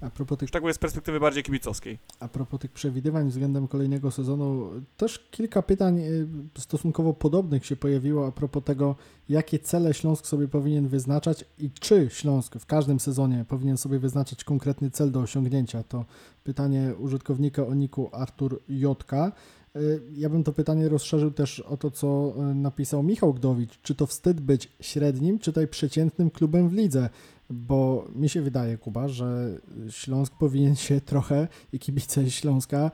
A 0.00 0.10
propos 0.10 0.38
tych, 0.38 0.48
Szczególnie 0.48 0.74
z 0.74 0.78
perspektywy 0.78 1.20
bardziej 1.20 1.42
kibicowskiej. 1.42 1.98
A 2.20 2.28
propos 2.28 2.60
tych 2.60 2.72
przewidywań 2.72 3.28
względem 3.28 3.68
kolejnego 3.68 4.10
sezonu, 4.10 4.70
też 4.96 5.28
kilka 5.30 5.62
pytań 5.62 6.00
y, 6.00 6.26
stosunkowo 6.58 7.14
podobnych 7.14 7.66
się 7.66 7.76
pojawiło 7.76 8.26
a 8.26 8.32
propos 8.32 8.64
tego, 8.64 8.96
jakie 9.28 9.58
cele 9.58 9.94
Śląsk 9.94 10.26
sobie 10.26 10.48
powinien 10.48 10.88
wyznaczać 10.88 11.44
i 11.58 11.70
czy 11.70 12.08
Śląsk 12.10 12.56
w 12.58 12.66
każdym 12.66 13.00
sezonie 13.00 13.44
powinien 13.48 13.76
sobie 13.76 13.98
wyznaczać 13.98 14.44
konkretny 14.44 14.90
cel 14.90 15.10
do 15.10 15.20
osiągnięcia. 15.20 15.82
To 15.82 16.04
pytanie 16.44 16.94
użytkownika 16.98 17.66
o 17.66 17.74
niku 17.74 18.08
Artur 18.12 18.60
Jotka. 18.68 19.32
Y, 19.76 20.02
ja 20.14 20.28
bym 20.28 20.44
to 20.44 20.52
pytanie 20.52 20.88
rozszerzył 20.88 21.30
też 21.30 21.60
o 21.60 21.76
to, 21.76 21.90
co 21.90 22.34
y, 22.50 22.54
napisał 22.54 23.02
Michał 23.02 23.34
Gdowicz. 23.34 23.78
Czy 23.82 23.94
to 23.94 24.06
wstyd 24.06 24.40
być 24.40 24.72
średnim, 24.80 25.38
czy 25.38 25.52
tutaj 25.52 25.68
przeciętnym 25.68 26.30
klubem 26.30 26.68
w 26.68 26.72
lidze? 26.72 27.10
Bo 27.50 28.08
mi 28.14 28.28
się 28.28 28.42
wydaje, 28.42 28.78
Kuba, 28.78 29.08
że 29.08 29.58
Śląsk 29.90 30.32
powinien 30.38 30.76
się 30.76 31.00
trochę 31.00 31.48
i 31.72 31.78
kibice 31.78 32.30
Śląska 32.30 32.90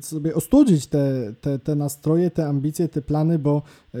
sobie 0.00 0.34
ostudzić 0.34 0.86
te, 0.86 1.34
te, 1.40 1.58
te 1.58 1.74
nastroje, 1.74 2.30
te 2.30 2.46
ambicje, 2.46 2.88
te 2.88 3.02
plany, 3.02 3.38
bo 3.38 3.62
e, 3.94 3.98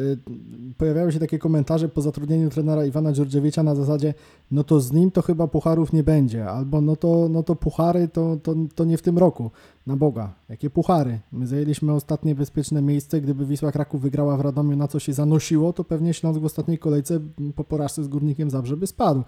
pojawiały 0.76 1.12
się 1.12 1.18
takie 1.18 1.38
komentarze 1.38 1.88
po 1.88 2.02
zatrudnieniu 2.02 2.50
trenera 2.50 2.84
Iwana 2.84 3.12
Dziurdziewicza 3.12 3.62
na 3.62 3.74
zasadzie, 3.74 4.14
no 4.50 4.64
to 4.64 4.80
z 4.80 4.92
nim 4.92 5.10
to 5.10 5.22
chyba 5.22 5.48
pucharów 5.48 5.92
nie 5.92 6.02
będzie, 6.02 6.46
albo 6.46 6.80
no 6.80 6.96
to, 6.96 7.28
no 7.30 7.42
to 7.42 7.56
puchary 7.56 8.08
to, 8.08 8.36
to, 8.42 8.54
to 8.74 8.84
nie 8.84 8.98
w 8.98 9.02
tym 9.02 9.18
roku. 9.18 9.50
Na 9.86 9.96
Boga, 9.96 10.34
jakie 10.48 10.70
puchary? 10.70 11.20
My 11.32 11.46
zajęliśmy 11.46 11.92
ostatnie 11.92 12.34
bezpieczne 12.34 12.82
miejsce, 12.82 13.20
gdyby 13.20 13.46
Wisła 13.46 13.72
Kraków 13.72 14.00
wygrała 14.00 14.36
w 14.36 14.40
Radomiu, 14.40 14.76
na 14.76 14.88
co 14.88 14.98
się 14.98 15.12
zanosiło, 15.12 15.72
to 15.72 15.84
pewnie 15.84 16.14
Śląsk 16.14 16.40
w 16.40 16.44
ostatniej 16.44 16.78
kolejce 16.78 17.20
po 17.56 17.64
porażce 17.64 18.04
z 18.04 18.08
Górnikiem 18.08 18.50
Zabrze 18.50 18.76
by 18.76 18.86
spadł 18.86 19.22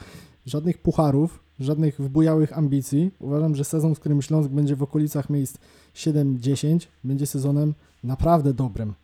żadnych 0.47 0.79
pucharów, 0.79 1.41
żadnych 1.61 2.01
wbujałych 2.01 2.59
ambicji. 2.59 3.11
Uważam, 3.19 3.55
że 3.55 3.65
sezon, 3.65 3.95
w 3.95 4.01
którym 4.01 4.23
Śląsk 4.23 4.51
będzie 4.51 4.77
w 4.77 4.83
okolicach 4.83 5.31
miejsc 5.31 5.59
7-10, 5.95 6.79
będzie 7.05 7.27
sezonem 7.27 7.75
naprawdę 8.05 8.55
dobrym. 8.55 8.95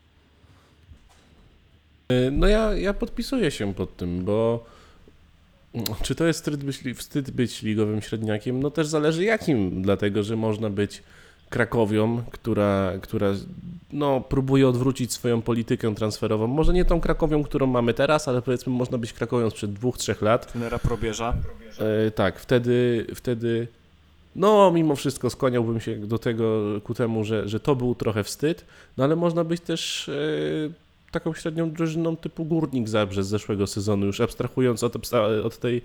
E, 2.09 2.31
no 2.31 2.47
ja, 2.47 2.75
ja 2.75 2.95
podpisuję 2.95 3.51
się 3.51 3.75
pod 3.75 3.97
tym, 3.97 4.25
bo 4.25 4.65
czy 6.03 6.15
to 6.15 6.27
jest 6.27 6.39
wstyd 6.39 6.65
być, 6.65 6.83
wstyd 6.97 7.31
być 7.31 7.63
ligowym 7.63 8.03
średniakiem? 8.03 8.61
No 8.61 8.71
też 8.71 8.87
zależy 8.87 9.25
jakim, 9.25 9.83
dlatego 9.83 10.23
że 10.23 10.37
można 10.37 10.71
być 10.71 11.03
Krakowią, 11.51 12.23
która, 12.31 12.93
która 13.03 13.33
no, 13.93 14.21
próbuje 14.21 14.69
odwrócić 14.69 15.13
swoją 15.13 15.43
politykę 15.43 15.95
transferową. 15.95 16.47
Może 16.47 16.73
nie 16.73 16.85
tą 16.85 17.01
Krakowią, 17.01 17.43
którą 17.43 17.67
mamy 17.67 17.95
teraz, 17.95 18.29
ale 18.29 18.43
powiedzmy 18.43 18.73
można 18.73 18.99
być 18.99 19.13
Krakowią 19.13 19.51
sprzed 19.51 19.73
dwóch, 19.73 19.99
trzech 19.99 20.23
lat. 20.23 20.53
Trenera 20.53 20.79
Probierza. 20.79 21.35
E, 21.79 22.11
tak, 22.11 22.39
wtedy, 22.39 23.07
wtedy 23.15 23.69
no 24.37 24.71
mimo 24.71 24.97
wszystko 24.97 25.31
skłaniałbym 25.31 25.81
się 25.81 25.97
do 25.97 26.19
tego, 26.19 26.63
ku 26.85 26.95
temu, 26.95 27.25
że, 27.25 27.49
że 27.49 27.61
to 27.61 27.77
był 27.77 27.95
trochę 27.95 28.25
wstyd, 28.25 28.65
no 28.97 29.05
ale 29.05 29.17
można 29.17 29.45
być 29.45 29.61
też 29.61 30.09
e, 30.09 30.13
taką 31.11 31.35
średnią 31.35 31.71
drużyną 31.71 32.17
typu 32.17 32.45
Górnik 32.45 32.89
Zabrze 32.89 33.25
z 33.25 33.29
zeszłego 33.29 33.67
sezonu, 33.67 34.07
już 34.07 34.21
abstrahując 34.21 34.83
od, 34.83 35.15
od 35.45 35.59
tej 35.59 35.83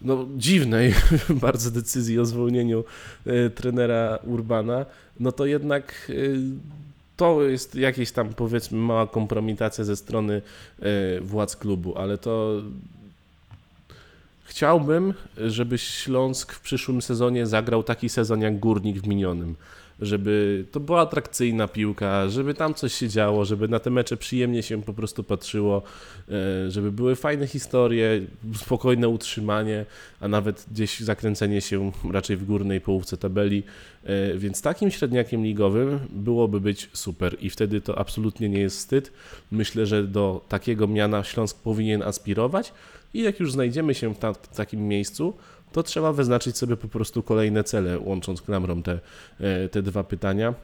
no, 0.00 0.26
dziwnej 0.36 0.94
bardzo 1.46 1.70
decyzji 1.70 2.18
o 2.18 2.24
zwolnieniu 2.24 2.84
e, 3.26 3.50
trenera 3.50 4.18
Urbana, 4.24 4.86
no 5.20 5.32
to 5.32 5.46
jednak 5.46 6.10
e, 6.10 6.12
to 7.16 7.42
jest 7.42 7.74
jakieś 7.74 8.12
tam 8.12 8.34
powiedzmy 8.34 8.78
mała 8.78 9.06
kompromitacja 9.06 9.84
ze 9.84 9.96
strony 9.96 10.42
władz 11.20 11.56
klubu, 11.56 11.98
ale 11.98 12.18
to 12.18 12.62
chciałbym, 14.44 15.14
żeby 15.36 15.78
Śląsk 15.78 16.52
w 16.52 16.60
przyszłym 16.60 17.02
sezonie 17.02 17.46
zagrał 17.46 17.82
taki 17.82 18.08
sezon 18.08 18.40
jak 18.40 18.58
Górnik 18.58 18.98
w 19.00 19.06
minionym. 19.06 19.56
Żeby 20.00 20.64
to 20.70 20.80
była 20.80 21.00
atrakcyjna 21.00 21.68
piłka, 21.68 22.28
żeby 22.28 22.54
tam 22.54 22.74
coś 22.74 22.94
się 22.94 23.08
działo, 23.08 23.44
żeby 23.44 23.68
na 23.68 23.78
te 23.78 23.90
mecze 23.90 24.16
przyjemnie 24.16 24.62
się 24.62 24.82
po 24.82 24.94
prostu 24.94 25.24
patrzyło, 25.24 25.82
e, 26.28 26.70
żeby 26.70 26.92
były 26.92 27.16
fajne 27.16 27.46
historie, 27.46 28.20
spokojne 28.54 29.08
utrzymanie, 29.08 29.86
a 30.20 30.28
nawet 30.28 30.66
gdzieś 30.72 31.00
zakręcenie 31.00 31.60
się 31.60 31.92
raczej 32.12 32.36
w 32.36 32.44
górnej 32.44 32.80
połówce 32.80 33.16
tabeli. 33.16 33.62
E, 34.04 34.38
Więc 34.38 34.62
takim 34.62 34.90
średniakiem 34.90 35.44
ligowym 35.44 35.98
byłoby 36.10 36.60
być 36.60 36.90
super 36.92 37.36
i 37.40 37.50
wtedy 37.50 37.80
to 37.80 37.98
absolutnie 37.98 38.48
nie 38.48 38.60
jest 38.60 38.76
wstyd. 38.76 39.12
Myślę, 39.50 39.86
że 39.86 40.04
do 40.04 40.44
takiego 40.48 40.88
miana 40.88 41.24
Śląsk 41.24 41.58
powinien 41.58 42.02
aspirować 42.02 42.72
i 43.14 43.22
jak 43.22 43.40
już 43.40 43.52
znajdziemy 43.52 43.94
się 43.94 44.14
w, 44.14 44.18
ta, 44.18 44.32
w 44.32 44.56
takim 44.56 44.88
miejscu, 44.88 45.34
to 45.72 45.82
trzeba 45.82 46.12
wyznaczyć 46.12 46.56
sobie 46.56 46.76
po 46.76 46.88
prostu 46.88 47.22
kolejne 47.22 47.64
cele, 47.64 47.98
łącząc 47.98 48.42
klamrą 48.42 48.82
te, 48.82 49.00
e, 49.40 49.68
te 49.68 49.82
dwa 49.82 50.04
pytania. 50.04 50.54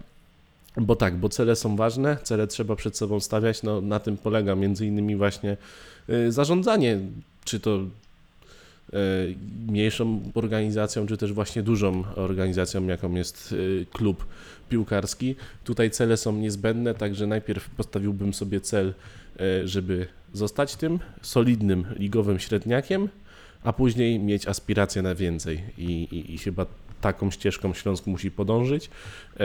Bo 0.77 0.97
tak, 0.97 1.17
bo 1.17 1.29
cele 1.29 1.57
są 1.57 1.77
ważne, 1.77 2.17
cele 2.23 2.47
trzeba 2.47 2.77
przed 2.77 2.97
sobą 2.97 3.21
stawiać, 3.21 3.63
no 3.63 3.81
na 3.81 4.01
tym 4.01 4.17
polega 4.17 4.55
między 4.55 4.87
innymi 4.87 5.17
właśnie 5.17 5.57
e, 6.09 6.33
zarządzanie, 6.33 7.01
czy 7.45 7.61
to 7.61 7.81
mniejszą 9.67 10.21
organizacją, 10.35 11.07
czy 11.07 11.17
też 11.17 11.33
właśnie 11.33 11.63
dużą 11.63 12.05
organizacją, 12.17 12.87
jaką 12.87 13.15
jest 13.15 13.55
e, 13.83 13.85
klub 13.85 14.27
piłkarski. 14.69 15.37
Tutaj 15.65 15.91
cele 15.91 16.17
są 16.17 16.33
niezbędne, 16.33 16.95
także 16.95 17.27
najpierw 17.27 17.71
postawiłbym 17.71 18.35
sobie 18.35 18.61
cel, 18.61 18.95
e, 19.41 19.69
żeby 19.69 20.07
zostać 20.33 20.77
tym 20.77 20.99
solidnym 21.23 21.87
ligowym 21.97 22.39
średniakiem, 22.39 23.09
a 23.63 23.73
później 23.73 24.19
mieć 24.19 24.49
aspiracje 24.49 25.03
na 25.03 25.15
więcej. 25.15 25.63
I, 25.79 25.85
i, 25.85 26.35
i 26.35 26.39
chyba 26.39 26.67
taką 27.01 27.31
ścieżką 27.31 27.75
Śląsk 27.75 28.07
musi 28.07 28.31
podążyć. 28.31 28.91
E, 29.41 29.45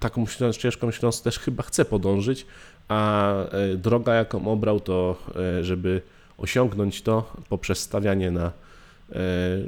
Taką 0.00 0.26
ścieżką 0.52 0.90
Śląsk 0.90 1.24
też 1.24 1.38
chyba 1.38 1.62
chce 1.62 1.84
podążyć, 1.84 2.46
a 2.88 3.32
e, 3.44 3.76
droga, 3.76 4.14
jaką 4.14 4.52
obrał, 4.52 4.80
to 4.80 5.16
e, 5.36 5.64
żeby 5.64 6.02
osiągnąć 6.40 7.02
to 7.02 7.32
poprzez 7.48 7.78
stawianie 7.78 8.30
na 8.30 8.46
e, 8.46 8.52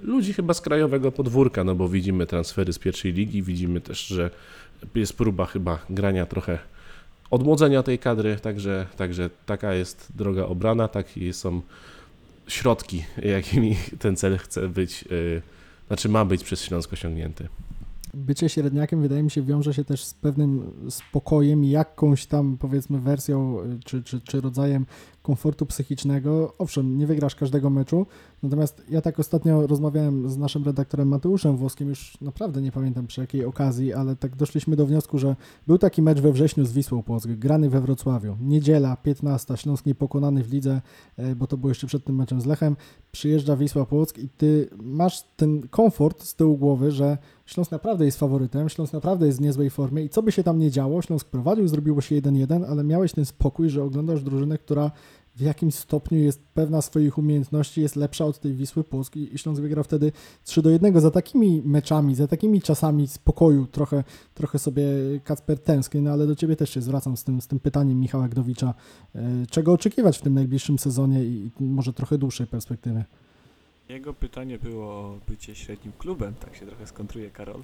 ludzi 0.02 0.32
chyba 0.32 0.54
z 0.54 0.60
krajowego 0.60 1.12
podwórka, 1.12 1.64
no 1.64 1.74
bo 1.74 1.88
widzimy 1.88 2.26
transfery 2.26 2.72
z 2.72 2.78
pierwszej 2.78 3.12
ligi, 3.12 3.42
widzimy 3.42 3.80
też, 3.80 4.06
że 4.06 4.30
jest 4.94 5.16
próba 5.16 5.46
chyba 5.46 5.78
grania 5.90 6.26
trochę 6.26 6.58
odmłodzenia 7.30 7.82
tej 7.82 7.98
kadry, 7.98 8.36
także, 8.36 8.86
także 8.96 9.30
taka 9.46 9.74
jest 9.74 10.12
droga 10.16 10.46
obrana, 10.46 10.88
takie 10.88 11.32
są 11.32 11.62
środki, 12.48 13.04
jakimi 13.36 13.76
ten 13.98 14.16
cel 14.16 14.38
chce 14.38 14.68
być, 14.68 15.04
yy, 15.10 15.42
znaczy 15.86 16.08
ma 16.08 16.24
być 16.24 16.44
przez 16.44 16.62
Śląsk 16.62 16.92
osiągnięty. 16.92 17.48
Bycie 18.14 18.48
średniakiem 18.48 19.02
wydaje 19.02 19.22
mi 19.22 19.30
się 19.30 19.42
wiąże 19.42 19.74
się 19.74 19.84
też 19.84 20.04
z 20.04 20.14
pewnym 20.14 20.72
spokojem, 20.90 21.64
jakąś 21.64 22.26
tam 22.26 22.56
powiedzmy 22.58 23.00
wersją 23.00 23.60
y, 23.60 23.80
czy, 23.84 24.02
czy, 24.02 24.20
czy 24.20 24.40
rodzajem 24.40 24.86
komfortu 25.22 25.66
psychicznego. 25.66 26.52
Owszem, 26.58 26.98
nie 26.98 27.06
wygrasz 27.06 27.34
każdego 27.34 27.70
meczu, 27.70 28.06
natomiast 28.42 28.82
ja 28.90 29.00
tak 29.00 29.20
ostatnio 29.20 29.66
rozmawiałem 29.66 30.30
z 30.30 30.36
naszym 30.36 30.64
redaktorem 30.64 31.08
Mateuszem 31.08 31.56
Włoskim, 31.56 31.88
już 31.88 32.20
naprawdę 32.20 32.62
nie 32.62 32.72
pamiętam 32.72 33.06
przy 33.06 33.20
jakiej 33.20 33.44
okazji, 33.44 33.92
ale 33.92 34.16
tak 34.16 34.36
doszliśmy 34.36 34.76
do 34.76 34.86
wniosku, 34.86 35.18
że 35.18 35.36
był 35.66 35.78
taki 35.78 36.02
mecz 36.02 36.20
we 36.20 36.32
wrześniu 36.32 36.64
z 36.64 36.72
Wisłą 36.72 37.02
Płock, 37.02 37.26
grany 37.26 37.70
we 37.70 37.80
Wrocławiu. 37.80 38.36
Niedziela, 38.40 38.96
15, 38.96 39.56
Śląsk 39.56 39.86
niepokonany 39.86 40.44
w 40.44 40.52
lidze, 40.52 40.80
e, 41.16 41.36
bo 41.36 41.46
to 41.46 41.56
było 41.56 41.70
jeszcze 41.70 41.86
przed 41.86 42.04
tym 42.04 42.16
meczem 42.16 42.40
z 42.40 42.46
Lechem. 42.46 42.76
Przyjeżdża 43.12 43.56
Wisła 43.56 43.86
Płock 43.86 44.18
i 44.18 44.28
ty 44.28 44.68
masz 44.82 45.22
ten 45.36 45.68
komfort 45.68 46.22
z 46.22 46.34
tyłu 46.34 46.58
głowy, 46.58 46.90
że 46.90 47.18
Śląsk 47.46 47.72
naprawdę 47.72 48.04
jest 48.04 48.18
faworytem, 48.18 48.68
Śląsk 48.68 48.92
naprawdę 48.92 49.26
jest 49.26 49.38
w 49.38 49.42
niezłej 49.42 49.70
formie 49.70 50.04
i 50.04 50.08
co 50.08 50.22
by 50.22 50.32
się 50.32 50.42
tam 50.42 50.58
nie 50.58 50.70
działo, 50.70 51.02
Śląsk 51.02 51.28
prowadził, 51.28 51.68
zrobiło 51.68 52.00
się 52.00 52.16
1-1, 52.22 52.64
ale 52.68 52.84
miałeś 52.84 53.12
ten 53.12 53.24
spokój, 53.24 53.70
że 53.70 53.84
oglądasz 53.84 54.22
drużynę, 54.22 54.58
która 54.58 54.90
w 55.36 55.40
jakimś 55.40 55.74
stopniu 55.74 56.18
jest 56.18 56.42
pewna 56.54 56.82
swoich 56.82 57.18
umiejętności, 57.18 57.80
jest 57.80 57.96
lepsza 57.96 58.24
od 58.24 58.40
tej 58.40 58.54
Wisły 58.54 58.84
Płock 58.84 59.16
i 59.16 59.38
Śląsk 59.38 59.62
wygrał 59.62 59.84
wtedy 59.84 60.12
3 60.44 60.62
do 60.62 60.70
1. 60.70 61.00
Za 61.00 61.10
takimi 61.10 61.62
meczami, 61.64 62.14
za 62.14 62.26
takimi 62.26 62.62
czasami 62.62 63.08
spokoju 63.08 63.66
trochę, 63.66 64.04
trochę 64.34 64.58
sobie 64.58 64.84
Kacper 65.24 65.58
tęskni, 65.58 66.02
no 66.02 66.12
ale 66.12 66.26
do 66.26 66.36
Ciebie 66.36 66.56
też 66.56 66.70
się 66.70 66.82
zwracam 66.82 67.16
z 67.16 67.24
tym, 67.24 67.40
z 67.40 67.46
tym 67.46 67.60
pytaniem 67.60 68.00
Michała 68.00 68.28
Gdowicza, 68.28 68.74
e, 69.14 69.46
czego 69.50 69.72
oczekiwać 69.72 70.18
w 70.18 70.22
tym 70.22 70.34
najbliższym 70.34 70.78
sezonie 70.78 71.24
i 71.24 71.50
może 71.60 71.92
trochę 71.92 72.18
dłuższej 72.18 72.46
perspektywy. 72.46 73.04
Jego 73.88 74.14
pytanie 74.14 74.58
było 74.58 74.86
o 74.86 75.18
bycie 75.28 75.54
średnim 75.54 75.92
klubem, 75.98 76.34
tak 76.34 76.56
się 76.56 76.66
trochę 76.66 76.86
skontruje 76.86 77.30
Karol. 77.30 77.62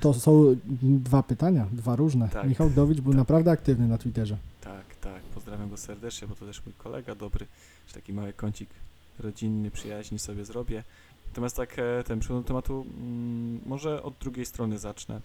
To 0.00 0.14
są 0.14 0.56
dwa 0.82 1.22
pytania, 1.22 1.66
dwa 1.72 1.96
różne. 1.96 2.28
Tak. 2.28 2.48
Michał 2.48 2.70
Gdowicz 2.70 3.00
był 3.00 3.12
Tak. 3.12 3.18
naprawdę 3.18 3.50
aktywny 3.50 3.88
na 3.88 3.98
Twitterze. 3.98 4.36
Tak, 4.60 4.96
tak, 5.00 5.22
pozdrawiam 5.22 5.70
go 5.70 5.76
serdecznie, 5.76 6.28
bo 6.28 6.34
to 6.34 6.46
też 6.46 6.66
mój 6.66 6.74
kolega 6.78 7.14
dobry, 7.14 7.46
że 7.88 7.94
taki 7.94 8.12
mały 8.12 8.32
kącik 8.32 8.70
rodzinny, 9.18 9.70
przyjaźni 9.70 10.18
sobie 10.18 10.44
zrobię. 10.44 10.84
Natomiast 11.28 11.56
tak, 11.56 11.78
e, 11.78 12.04
ten 12.04 12.20
przegląd 12.20 12.46
tematu, 12.46 12.86
mm, 12.98 13.60
może 13.66 14.02
od 14.02 14.14
drugiej 14.20 14.46
strony 14.46 14.78
zacznę. 14.78 15.20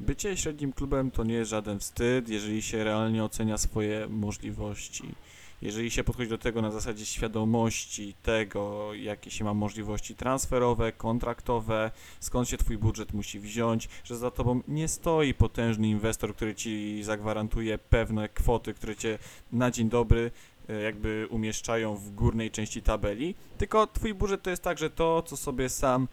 Bycie 0.00 0.36
średnim 0.36 0.72
klubem 0.72 1.10
to 1.10 1.24
nie 1.24 1.34
jest 1.34 1.50
żaden 1.50 1.78
wstyd, 1.78 2.28
jeżeli 2.28 2.62
się 2.62 2.84
realnie 2.84 3.24
ocenia 3.24 3.58
swoje 3.58 4.06
możliwości. 4.08 5.14
Jeżeli 5.62 5.90
się 5.90 6.04
podchodzi 6.04 6.30
do 6.30 6.38
tego 6.38 6.62
na 6.62 6.70
zasadzie 6.70 7.06
świadomości 7.06 8.14
tego, 8.22 8.94
jakie 8.94 9.30
się 9.30 9.44
ma 9.44 9.54
możliwości 9.54 10.14
transferowe, 10.14 10.92
kontraktowe, 10.92 11.90
skąd 12.20 12.48
się 12.48 12.56
twój 12.56 12.78
budżet 12.78 13.12
musi 13.12 13.40
wziąć, 13.40 13.88
że 14.04 14.16
za 14.16 14.30
tobą 14.30 14.60
nie 14.68 14.88
stoi 14.88 15.34
potężny 15.34 15.88
inwestor, 15.88 16.34
który 16.34 16.54
ci 16.54 17.02
zagwarantuje 17.02 17.78
pewne 17.78 18.28
kwoty, 18.28 18.74
które 18.74 18.96
cię 18.96 19.18
na 19.52 19.70
dzień 19.70 19.88
dobry 19.88 20.30
e, 20.68 20.80
jakby 20.82 21.26
umieszczają 21.30 21.96
w 21.96 22.10
górnej 22.10 22.50
części 22.50 22.82
tabeli, 22.82 23.34
tylko 23.58 23.86
twój 23.86 24.14
budżet 24.14 24.42
to 24.42 24.50
jest 24.50 24.62
także 24.62 24.90
to, 24.90 25.22
co 25.22 25.36
sobie 25.36 25.68
sam 25.68 26.08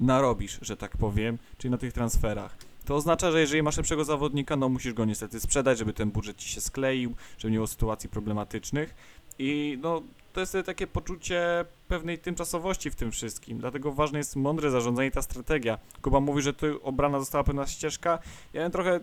narobisz, 0.00 0.58
że 0.62 0.76
tak 0.76 0.96
powiem, 0.96 1.38
czyli 1.58 1.70
na 1.70 1.78
tych 1.78 1.92
transferach. 1.92 2.69
To 2.84 2.94
oznacza, 2.94 3.30
że 3.30 3.40
jeżeli 3.40 3.62
masz 3.62 3.76
lepszego 3.76 4.04
zawodnika, 4.04 4.56
no 4.56 4.68
musisz 4.68 4.92
go 4.92 5.04
niestety 5.04 5.40
sprzedać, 5.40 5.78
żeby 5.78 5.92
ten 5.92 6.10
budżet 6.10 6.36
ci 6.36 6.48
się 6.48 6.60
skleił, 6.60 7.14
żeby 7.38 7.50
nie 7.50 7.58
było 7.58 7.66
sytuacji 7.66 8.08
problematycznych. 8.08 8.94
I 9.38 9.78
no 9.82 10.02
to 10.32 10.40
jest 10.40 10.56
takie 10.66 10.86
poczucie 10.86 11.64
pewnej 11.88 12.18
tymczasowości 12.18 12.90
w 12.90 12.94
tym 12.94 13.10
wszystkim, 13.10 13.58
dlatego 13.58 13.92
ważne 13.92 14.18
jest 14.18 14.36
mądre 14.36 14.70
zarządzanie 14.70 15.08
i 15.08 15.12
ta 15.12 15.22
strategia. 15.22 15.78
Kuba 16.02 16.20
mówi, 16.20 16.42
że 16.42 16.52
tu 16.52 16.66
obrana 16.82 17.18
została 17.18 17.44
pewna 17.44 17.66
ścieżka, 17.66 18.18
ja 18.52 18.62
bym 18.62 18.72
trochę 18.72 19.00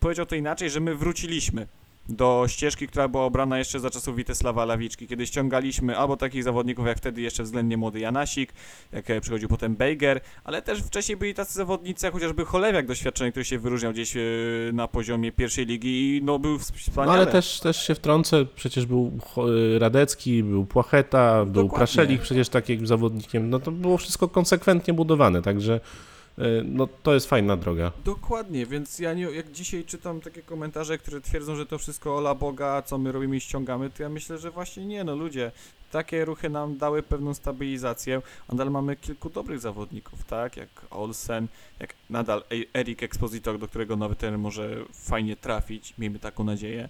powiedział 0.00 0.26
to 0.26 0.34
inaczej, 0.34 0.70
że 0.70 0.80
my 0.80 0.94
wróciliśmy 0.94 1.66
do 2.10 2.44
ścieżki, 2.48 2.86
która 2.86 3.08
była 3.08 3.24
obrana 3.24 3.58
jeszcze 3.58 3.80
za 3.80 3.90
czasów 3.90 4.16
Witesława 4.16 4.64
Lawiczki, 4.64 5.06
kiedy 5.06 5.26
ściągaliśmy 5.26 5.96
albo 5.98 6.16
takich 6.16 6.44
zawodników 6.44 6.86
jak 6.86 6.98
wtedy 6.98 7.20
jeszcze 7.20 7.42
względnie 7.42 7.76
młody 7.76 8.00
Janasik, 8.00 8.52
jak 8.92 9.10
e, 9.10 9.20
przychodził 9.20 9.48
potem 9.48 9.76
Bejger, 9.76 10.20
ale 10.44 10.62
też 10.62 10.82
wcześniej 10.82 11.16
byli 11.16 11.34
tacy 11.34 11.54
zawodnicy 11.54 12.06
jak 12.06 12.14
chociażby 12.14 12.44
Cholewiak 12.44 12.86
doświadczony, 12.86 13.30
który 13.30 13.44
się 13.44 13.58
wyróżniał 13.58 13.92
gdzieś 13.92 14.16
e, 14.16 14.20
na 14.72 14.88
poziomie 14.88 15.32
pierwszej 15.32 15.66
ligi 15.66 16.16
i 16.16 16.22
no 16.24 16.38
był 16.38 16.52
No 16.52 16.58
wspaniały. 16.58 17.16
ale 17.16 17.26
też, 17.26 17.60
też 17.60 17.86
się 17.86 17.94
wtrącę, 17.94 18.46
przecież 18.56 18.86
był 18.86 19.10
Cho- 19.34 19.78
był 19.78 20.42
był 20.50 20.66
Płacheta, 20.66 21.44
był 21.44 21.52
Dokładnie. 21.54 21.76
Praszelik 21.76 22.22
przecież 22.22 22.48
takim 22.48 22.86
zawodnikiem, 22.86 23.50
no 23.50 23.58
to 23.58 23.70
było 23.72 23.98
wszystko 23.98 24.28
konsekwentnie 24.28 24.94
budowane, 24.94 25.42
także 25.42 25.74
e, 25.74 25.80
no 26.64 26.88
to 27.02 27.14
jest 27.14 27.26
fajna 27.26 27.56
droga. 27.56 27.92
Dokładnie, 28.04 28.66
więc 28.66 28.98
ja 28.98 29.14
nie, 29.14 29.22
jak 29.22 29.50
dzisiaj 29.50 29.84
czytam 29.84 30.20
takie 30.20 30.42
komentarze, 30.42 30.98
które 30.98 31.20
twierdzą, 31.20 31.56
że 31.56 31.66
to 31.66 31.78
wszystko 31.78 32.16
ola 32.16 32.34
Boga, 32.34 32.82
co 32.82 32.98
my 32.98 33.12
robimy 33.12 33.36
i 33.36 33.40
ściągamy, 33.40 33.90
to 33.90 34.02
ja 34.02 34.08
myślę, 34.08 34.38
że 34.38 34.50
właśnie 34.50 34.86
nie, 34.86 35.04
no 35.04 35.16
ludzie, 35.16 35.52
takie 35.90 36.24
ruchy 36.24 36.50
nam 36.50 36.78
dały 36.78 37.02
pewną 37.02 37.34
stabilizację, 37.34 38.22
nadal 38.48 38.70
mamy 38.70 38.96
kilku 38.96 39.30
dobrych 39.30 39.60
zawodników, 39.60 40.24
tak, 40.24 40.56
jak 40.56 40.68
Olsen, 40.90 41.48
jak 41.80 41.94
nadal 42.10 42.42
E- 42.52 42.80
Erik 42.80 43.02
Expositor, 43.02 43.58
do 43.58 43.68
którego 43.68 43.96
nowy 43.96 44.16
trener 44.16 44.38
może 44.38 44.84
fajnie 44.92 45.36
trafić, 45.36 45.94
miejmy 45.98 46.18
taką 46.18 46.44
nadzieję. 46.44 46.88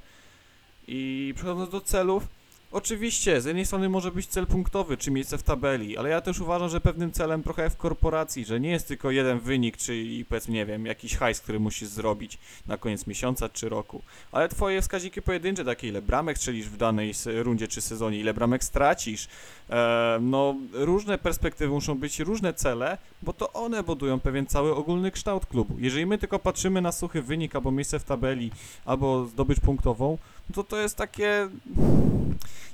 I 0.88 1.32
przechodząc 1.36 1.70
do 1.70 1.80
celów, 1.80 2.28
Oczywiście, 2.72 3.40
z 3.40 3.44
jednej 3.44 3.66
strony 3.66 3.88
może 3.88 4.10
być 4.10 4.26
cel 4.26 4.46
punktowy, 4.46 4.96
czy 4.96 5.10
miejsce 5.10 5.38
w 5.38 5.42
tabeli, 5.42 5.98
ale 5.98 6.08
ja 6.08 6.20
też 6.20 6.40
uważam, 6.40 6.68
że 6.68 6.80
pewnym 6.80 7.12
celem 7.12 7.42
trochę 7.42 7.70
w 7.70 7.76
korporacji, 7.76 8.44
że 8.44 8.60
nie 8.60 8.70
jest 8.70 8.88
tylko 8.88 9.10
jeden 9.10 9.40
wynik, 9.40 9.76
czy 9.76 10.04
powiedzmy, 10.28 10.54
nie 10.54 10.66
wiem, 10.66 10.86
jakiś 10.86 11.16
hajs, 11.16 11.40
który 11.40 11.60
musisz 11.60 11.88
zrobić 11.88 12.38
na 12.66 12.76
koniec 12.76 13.06
miesiąca 13.06 13.48
czy 13.48 13.68
roku, 13.68 14.02
ale 14.32 14.48
twoje 14.48 14.82
wskaźniki 14.82 15.22
pojedyncze, 15.22 15.64
takie 15.64 15.88
ile 15.88 16.02
bramek 16.02 16.38
strzelisz 16.38 16.66
w 16.66 16.76
danej 16.76 17.12
rundzie 17.26 17.68
czy 17.68 17.80
sezonie, 17.80 18.20
ile 18.20 18.34
bramek 18.34 18.64
stracisz, 18.64 19.28
e, 19.70 20.18
no 20.20 20.54
różne 20.72 21.18
perspektywy 21.18 21.72
muszą 21.74 21.98
być, 21.98 22.20
różne 22.20 22.54
cele, 22.54 22.98
bo 23.22 23.32
to 23.32 23.52
one 23.52 23.82
budują 23.82 24.20
pewien 24.20 24.46
cały 24.46 24.74
ogólny 24.74 25.10
kształt 25.10 25.46
klubu. 25.46 25.76
Jeżeli 25.78 26.06
my 26.06 26.18
tylko 26.18 26.38
patrzymy 26.38 26.80
na 26.80 26.92
suchy 26.92 27.22
wynik, 27.22 27.54
albo 27.54 27.70
miejsce 27.70 27.98
w 27.98 28.04
tabeli, 28.04 28.50
albo 28.84 29.26
zdobycz 29.26 29.60
punktową, 29.60 30.18
to 30.52 30.64
to 30.64 30.76
jest 30.76 30.96
takie 30.96 31.48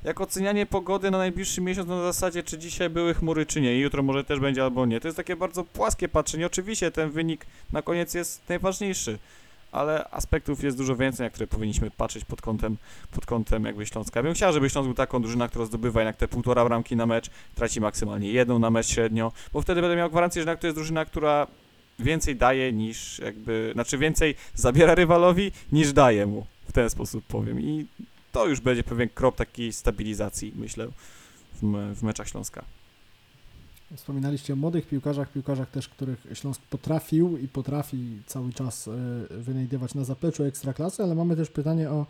jak 0.04 0.20
ocenianie 0.20 0.66
pogody 0.66 1.10
na 1.10 1.18
najbliższy 1.18 1.60
miesiąc 1.60 1.88
na 1.88 2.02
zasadzie, 2.02 2.42
czy 2.42 2.58
dzisiaj 2.58 2.90
były 2.90 3.14
chmury, 3.14 3.46
czy 3.46 3.60
nie, 3.60 3.76
i 3.76 3.80
jutro 3.80 4.02
może 4.02 4.24
też 4.24 4.40
będzie 4.40 4.62
albo 4.62 4.86
nie. 4.86 5.00
To 5.00 5.08
jest 5.08 5.16
takie 5.16 5.36
bardzo 5.36 5.64
płaskie 5.64 6.08
patrzenie. 6.08 6.46
Oczywiście 6.46 6.90
ten 6.90 7.10
wynik 7.10 7.46
na 7.72 7.82
koniec 7.82 8.14
jest 8.14 8.48
najważniejszy, 8.48 9.18
ale 9.72 10.08
aspektów 10.10 10.64
jest 10.64 10.76
dużo 10.76 10.96
więcej, 10.96 11.26
na 11.26 11.30
które 11.30 11.46
powinniśmy 11.46 11.90
patrzeć 11.90 12.24
pod 12.24 12.42
kątem, 12.42 12.76
pod 13.10 13.26
kątem 13.26 13.64
jakby 13.64 13.86
Śląska. 13.86 14.20
Ja 14.20 14.22
bym 14.22 14.34
chciał, 14.34 14.52
żeby 14.52 14.70
Śląsk 14.70 14.86
był 14.86 14.94
taką 14.94 15.22
drużyną, 15.22 15.48
która 15.48 15.64
zdobywa 15.64 16.00
jednak 16.00 16.16
te 16.16 16.28
półtora 16.28 16.64
bramki 16.64 16.96
na 16.96 17.06
mecz, 17.06 17.30
traci 17.54 17.80
maksymalnie 17.80 18.30
jedną 18.30 18.58
na 18.58 18.70
mecz 18.70 18.86
średnio, 18.86 19.32
bo 19.52 19.60
wtedy 19.60 19.80
będę 19.80 19.96
miał 19.96 20.10
gwarancję, 20.10 20.40
że 20.40 20.40
jednak 20.40 20.60
to 20.60 20.66
jest 20.66 20.76
drużyna, 20.76 21.04
która 21.04 21.46
więcej 21.98 22.36
daje 22.36 22.72
niż 22.72 23.18
jakby, 23.18 23.70
znaczy 23.72 23.98
więcej 23.98 24.34
zabiera 24.54 24.94
rywalowi 24.94 25.52
niż 25.72 25.92
daje 25.92 26.26
mu, 26.26 26.46
ten 26.76 26.90
sposób 26.90 27.24
powiem. 27.24 27.60
I 27.60 27.86
to 28.32 28.46
już 28.46 28.60
będzie 28.60 28.84
pewien 28.84 29.08
krok 29.08 29.36
takiej 29.36 29.72
stabilizacji, 29.72 30.52
myślę, 30.56 30.88
w, 31.54 31.94
w 31.94 32.02
meczach 32.02 32.28
Śląska. 32.28 32.64
Wspominaliście 33.96 34.52
o 34.52 34.56
młodych 34.56 34.88
piłkarzach, 34.88 35.32
piłkarzach 35.32 35.70
też, 35.70 35.88
których 35.88 36.26
Śląsk 36.34 36.62
potrafił 36.62 37.38
i 37.38 37.48
potrafi 37.48 38.22
cały 38.26 38.52
czas 38.52 38.88
e, 38.88 38.92
wynajdywać 39.30 39.94
na 39.94 40.04
zapleczu 40.04 40.44
ekstraklasy, 40.44 41.02
ale 41.02 41.14
mamy 41.14 41.36
też 41.36 41.50
pytanie 41.50 41.90
o 41.90 42.06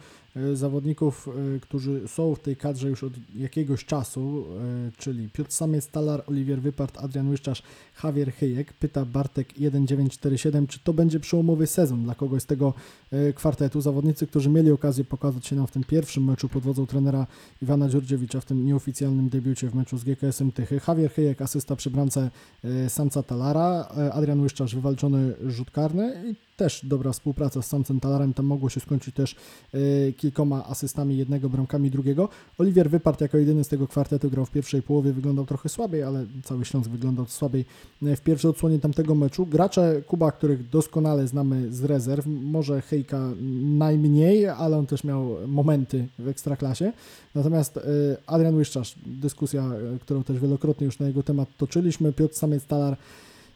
zawodników, 0.55 1.29
e, 1.57 1.61
którzy 1.61 2.09
są 2.09 2.35
w 2.35 2.41
tej 2.41 2.57
kadrze 2.57 2.89
już 2.89 3.05
od 3.05 3.13
jakiegoś 3.37 3.85
czasu, 3.85 4.45
e, 4.89 4.91
czyli 4.97 5.29
Piotr 5.29 5.53
Samiec, 5.53 5.89
Talar, 5.89 6.23
Oliwier 6.27 6.61
Wypart, 6.61 6.99
Adrian 6.99 7.29
Łyszczarz, 7.29 7.63
Javier 8.05 8.33
Hyjek. 8.33 8.73
Pyta 8.73 9.05
Bartek 9.05 9.53
1947, 9.53 10.67
czy 10.67 10.79
to 10.79 10.93
będzie 10.93 11.21
przełomowy 11.21 11.67
sezon 11.67 12.03
dla 12.03 12.15
kogoś 12.15 12.43
z 12.43 12.47
tego 12.47 12.75
e, 13.11 13.33
kwartetu. 13.33 13.81
Zawodnicy, 13.81 14.27
którzy 14.27 14.51
mieli 14.51 14.71
okazję 14.71 15.05
pokazać 15.05 15.47
się 15.47 15.57
nam 15.57 15.67
w 15.67 15.73
tym 15.73 15.85
pierwszym 15.85 16.25
meczu 16.25 16.49
pod 16.49 16.63
wodzą 16.63 16.87
trenera 16.87 17.27
Iwana 17.63 17.89
Dziurdziewicza 17.89 18.41
w 18.41 18.45
tym 18.45 18.67
nieoficjalnym 18.67 19.29
debiucie 19.29 19.71
w 19.71 19.75
meczu 19.75 19.99
z 19.99 20.05
GKS-em 20.05 20.53
Tychy. 20.53 20.81
Javier 20.89 21.11
Hyjek, 21.11 21.43
asysta 21.43 21.77
przy 21.77 21.91
bramce 21.91 22.31
e, 22.65 22.91
Samca 22.91 23.23
Talara, 23.23 23.89
e, 23.97 24.13
Adrian 24.13 24.41
Łyszczarz, 24.41 24.75
wywalczony 24.75 25.35
rzut 25.47 25.71
karny 25.71 26.35
też 26.57 26.87
dobra 26.87 27.13
współpraca 27.13 27.63
z 27.63 27.67
Samcem 27.67 28.01
Talarem, 28.01 28.35
tam 28.35 28.47
mogło 28.47 28.71
się 28.71 28.81
skończyć 28.81 29.15
też 29.15 29.37
e, 29.75 30.13
kilkoma 30.13 30.65
asystami 30.67 31.17
jednego, 31.17 31.49
bramkami 31.49 31.91
drugiego. 31.91 32.29
Oliwier 32.59 32.91
Wypart 32.91 33.21
jako 33.21 33.39
jedyny 33.39 33.65
z 33.65 33.69
tego 33.69 33.89
kwartetu 33.89 34.31
grał 34.31 34.47
w 34.47 34.51
pierwszej 34.51 34.83
połowie, 34.83 35.13
wyglądał 35.13 35.47
trochę 35.47 35.69
słabiej, 35.69 36.03
ale 36.03 36.27
cały 36.45 36.65
Śląsk 36.65 36.91
wyglądał 36.91 37.27
słabiej 37.27 37.65
e, 38.03 38.17
w 38.17 38.21
pierwszej 38.21 38.51
odsłonie 38.51 38.79
tamtego 38.79 39.15
meczu. 39.15 39.47
Gracze 39.47 40.03
Kuba, 40.07 40.33
których 40.33 40.69
doskonale 40.69 41.29
znamy 41.29 41.73
z 41.73 41.85
rezerw, 41.85 42.27
może 42.27 42.83
Hejka 42.83 43.31
najmniej, 43.63 44.49
ale 44.49 44.79
on 44.79 44.87
też 44.87 45.05
miał 45.05 45.37
momenty 45.47 46.09
w 46.19 46.29
Ekstraklasie. 46.29 46.93
Natomiast 47.35 47.77
e, 47.77 47.83
Adrian 48.27 48.55
Łyszczarz, 48.55 48.95
dyskusja, 49.07 49.71
którą 50.01 50.25
też 50.25 50.41
wielokrotnie 50.41 50.85
już 50.85 50.99
na 50.99 51.07
jego 51.07 51.23
temat 51.23 51.49
toczyliśmy, 51.57 52.13
Piotr 52.13 52.35
Samiec-Talar, 52.35 52.97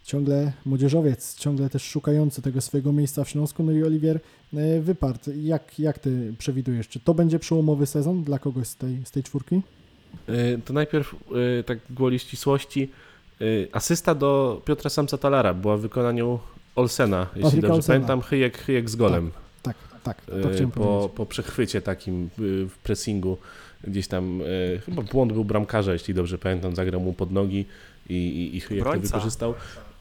ciągle 0.05 0.53
młodzieżowiec, 0.67 1.35
ciągle 1.37 1.71
też 1.71 1.83
szukający 1.83 2.43
tego 2.43 2.61
swojego 2.61 2.93
miejsca 2.93 3.25
w 3.25 3.29
Śląsku, 3.29 3.63
no 3.63 3.73
i 3.73 3.85
Oliwier 3.85 4.21
e, 4.55 4.81
Wypart. 4.81 5.29
Jak, 5.43 5.79
jak 5.79 5.99
Ty 5.99 6.35
przewidujesz, 6.39 6.89
czy 6.89 7.01
to 7.01 7.15
będzie 7.15 7.39
przełomowy 7.39 7.87
sezon 7.87 8.25
dla 8.25 8.39
kogoś 8.39 8.67
z 8.69 8.77
tej, 8.77 8.99
z 9.05 9.11
tej 9.11 9.23
czwórki? 9.23 9.61
Y, 10.29 10.61
To 10.65 10.73
najpierw 10.73 11.15
y, 11.61 11.65
tak 11.65 11.79
gwoli 11.91 12.19
ścisłości. 12.19 12.91
Asysta 13.73 14.15
do 14.15 14.63
Piotra 14.65 14.91
Samca 14.91 15.19
Talara 15.19 15.55
była 15.55 15.77
w 15.77 15.81
wykonaniu 15.81 16.39
Olsena, 16.77 17.27
jeśli 17.27 17.43
Patryka 17.43 17.61
dobrze 17.69 17.75
Olsena. 17.77 17.95
pamiętam, 17.97 18.23
Hyjek, 18.23 18.59
Hyjek 18.59 18.91
z 18.91 18.97
golem. 18.97 19.31
Tak, 19.63 19.77
tak, 20.03 20.25
to 20.25 20.51
y, 20.51 20.53
chciałem 20.53 20.71
po, 20.71 20.81
powiedzieć. 20.81 21.17
po 21.17 21.27
przechwycie 21.27 21.83
takim 21.83 22.31
w 22.39 22.79
pressingu. 22.83 23.37
Gdzieś 23.85 24.09
tam, 24.09 24.41
chyba 24.87 25.03
błąd 25.03 25.33
był 25.33 25.45
bramkarza, 25.45 25.93
jeśli 25.93 26.15
dobrze 26.15 26.39
pamiętam, 26.39 26.75
zagrał 26.77 27.01
mu 27.01 27.13
pod 27.13 27.31
nogi 27.33 27.67
i, 28.09 28.15
i, 28.15 28.57
i 28.57 28.61
Hyjek 28.61 28.85
to 28.85 28.91
Obrońca. 28.91 29.09
wykorzystał. 29.17 29.55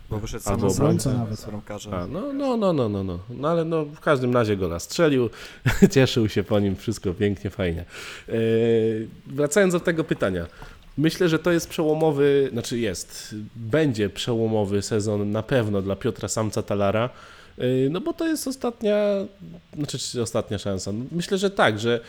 Bo 0.09 0.19
wyszedł 0.19 0.49
Albo 0.49 0.61
sam 0.61 0.69
z 0.69 0.79
obrońca 0.79 1.13
nawet. 1.13 1.45
A, 1.91 2.07
no, 2.07 2.33
no, 2.33 2.57
no, 2.57 2.73
no, 2.73 2.89
no, 2.89 3.03
no. 3.03 3.19
No 3.29 3.49
ale 3.49 3.65
no, 3.65 3.85
w 3.85 3.99
każdym 3.99 4.33
razie 4.33 4.57
go 4.57 4.67
nastrzelił, 4.67 5.29
cieszył 5.91 6.29
się 6.29 6.43
po 6.43 6.59
nim, 6.59 6.75
wszystko 6.75 7.13
pięknie, 7.13 7.49
fajnie. 7.49 7.85
Yy, 8.27 9.07
wracając 9.27 9.73
do 9.73 9.79
tego 9.79 10.03
pytania. 10.03 10.45
Myślę, 10.97 11.29
że 11.29 11.39
to 11.39 11.51
jest 11.51 11.69
przełomowy, 11.69 12.49
znaczy 12.51 12.79
jest, 12.79 13.35
będzie 13.55 14.09
przełomowy 14.09 14.81
sezon 14.81 15.31
na 15.31 15.43
pewno 15.43 15.81
dla 15.81 15.95
Piotra 15.95 16.27
Samca 16.27 16.63
Talara, 16.63 17.09
yy, 17.57 17.87
no 17.91 18.01
bo 18.01 18.13
to 18.13 18.27
jest 18.27 18.47
ostatnia, 18.47 18.97
znaczy 19.75 19.99
czy 19.99 20.21
ostatnia 20.21 20.57
szansa. 20.57 20.91
Myślę, 21.11 21.37
że 21.37 21.49
tak, 21.49 21.79
że 21.79 21.99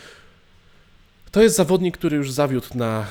to 1.32 1.42
jest 1.42 1.56
zawodnik, 1.56 1.98
który 1.98 2.16
już 2.16 2.32
zawiódł 2.32 2.66
na 2.74 3.06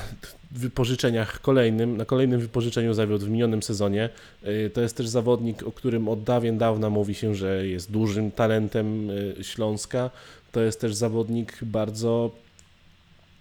wypożyczeniach 0.50 1.40
kolejnym, 1.40 1.96
na 1.96 2.04
kolejnym 2.04 2.40
wypożyczeniu 2.40 2.94
zawiódł 2.94 3.26
w 3.26 3.30
minionym 3.30 3.62
sezonie. 3.62 4.08
Y, 4.46 4.70
To 4.74 4.80
jest 4.80 4.96
też 4.96 5.08
zawodnik, 5.08 5.62
o 5.62 5.72
którym 5.72 6.08
od 6.08 6.22
dawien 6.22 6.58
dawna 6.58 6.90
mówi 6.90 7.14
się, 7.14 7.34
że 7.34 7.66
jest 7.66 7.90
dużym 7.90 8.30
talentem 8.30 9.10
y, 9.10 9.36
Śląska. 9.42 10.10
To 10.52 10.60
jest 10.60 10.80
też 10.80 10.94
zawodnik 10.94 11.58
bardzo 11.62 12.30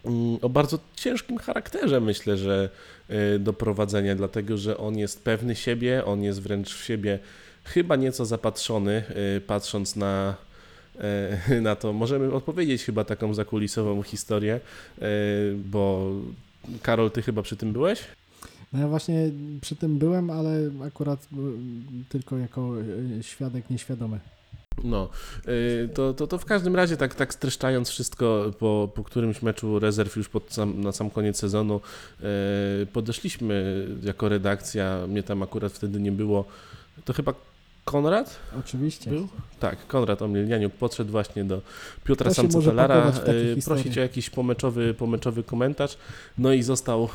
mm, 0.06 0.38
o 0.42 0.50
bardzo 0.50 0.80
ciężkim 0.96 1.38
charakterze, 1.38 2.02
myślę, 2.02 2.38
że 2.38 2.70
y, 3.36 3.40
do 3.40 3.54
prowadzenia, 3.54 4.16
dlatego 4.16 4.58
że 4.58 4.78
on 4.78 4.98
jest 4.98 5.24
pewny 5.24 5.56
siebie, 5.56 6.06
on 6.06 6.24
jest 6.24 6.42
wręcz 6.42 6.74
w 6.74 6.86
siebie 6.86 7.20
chyba 7.64 7.96
nieco 7.96 8.26
zapatrzony, 8.26 9.04
patrząc 9.48 9.96
na, 9.96 10.36
na 11.62 11.76
to. 11.76 11.94
Możemy 11.94 12.34
odpowiedzieć 12.34 12.84
chyba 12.84 13.04
taką 13.04 13.34
zakulisową 13.34 14.04
historię, 14.04 14.60
y, 15.02 15.02
bo 15.66 16.12
Karol, 16.82 17.12
ty 17.12 17.22
chyba 17.22 17.42
przy 17.42 17.58
tym 17.58 17.74
byłeś? 17.74 18.04
No 18.74 18.80
ja 18.80 18.88
właśnie 18.88 19.32
przy 19.62 19.76
tym 19.76 19.98
byłem, 19.98 20.30
ale 20.30 20.72
akurat 20.88 21.24
y, 21.24 21.26
tylko 22.10 22.38
jako 22.38 22.74
świadek 23.22 23.70
nieświadomy. 23.70 24.20
No, 24.84 25.10
to, 25.94 26.14
to, 26.14 26.28
to 26.28 26.38
w 26.38 26.46
każdym 26.46 26.76
razie, 26.76 26.98
tak, 26.98 27.16
tak 27.16 27.34
streszczając 27.34 27.90
wszystko, 27.90 28.52
po, 28.60 28.90
po 28.96 29.04
którymś 29.04 29.42
meczu 29.42 29.80
rezerw 29.80 30.16
już 30.16 30.30
pod 30.30 30.54
sam, 30.54 30.82
na 30.82 30.92
sam 30.92 31.10
koniec 31.10 31.38
sezonu, 31.38 31.82
podeszliśmy 32.94 33.88
jako 34.04 34.30
redakcja, 34.30 35.08
mnie 35.08 35.24
tam 35.24 35.44
akurat 35.44 35.74
wtedy 35.74 36.00
nie 36.00 36.12
było, 36.12 36.46
to 37.06 37.14
chyba 37.14 37.34
Konrad? 37.92 38.40
Oczywiście. 38.60 39.10
był? 39.10 39.28
Tak, 39.60 39.88
Konrad 39.88 40.22
Omilnianiuk 40.22 40.74
podszedł 40.74 41.12
właśnie 41.12 41.44
do 41.44 41.62
Piotra 42.04 42.32
y, 42.32 42.34
historie. 42.36 43.56
prosić 43.66 43.98
o 43.98 44.02
jakiś 44.02 44.30
pomeczowy, 44.30 44.94
pomeczowy 44.94 45.44
komentarz, 45.44 45.98
no 46.38 46.54
i 46.54 46.64
został 46.64 47.04
y, 47.04 47.08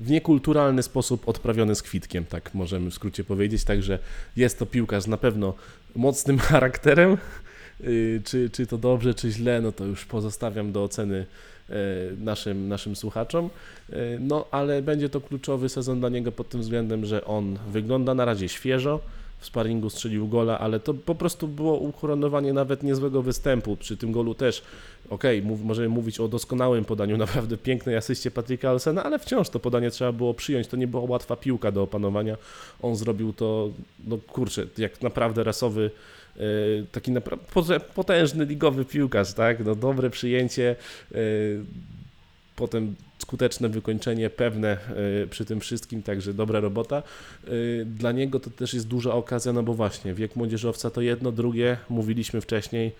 w 0.00 0.10
niekulturalny 0.10 0.82
sposób 0.82 1.28
odprawiony 1.28 1.74
z 1.74 1.82
kwitkiem, 1.82 2.24
tak 2.24 2.54
możemy 2.54 2.90
w 2.90 2.94
skrócie 2.94 3.24
powiedzieć, 3.24 3.64
także 3.64 3.98
jest 4.36 4.58
to 4.58 4.66
piłkarz 4.66 5.06
na 5.06 5.16
pewno 5.16 5.54
mocnym 5.96 6.38
charakterem, 6.48 7.16
Y, 7.80 8.22
czy, 8.24 8.50
czy 8.50 8.66
to 8.66 8.78
dobrze, 8.78 9.14
czy 9.14 9.30
źle, 9.30 9.60
no 9.60 9.72
to 9.72 9.84
już 9.84 10.04
pozostawiam 10.04 10.72
do 10.72 10.84
oceny 10.84 11.26
naszym, 12.18 12.68
naszym 12.68 12.96
słuchaczom, 12.96 13.50
no 14.20 14.46
ale 14.50 14.82
będzie 14.82 15.08
to 15.08 15.20
kluczowy 15.20 15.68
sezon 15.68 16.00
dla 16.00 16.08
niego 16.08 16.32
pod 16.32 16.48
tym 16.48 16.60
względem, 16.60 17.04
że 17.04 17.24
on 17.24 17.58
wygląda 17.72 18.14
na 18.14 18.24
razie 18.24 18.48
świeżo, 18.48 19.00
w 19.38 19.46
sparingu 19.46 19.90
strzelił 19.90 20.28
gola, 20.28 20.58
ale 20.58 20.80
to 20.80 20.94
po 20.94 21.14
prostu 21.14 21.48
było 21.48 21.78
ukoronowanie 21.78 22.52
nawet 22.52 22.82
niezłego 22.82 23.22
występu. 23.22 23.76
Przy 23.76 23.96
tym 23.96 24.12
golu 24.12 24.34
też, 24.34 24.62
okej, 25.10 25.42
mów, 25.42 25.62
możemy 25.62 25.88
mówić 25.88 26.20
o 26.20 26.28
doskonałym 26.28 26.84
podaniu, 26.84 27.16
naprawdę 27.26 27.56
pięknej 27.56 27.96
asyście 27.96 28.30
Patryka 28.30 28.70
Olsena, 28.70 29.04
ale 29.04 29.18
wciąż 29.18 29.48
to 29.48 29.60
podanie 29.60 29.90
trzeba 29.90 30.12
było 30.12 30.34
przyjąć. 30.34 30.66
To 30.66 30.76
nie 30.76 30.86
była 30.86 31.02
łatwa 31.02 31.36
piłka 31.36 31.72
do 31.72 31.82
opanowania. 31.82 32.36
On 32.82 32.96
zrobił 32.96 33.32
to, 33.32 33.70
no 34.06 34.18
kurczę, 34.18 34.66
jak 34.78 35.02
naprawdę 35.02 35.44
rasowy, 35.44 35.90
e, 36.36 36.40
taki 36.92 37.12
naprawdę 37.12 37.80
potężny 37.80 38.44
ligowy 38.44 38.84
piłkarz, 38.84 39.34
tak? 39.34 39.64
No, 39.64 39.74
dobre 39.74 40.10
przyjęcie, 40.10 40.76
e, 41.12 41.16
potem 42.56 42.94
skuteczne 43.26 43.68
wykończenie, 43.68 44.30
pewne 44.30 44.68
e, 45.22 45.26
przy 45.26 45.44
tym 45.44 45.60
wszystkim, 45.60 46.02
także 46.02 46.34
dobra 46.34 46.60
robota. 46.60 47.02
Y, 47.48 47.86
Dla 47.86 48.12
niego 48.12 48.40
to 48.40 48.50
też 48.50 48.74
jest 48.74 48.88
duża 48.88 49.12
okazja, 49.14 49.52
no 49.52 49.62
bo 49.62 49.74
właśnie 49.74 50.14
wiek 50.14 50.36
młodzieżowca 50.36 50.90
to 50.90 51.00
jedno, 51.00 51.32
drugie, 51.32 51.76
mówiliśmy 51.88 52.40
wcześniej, 52.40 52.92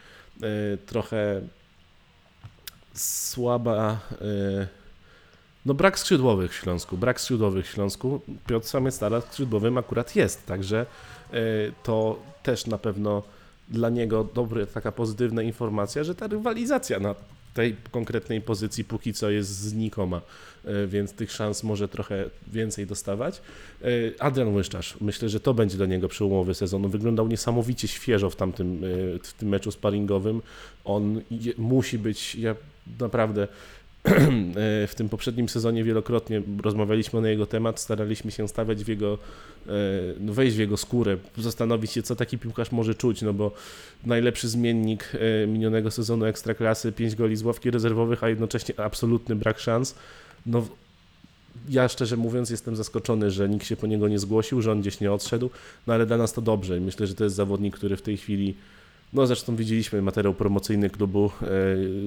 y, 0.43 0.79
trochę 0.87 1.41
słaba. 2.95 4.01
e, 4.21 4.67
No 5.67 5.75
brak 5.75 5.99
skrzydłowych 5.99 6.53
w 6.53 6.55
Śląsku, 6.55 6.97
brak 6.97 7.21
skrzydłowych 7.21 7.67
w 7.67 7.71
Śląsku. 7.71 8.21
Piotr 8.47 8.67
Samestala 8.67 9.21
skrzydłowym 9.21 9.79
akurat 9.79 10.17
jest, 10.17 10.47
także 10.47 10.87
e, 11.33 11.37
to 11.83 12.19
też 12.43 12.67
na 12.67 12.79
pewno 12.79 13.23
dla 13.69 13.89
niego 13.91 14.25
dobry, 14.35 14.67
taka 14.67 14.93
pozytywna 14.93 15.43
informacja, 15.43 16.05
że 16.05 16.15
ta 16.15 16.27
rywalizacja 16.27 17.01
na 17.01 17.15
tej 17.57 17.77
konkretnej 17.91 18.41
pozycji 18.41 18.85
póki 18.85 19.13
co 19.13 19.31
jest 19.31 19.49
znikoma, 19.49 20.21
e, 20.65 20.87
więc 20.87 21.13
tych 21.13 21.33
szans 21.33 21.63
może 21.63 21.89
trochę 21.89 22.25
więcej 22.53 22.87
dostawać. 22.87 23.41
E, 23.83 23.87
Adrian 24.23 24.55
Łyszczarz, 24.55 24.97
myślę, 25.01 25.29
że 25.29 25.41
to 25.41 25.55
będzie 25.55 25.77
dla 25.77 25.87
niego 25.87 26.09
przełomowy 26.09 26.55
sezon. 26.55 26.85
On 26.85 26.91
wyglądał 26.91 27.29
niesamowicie 27.29 27.89
świeżo 27.89 28.31
w 28.31 28.37
tamtym 28.37 28.85
e, 28.85 28.89
w 29.23 29.33
tym 29.33 29.49
meczu 29.49 29.71
sparingowym. 29.71 30.43
On 30.85 31.21
musi 31.59 31.99
być, 31.99 32.35
ja 32.35 32.55
naprawdę 33.01 33.49
w 34.89 34.93
tym 34.97 35.09
poprzednim 35.09 35.49
sezonie 35.49 35.85
wielokrotnie 35.85 36.43
rozmawialiśmy 36.63 37.21
na 37.21 37.29
jego 37.29 37.47
temat, 37.47 37.81
staraliśmy 37.81 38.31
się 38.31 38.49
stawiać 38.49 38.85
w 38.85 38.89
jego, 38.89 39.19
e, 39.67 39.71
no 40.21 40.33
wejść 40.33 40.57
w 40.57 40.59
jego 40.59 40.77
skórę, 40.77 41.17
zastanowić 41.39 41.91
się, 41.91 42.03
co 42.03 42.17
taki 42.17 42.39
piłkarz 42.39 42.73
może 42.73 42.95
czuć, 42.95 43.23
no 43.23 43.33
bo 43.33 43.53
najlepszy 44.05 44.49
zmiennik 44.49 45.13
e, 45.15 45.47
minionego 45.47 45.91
sezonu 45.91 46.25
Ekstraklasy, 46.25 46.93
5 46.93 47.15
goli 47.15 47.37
z 47.37 47.43
ławki 47.43 47.71
rezerwowych, 47.71 48.25
a 48.25 48.29
jednocześnie 48.29 48.81
absolutny 48.81 49.37
brak 49.37 49.59
szans. 49.59 49.95
No, 50.47 50.67
ja 51.69 51.89
szczerze 51.89 52.17
mówiąc 52.17 52.51
jestem 52.51 52.77
zaskoczony, 52.77 53.31
że 53.31 53.49
nikt 53.49 53.67
się 53.67 53.77
po 53.77 53.87
niego 53.87 54.09
nie 54.09 54.19
zgłosił, 54.19 54.63
że 54.63 54.73
on 54.73 54.81
gdzieś 54.81 55.01
nie 55.01 55.13
odszedł, 55.13 55.51
no 55.87 55.95
ale 55.95 56.07
dla 56.07 56.17
nas 56.17 56.33
to 56.33 56.43
dobrze. 56.43 56.81
Myślę, 56.81 57.07
że 57.07 57.15
to 57.15 57.25
jest 57.25 57.37
zawodnik, 57.37 57.77
który 57.77 57.97
w 57.97 58.03
tej 58.03 58.17
chwili 58.17 58.55
no 59.17 59.27
zresztą 59.27 59.57
widzieliśmy 59.57 60.03
materiał 60.03 60.35
promocyjny 60.35 60.91
klubu, 60.91 61.31
e, 61.43 61.47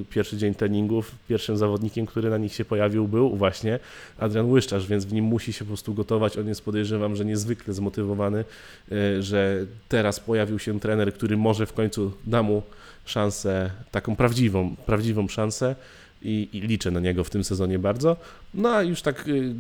pierwszy 0.09 0.37
dzień 0.37 0.55
treningów. 0.55 1.11
Pierwszym 1.27 1.57
zawodnikiem, 1.57 2.05
który 2.05 2.29
na 2.29 2.37
nich 2.37 2.53
się 2.53 2.65
pojawił 2.65 3.07
był 3.07 3.35
właśnie 3.35 3.79
Adrian 4.17 4.51
Łyszczarz, 4.51 4.87
więc 4.87 5.05
w 5.05 5.13
nim 5.13 5.25
musi 5.25 5.53
się 5.53 5.65
po 5.65 5.67
prostu 5.67 5.93
gotować. 5.93 6.37
On 6.37 6.47
jest 6.47 6.65
podejrzewam, 6.65 7.15
że 7.15 7.25
niezwykle 7.25 7.73
zmotywowany, 7.73 8.45
e, 8.91 9.23
że 9.23 9.65
teraz 9.87 10.19
pojawił 10.19 10.59
się 10.59 10.79
trener, 10.79 11.13
który 11.13 11.37
może 11.37 11.65
w 11.65 11.73
końcu 11.73 12.11
da 12.27 12.43
mu 12.43 12.61
szansę, 13.05 13.71
taką 13.91 14.15
prawdziwą, 14.15 14.75
prawdziwą 14.85 15.27
szansę 15.27 15.75
i, 16.21 16.49
i 16.53 16.61
liczę 16.61 16.91
na 16.91 16.99
niego 16.99 17.23
w 17.23 17.29
tym 17.29 17.43
sezonie 17.43 17.79
bardzo. 17.79 18.17
No 18.53 18.69
a 18.69 18.83
już 18.83 19.01
tak 19.01 19.27
y, 19.27 19.53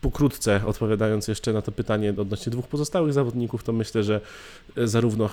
pokrótce 0.00 0.66
odpowiadając 0.66 1.28
jeszcze 1.28 1.52
na 1.52 1.62
to 1.62 1.72
pytanie 1.72 2.14
odnośnie 2.18 2.50
dwóch 2.50 2.68
pozostałych 2.68 3.12
zawodników, 3.12 3.64
to 3.64 3.72
myślę, 3.72 4.02
że 4.02 4.20
e, 4.76 4.88
zarówno 4.88 5.24
e, 5.24 5.30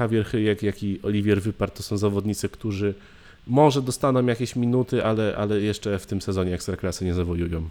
Javier 0.00 0.24
Hyjek, 0.24 0.62
jak 0.62 0.82
i 0.82 1.00
Olivier 1.02 1.42
Wypart 1.42 1.76
to 1.76 1.82
są 1.82 1.96
zawodnicy, 1.96 2.48
którzy 2.48 2.94
może 3.46 3.82
dostaną 3.82 4.26
jakieś 4.26 4.56
minuty, 4.56 5.04
ale, 5.04 5.36
ale 5.36 5.60
jeszcze 5.60 5.98
w 5.98 6.06
tym 6.06 6.22
sezonie 6.22 6.54
Ekstraklasy 6.54 7.04
nie 7.04 7.14
zawojują. 7.14 7.68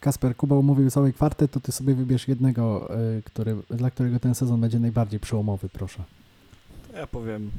Kasper, 0.00 0.36
Kuba 0.36 0.56
umówił 0.56 0.90
cały 0.90 1.12
kwartet, 1.12 1.50
to 1.50 1.60
ty 1.60 1.72
sobie 1.72 1.94
wybierz 1.94 2.28
jednego, 2.28 2.90
y, 3.18 3.22
który, 3.22 3.56
dla 3.70 3.90
którego 3.90 4.20
ten 4.20 4.34
sezon 4.34 4.60
będzie 4.60 4.78
najbardziej 4.78 5.20
przełomowy, 5.20 5.68
proszę. 5.68 6.04
To 6.92 6.98
ja 6.98 7.06
powiem 7.06 7.50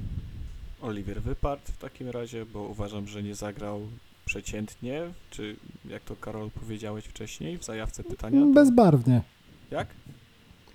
Oliwier 0.82 1.22
Wypart 1.22 1.70
w 1.70 1.78
takim 1.78 2.10
razie, 2.10 2.46
bo 2.46 2.64
uważam, 2.64 3.08
że 3.08 3.24
nie 3.24 3.36
zagrał 3.36 3.82
przeciętnie, 4.30 5.02
czy 5.32 5.56
jak 5.86 6.04
to 6.04 6.16
Karol 6.16 6.50
powiedziałeś 6.52 7.06
wcześniej 7.06 7.58
w 7.58 7.64
zajawce 7.64 8.04
pytania. 8.04 8.42
to- 8.42 8.48
Bezbarwnie, 8.48 9.22
Jak? 9.72 9.88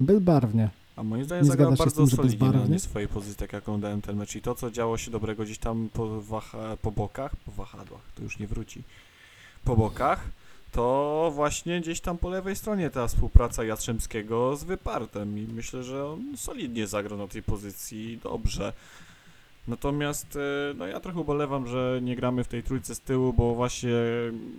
bezbarwnie. 0.00 0.70
A 0.96 1.02
moim 1.02 1.24
zdaniem 1.24 1.44
Nie 1.44 1.50
zagrał 1.50 1.72
bardzo 1.74 2.07
tym, 2.07 2.16
solidnie 2.16 2.50
na 2.50 2.66
nie 2.66 2.78
swojej 2.78 3.09
pozycji, 3.09 3.36
tak 3.36 3.52
jak 3.52 3.62
oglądałem 3.62 4.02
ten 4.02 4.16
mecz 4.16 4.36
i 4.36 4.42
to, 4.42 4.55
co 4.55 4.70
działo 4.70 4.98
się 4.98 5.11
dobrego 5.11 5.44
gdzieś 5.44 5.59
tam 5.59 5.88
po, 5.92 6.20
waha, 6.22 6.76
po 6.82 6.92
bokach, 6.92 7.36
po 7.36 7.52
wahadłach, 7.52 8.00
to 8.14 8.22
już 8.22 8.38
nie 8.38 8.46
wróci, 8.46 8.82
po 9.64 9.76
bokach, 9.76 10.24
to 10.72 11.30
właśnie 11.34 11.80
gdzieś 11.80 12.00
tam 12.00 12.18
po 12.18 12.30
lewej 12.30 12.57
stronie 12.57 12.90
ta 12.90 13.07
współpraca 13.09 13.64
Jastrzębskiego 13.64 14.57
z 14.57 14.64
Wypartem 14.64 15.38
i 15.38 15.42
myślę, 15.52 15.84
że 15.84 16.07
on 16.07 16.36
solidnie 16.36 16.86
zagrał 16.86 17.18
na 17.18 17.28
tej 17.28 17.42
pozycji, 17.42 18.20
dobrze. 18.22 18.72
Natomiast 19.68 20.36
e, 20.36 20.74
no 20.74 20.86
ja 20.86 21.00
trochę 21.00 21.20
ubolewam, 21.20 21.66
że 21.66 22.00
nie 22.02 22.16
gramy 22.16 22.44
w 22.44 22.48
tej 22.48 22.62
trójce 22.62 22.94
z 22.94 23.00
tyłu, 23.00 23.32
bo 23.32 23.54
właśnie 23.54 23.92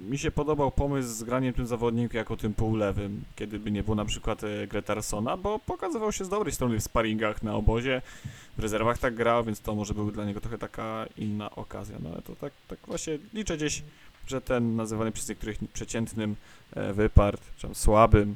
mi 0.09 0.17
się 0.17 0.31
podobał 0.31 0.71
pomysł 0.71 1.09
z 1.09 1.23
graniem 1.23 1.53
tym 1.53 1.67
zawodnikiem 1.67 2.17
jako 2.17 2.37
tym 2.37 2.53
półlewym, 2.53 3.23
kiedy 3.35 3.59
by 3.59 3.71
nie 3.71 3.83
było 3.83 3.95
na 3.95 4.05
przykład 4.05 4.43
e, 4.43 4.67
Gretarsona, 4.67 5.37
bo 5.37 5.59
pokazywał 5.59 6.11
się 6.11 6.25
z 6.25 6.29
dobrej 6.29 6.53
strony 6.53 6.79
w 6.79 6.83
sparingach 6.83 7.43
na 7.43 7.55
obozie, 7.55 8.01
w 8.57 8.59
rezerwach 8.59 8.97
tak 8.97 9.15
grał, 9.15 9.43
więc 9.43 9.59
to 9.59 9.75
może 9.75 9.93
była 9.93 10.11
dla 10.11 10.25
niego 10.25 10.41
trochę 10.41 10.57
taka 10.57 11.05
inna 11.17 11.55
okazja. 11.55 11.97
No 12.03 12.09
ale 12.09 12.21
to 12.21 12.35
tak, 12.35 12.53
tak 12.67 12.79
właśnie 12.87 13.17
liczę 13.33 13.57
gdzieś, 13.57 13.83
że 14.27 14.41
ten 14.41 14.75
nazywany 14.75 15.11
przez 15.11 15.29
niektórych 15.29 15.57
przeciętnym 15.73 16.35
e, 16.75 16.93
wypart, 16.93 17.41
czy 17.57 17.67
słabym, 17.73 18.35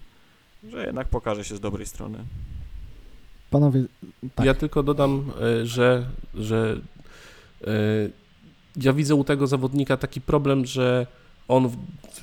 że 0.69 0.85
jednak 0.85 1.07
pokaże 1.07 1.45
się 1.45 1.55
z 1.55 1.59
dobrej 1.59 1.85
strony. 1.85 2.23
Panowie, 3.49 3.83
tak, 4.35 4.45
Ja 4.45 4.53
tylko 4.53 4.83
dodam, 4.83 5.31
e, 5.41 5.65
że, 5.65 6.05
że 6.35 6.77
e, 7.63 7.69
ja 8.75 8.93
widzę 8.93 9.15
u 9.15 9.23
tego 9.23 9.47
zawodnika 9.47 9.97
taki 9.97 10.21
problem, 10.21 10.65
że 10.65 11.07
on, 11.47 11.69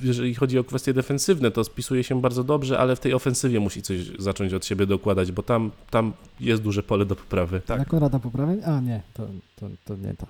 jeżeli 0.01 0.35
chodzi 0.35 0.59
o 0.59 0.63
kwestie 0.63 0.93
defensywne, 0.93 1.51
to 1.51 1.63
spisuje 1.63 2.03
się 2.03 2.21
bardzo 2.21 2.43
dobrze, 2.43 2.79
ale 2.79 2.95
w 2.95 2.99
tej 2.99 3.13
ofensywie 3.13 3.59
musi 3.59 3.81
coś 3.81 4.11
zacząć 4.19 4.53
od 4.53 4.65
siebie 4.65 4.85
dokładać, 4.85 5.31
bo 5.31 5.43
tam, 5.43 5.71
tam 5.89 6.13
jest 6.39 6.61
duże 6.61 6.83
pole 6.83 7.05
do 7.05 7.15
poprawy. 7.15 7.61
Tak. 7.65 7.79
na 7.79 7.85
Konrada 7.85 8.19
poprawień? 8.19 8.61
A 8.65 8.79
nie, 8.79 9.01
to, 9.13 9.27
to, 9.55 9.67
to 9.85 9.95
nie 9.95 10.13
ta. 10.13 10.27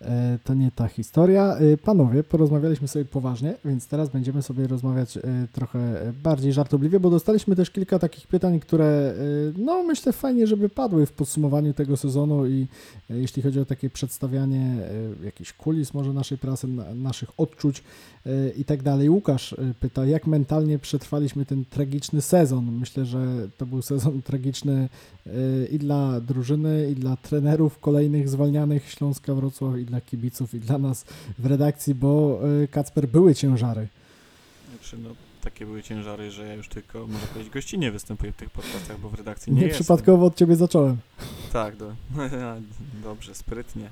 E, 0.00 0.38
To 0.44 0.54
nie 0.54 0.70
ta 0.70 0.88
historia. 0.88 1.56
E, 1.56 1.76
Panowie, 1.76 2.24
porozmawialiśmy 2.24 2.88
sobie 2.88 3.04
poważnie, 3.04 3.54
więc 3.64 3.88
teraz 3.88 4.08
będziemy 4.08 4.42
sobie 4.42 4.66
rozmawiać 4.66 5.16
e, 5.16 5.20
trochę 5.52 6.12
bardziej 6.22 6.52
żartobliwie, 6.52 7.00
bo 7.00 7.10
dostaliśmy 7.10 7.56
też 7.56 7.70
kilka 7.70 7.98
takich 7.98 8.26
pytań, 8.26 8.60
które 8.60 9.14
no 9.58 9.82
myślę 9.82 10.12
fajnie, 10.12 10.46
żeby 10.46 10.68
padły 10.68 11.06
w 11.06 11.12
podsumowaniu 11.12 11.74
tego 11.74 11.96
sezonu 11.96 12.46
i 12.46 12.66
jeśli 13.10 13.42
chodzi 13.42 13.60
o 13.60 13.64
takie 13.64 13.90
przedstawianie 13.90 14.76
jakichś 15.24 15.52
kulis 15.52 15.94
może 15.94 16.12
naszej 16.12 16.38
prasy, 16.38 16.68
na- 16.68 16.94
naszych 16.94 17.28
odczuć 17.40 17.82
i 18.56 18.64
tak 18.64 18.82
dalej. 18.82 19.10
Łukasz 19.10 19.56
pyta, 19.80 20.06
jak 20.06 20.26
mentalnie 20.26 20.78
przetrwaliśmy 20.78 21.46
ten 21.46 21.64
tragiczny 21.64 22.22
sezon? 22.22 22.72
Myślę, 22.72 23.04
że 23.04 23.48
to 23.58 23.66
był 23.66 23.82
sezon 23.82 24.22
tragiczny 24.30 24.88
i 25.72 25.78
dla 25.78 26.20
drużyny, 26.20 26.90
i 26.90 26.94
dla 26.94 27.16
trenerów 27.16 27.78
kolejnych 27.78 28.28
zwalnianych 28.28 28.90
Śląska 28.90 29.34
Wrocław, 29.34 29.76
i 29.78 29.84
dla 29.86 30.00
kibiców, 30.00 30.54
i 30.54 30.60
dla 30.60 30.78
nas 30.78 31.04
w 31.38 31.46
redakcji, 31.46 31.94
bo 31.94 32.40
y, 32.64 32.68
Kacper 32.68 33.08
były 33.08 33.34
ciężary. 33.34 33.88
Znaczy, 34.70 34.98
no, 34.98 35.10
takie 35.42 35.66
były 35.66 35.82
ciężary, 35.82 36.30
że 36.30 36.46
ja 36.46 36.54
już 36.54 36.68
tylko, 36.68 37.06
można 37.06 37.26
powiedzieć, 37.26 37.52
gościnnie 37.52 37.90
występuję 37.92 38.32
w 38.32 38.36
tych 38.36 38.50
podcastach, 38.50 39.00
bo 39.00 39.08
w 39.10 39.14
redakcji 39.14 39.52
nie, 39.52 39.60
Nie, 39.60 39.66
jestem. 39.66 39.84
przypadkowo 39.84 40.26
od 40.26 40.36
ciebie 40.36 40.56
zacząłem. 40.56 40.96
Tak, 41.52 41.76
do, 41.76 41.92
dobrze, 43.04 43.34
sprytnie. 43.34 43.90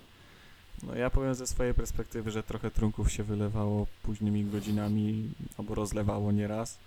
No 0.82 0.94
ja 0.94 1.10
powiem 1.10 1.34
ze 1.34 1.46
swojej 1.46 1.74
perspektywy, 1.74 2.30
że 2.30 2.42
trochę 2.42 2.70
trunków 2.70 3.12
się 3.12 3.22
wylewało 3.22 3.86
późnymi 4.02 4.44
godzinami, 4.44 5.30
albo 5.58 5.74
rozlewało 5.74 6.32
nieraz. 6.32 6.78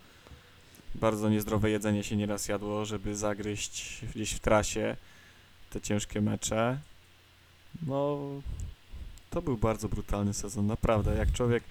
Bardzo 0.96 1.30
niezdrowe 1.30 1.70
jedzenie 1.70 2.04
się 2.04 2.16
nieraz 2.16 2.48
jadło, 2.48 2.86
żeby 2.86 3.16
zagryźć 3.16 4.02
gdzieś 4.16 4.32
w 4.32 4.40
trasie 4.40 4.96
te 5.70 5.82
ciężkie 5.82 6.22
mecze. 6.22 6.80
No, 7.88 8.18
to 9.38 9.42
był 9.42 9.58
bardzo 9.58 9.90
brutalny 9.90 10.34
sezon, 10.34 10.68
naprawdę. 10.68 11.16
Jak 11.16 11.32
człowiek. 11.32 11.64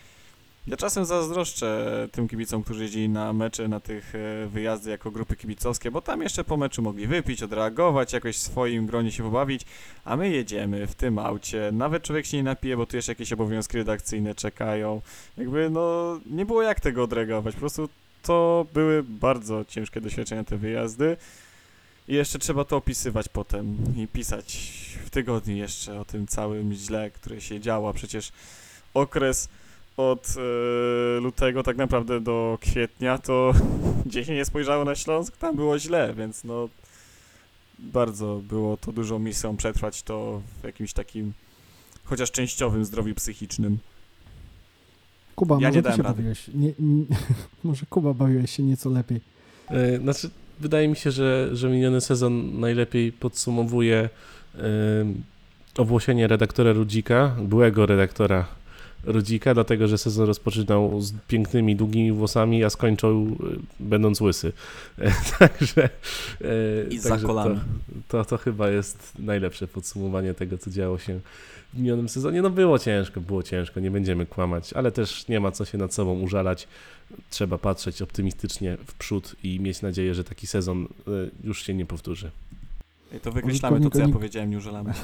Ja 0.67 0.77
czasem 0.77 1.05
zazdroszczę 1.05 2.09
tym 2.13 2.29
kibicom, 2.29 2.63
którzy 2.63 2.83
jeździli 2.83 3.09
na 3.09 3.33
mecze, 3.33 3.69
na 3.69 3.81
tych 3.81 4.15
e, 4.15 4.47
wyjazdy 4.47 4.91
jako 4.91 5.11
grupy 5.11 5.37
kibicowskie, 5.37 5.91
bo 5.91 6.01
tam 6.01 6.23
jeszcze 6.23 6.45
po 6.45 6.57
meczu 6.57 6.83
mogli 6.83 7.07
wypić, 7.07 7.43
odreagować, 7.43 8.13
jakoś 8.13 8.37
w 8.37 8.43
swoim 8.43 8.87
gronie 8.87 9.13
się 9.13 9.23
pobawić, 9.23 9.63
a 10.05 10.17
my 10.17 10.31
jedziemy 10.31 10.87
w 10.87 10.95
tym 10.95 11.19
aucie. 11.19 11.71
Nawet 11.73 12.03
człowiek 12.03 12.27
się 12.27 12.37
nie 12.37 12.43
napije, 12.43 12.77
bo 12.77 12.87
tu 12.87 12.97
jeszcze 12.97 13.13
jakieś 13.13 13.33
obowiązki 13.33 13.77
redakcyjne 13.77 14.35
czekają. 14.35 15.01
Jakby, 15.37 15.71
no, 15.71 16.19
nie 16.27 16.47
było 16.47 16.63
jak 16.63 16.81
tego 16.81 17.03
odreagować. 17.03 17.55
Po 17.55 17.61
prostu 17.61 17.89
to 18.23 18.67
były 18.75 19.03
bardzo 19.03 19.65
ciężkie 19.65 20.01
doświadczenia, 20.01 20.45
te 20.45 20.57
wyjazdy. 20.57 21.17
I 22.09 22.15
jeszcze 22.15 22.39
trzeba 22.39 22.65
to 22.65 22.77
opisywać 22.77 23.29
potem 23.29 23.77
i 23.97 24.09
pisać 24.09 24.57
w 25.07 25.11
tygodniu 25.11 25.57
jeszcze 25.57 26.01
o 26.01 26.05
tym 26.05 26.27
całym 26.27 26.73
źle, 26.75 27.11
które 27.11 27.41
się 27.41 27.61
działo. 27.61 27.93
Przecież 27.93 28.33
okres 28.95 29.49
od 29.97 30.35
e, 30.37 31.21
lutego 31.21 31.63
tak 31.63 31.77
naprawdę 31.77 32.21
do 32.21 32.59
kwietnia 32.61 33.19
to 33.19 33.53
gdzie 34.07 34.25
się 34.25 34.35
nie 34.35 34.45
spojrzało 34.45 34.85
na 34.85 34.95
Śląsk, 34.95 35.37
tam 35.37 35.57
było 35.57 35.79
źle, 35.79 36.15
więc 36.15 36.45
no 36.45 36.69
bardzo 37.79 38.41
było 38.49 38.77
to 38.77 38.93
dużą 38.93 39.19
misją 39.19 39.57
przetrwać 39.57 40.03
to 40.03 40.43
w 40.61 40.65
jakimś 40.65 40.93
takim 40.93 41.33
chociaż 42.05 42.31
częściowym 42.31 42.85
zdrowiu 42.85 43.15
psychicznym. 43.15 43.79
Kuba, 45.37 45.55
Ja 45.55 45.61
może 45.61 45.71
nie 45.71 45.77
ty 45.77 45.83
dałem 45.83 45.97
się 45.97 46.03
rady. 46.03 46.15
bawiłeś. 46.17 46.49
Nie, 46.55 46.73
nie, 46.79 47.05
może 47.65 47.87
Kuba 47.91 48.15
bawiłeś 48.15 48.51
się 48.51 48.63
nieco 48.63 48.91
lepiej. 48.91 49.21
E, 49.69 49.99
Znaczy, 49.99 50.31
wydaje 50.61 50.89
mi 50.89 50.97
się, 50.97 51.11
że, 51.11 51.49
że 51.53 51.69
miniony 51.71 52.01
sezon 52.01 52.61
najlepiej 52.61 53.13
podsumowuje 53.13 54.09
em, 54.55 55.23
owłosienie 55.79 56.27
redaktora 56.27 56.73
Rudzika, 56.73 57.37
byłego 57.39 57.87
redaktora 57.87 58.47
Rudzika, 59.07 59.55
dlatego 59.55 59.89
że 59.89 59.99
sezon 59.99 60.27
rozpoczynał 60.27 61.01
z 61.01 61.13
pięknymi, 61.29 61.77
długimi 61.77 62.13
włosami, 62.13 62.65
a 62.65 62.71
skończył 62.71 63.27
y, 63.27 63.59
będąc 63.81 64.21
łysy. 64.21 64.53
E, 64.99 65.13
Także, 65.39 65.85
e, 65.85 66.49
I 66.91 66.99
za 66.99 67.09
także. 67.09 67.27
To, 67.27 67.55
to, 68.09 68.25
to 68.25 68.39
chyba 68.39 68.71
jest 68.71 69.13
najlepsze 69.19 69.69
podsumowanie 69.69 70.35
tego, 70.35 70.59
co 70.59 70.71
działo 70.71 70.99
się 70.99 71.21
w 71.75 71.79
minionym 71.79 72.09
sezonie. 72.09 72.43
No 72.43 72.51
było 72.51 72.79
ciężko, 72.79 73.21
było 73.21 73.43
ciężko, 73.43 73.81
nie 73.81 73.91
będziemy 73.91 74.27
kłamać, 74.27 74.73
ale 74.73 74.93
też 74.93 75.29
nie 75.29 75.41
ma 75.41 75.53
co 75.53 75.65
się 75.65 75.79
nad 75.79 75.95
sobą 75.95 76.21
użalać. 76.21 76.69
Trzeba 77.31 77.59
patrzeć 77.59 78.03
optymistycznie 78.03 78.77
w 78.87 78.95
przód 78.95 79.37
i 79.43 79.61
mieć 79.61 79.83
nadzieję, 79.83 80.15
że 80.15 80.25
taki 80.25 80.47
sezon 80.47 80.85
y, 80.85 81.31
już 81.45 81.63
się 81.63 81.75
nie 81.75 81.87
powtórzy. 81.87 82.31
I 83.17 83.21
to 83.21 83.33
wykreślamy 83.33 83.81
to, 83.81 83.91
co 83.91 83.99
ja 83.99 84.09
powiedziałem, 84.09 84.51
nie 84.51 84.59
użalamy. 84.59 84.93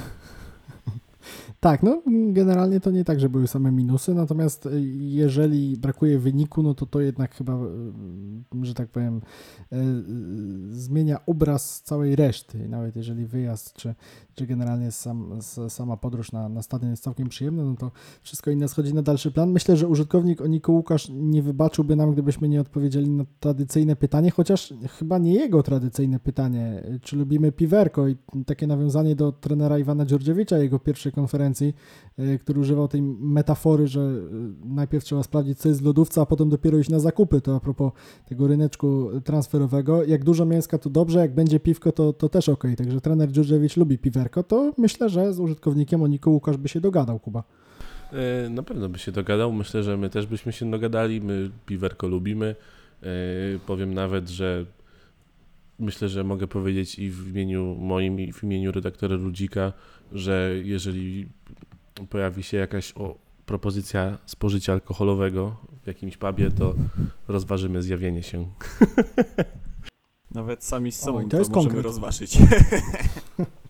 Tak, 1.59 1.83
no 1.83 2.01
generalnie 2.31 2.79
to 2.79 2.91
nie 2.91 3.03
tak, 3.03 3.19
że 3.19 3.29
były 3.29 3.47
same 3.47 3.71
minusy, 3.71 4.13
natomiast 4.13 4.65
y, 4.65 4.81
jeżeli 4.97 5.77
brakuje 5.77 6.19
wyniku, 6.19 6.63
no 6.63 6.73
to 6.73 6.85
to 6.85 7.01
jednak 7.01 7.35
chyba, 7.35 7.53
y, 7.53 8.65
że 8.65 8.73
tak 8.73 8.89
powiem, 8.89 9.21
zmienia 10.71 11.25
obraz 11.25 11.81
całej 11.81 12.15
reszty. 12.15 12.69
Nawet 12.69 12.95
jeżeli 12.95 13.25
wyjazd, 13.25 13.73
czy, 13.73 13.95
czy 14.35 14.47
generalnie 14.47 14.91
sam, 14.91 15.39
sama 15.69 15.97
podróż 15.97 16.31
na, 16.31 16.49
na 16.49 16.61
stadion 16.61 16.91
jest 16.91 17.03
całkiem 17.03 17.29
przyjemna, 17.29 17.63
no 17.63 17.75
to 17.75 17.91
wszystko 18.21 18.51
inne 18.51 18.67
schodzi 18.67 18.93
na 18.93 19.01
dalszy 19.01 19.31
plan. 19.31 19.51
Myślę, 19.51 19.77
że 19.77 19.87
użytkownik 19.87 20.41
Oniko 20.41 20.71
Łukasz 20.71 21.09
nie 21.09 21.41
wybaczyłby 21.41 21.95
nam, 21.95 22.11
gdybyśmy 22.11 22.49
nie 22.49 22.61
odpowiedzieli 22.61 23.09
na 23.09 23.25
tradycyjne 23.39 23.95
pytanie, 23.95 24.31
chociaż 24.31 24.73
chyba 24.99 25.17
nie 25.17 25.33
jego 25.33 25.63
tradycyjne 25.63 26.19
pytanie, 26.19 26.83
czy 27.01 27.15
lubimy 27.15 27.51
piwerko 27.51 28.07
i 28.07 28.15
takie 28.45 28.67
nawiązanie 28.67 29.15
do 29.15 29.31
trenera 29.31 29.79
Iwana 29.79 30.05
Dziordziewicza, 30.05 30.57
jego 30.57 30.79
pierwszej 30.79 31.11
konferencji, 31.11 31.73
y, 32.19 32.39
który 32.39 32.59
używał 32.59 32.87
tej 32.87 33.01
metafory, 33.01 33.87
że 33.87 34.01
y, 34.01 34.65
najpierw 34.65 35.03
trzeba 35.03 35.23
sprawdzić, 35.23 35.59
co 35.59 35.69
jest 35.69 35.81
w 35.81 35.85
lodówce, 35.85 36.21
a 36.21 36.25
potem 36.25 36.49
dopiero 36.49 36.77
iść 36.77 36.89
na 36.89 36.99
zakupy. 36.99 37.41
To 37.41 37.55
a 37.55 37.59
propos 37.59 37.91
tego 38.25 38.47
ryneczku 38.47 39.09
transferowego. 39.23 40.03
Jak 40.03 40.23
dużo 40.23 40.45
mięska, 40.45 40.77
to 40.77 40.89
dobrze, 40.89 41.19
jak 41.19 41.35
będzie 41.35 41.59
piwko, 41.59 41.91
to, 41.91 42.13
to 42.13 42.29
też 42.29 42.49
ok. 42.49 42.63
Także 42.77 43.01
trener 43.01 43.31
Dziordziewicz 43.31 43.77
lubi 43.77 43.97
piwerko, 43.97 44.22
to 44.29 44.73
myślę, 44.77 45.09
że 45.09 45.33
z 45.33 45.39
użytkownikiem 45.39 46.03
Oniko 46.03 46.29
Łukasz 46.31 46.57
by 46.57 46.69
się 46.69 46.81
dogadał, 46.81 47.19
Kuba. 47.19 47.43
E, 48.45 48.49
Na 48.49 48.63
pewno 48.63 48.89
by 48.89 48.99
się 48.99 49.11
dogadał. 49.11 49.51
Myślę, 49.53 49.83
że 49.83 49.97
my 49.97 50.09
też 50.09 50.25
byśmy 50.27 50.51
się 50.53 50.71
dogadali. 50.71 51.21
My 51.21 51.49
piwerko 51.65 52.07
lubimy. 52.07 52.55
E, 53.03 53.05
Powiem 53.67 53.93
nawet, 53.93 54.29
że 54.29 54.65
myślę, 55.79 56.09
że 56.09 56.23
mogę 56.23 56.47
powiedzieć 56.47 56.99
i 56.99 57.09
w 57.09 57.29
imieniu 57.29 57.75
moim, 57.79 58.19
i 58.19 58.33
w 58.33 58.43
imieniu 58.43 58.71
redaktora 58.71 59.15
Ludzika, 59.15 59.73
że 60.11 60.51
jeżeli 60.63 61.27
pojawi 62.09 62.43
się 62.43 62.57
jakaś 62.57 62.93
o, 62.97 63.15
propozycja 63.45 64.17
spożycia 64.25 64.73
alkoholowego 64.73 65.55
w 65.83 65.87
jakimś 65.87 66.17
pubie, 66.17 66.51
to 66.51 66.73
rozważymy 67.27 67.83
zjawienie 67.83 68.23
się. 68.23 68.45
Nawet 70.31 70.63
sami 70.63 70.91
z 70.91 70.99
sobą 70.99 71.17
Oj, 71.17 71.23
to, 71.23 71.29
to 71.29 71.37
jest 71.37 71.49
możemy 71.51 71.65
konkret. 71.65 71.85
rozważyć. 71.85 72.37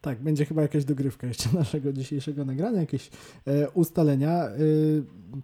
Tak, 0.00 0.22
będzie 0.22 0.44
chyba 0.44 0.62
jakaś 0.62 0.84
dogrywka 0.84 1.26
jeszcze 1.26 1.48
naszego 1.58 1.92
dzisiejszego 1.92 2.44
nagrania, 2.44 2.80
jakieś 2.80 3.10
e, 3.46 3.70
ustalenia. 3.70 4.44
E, 4.44 4.58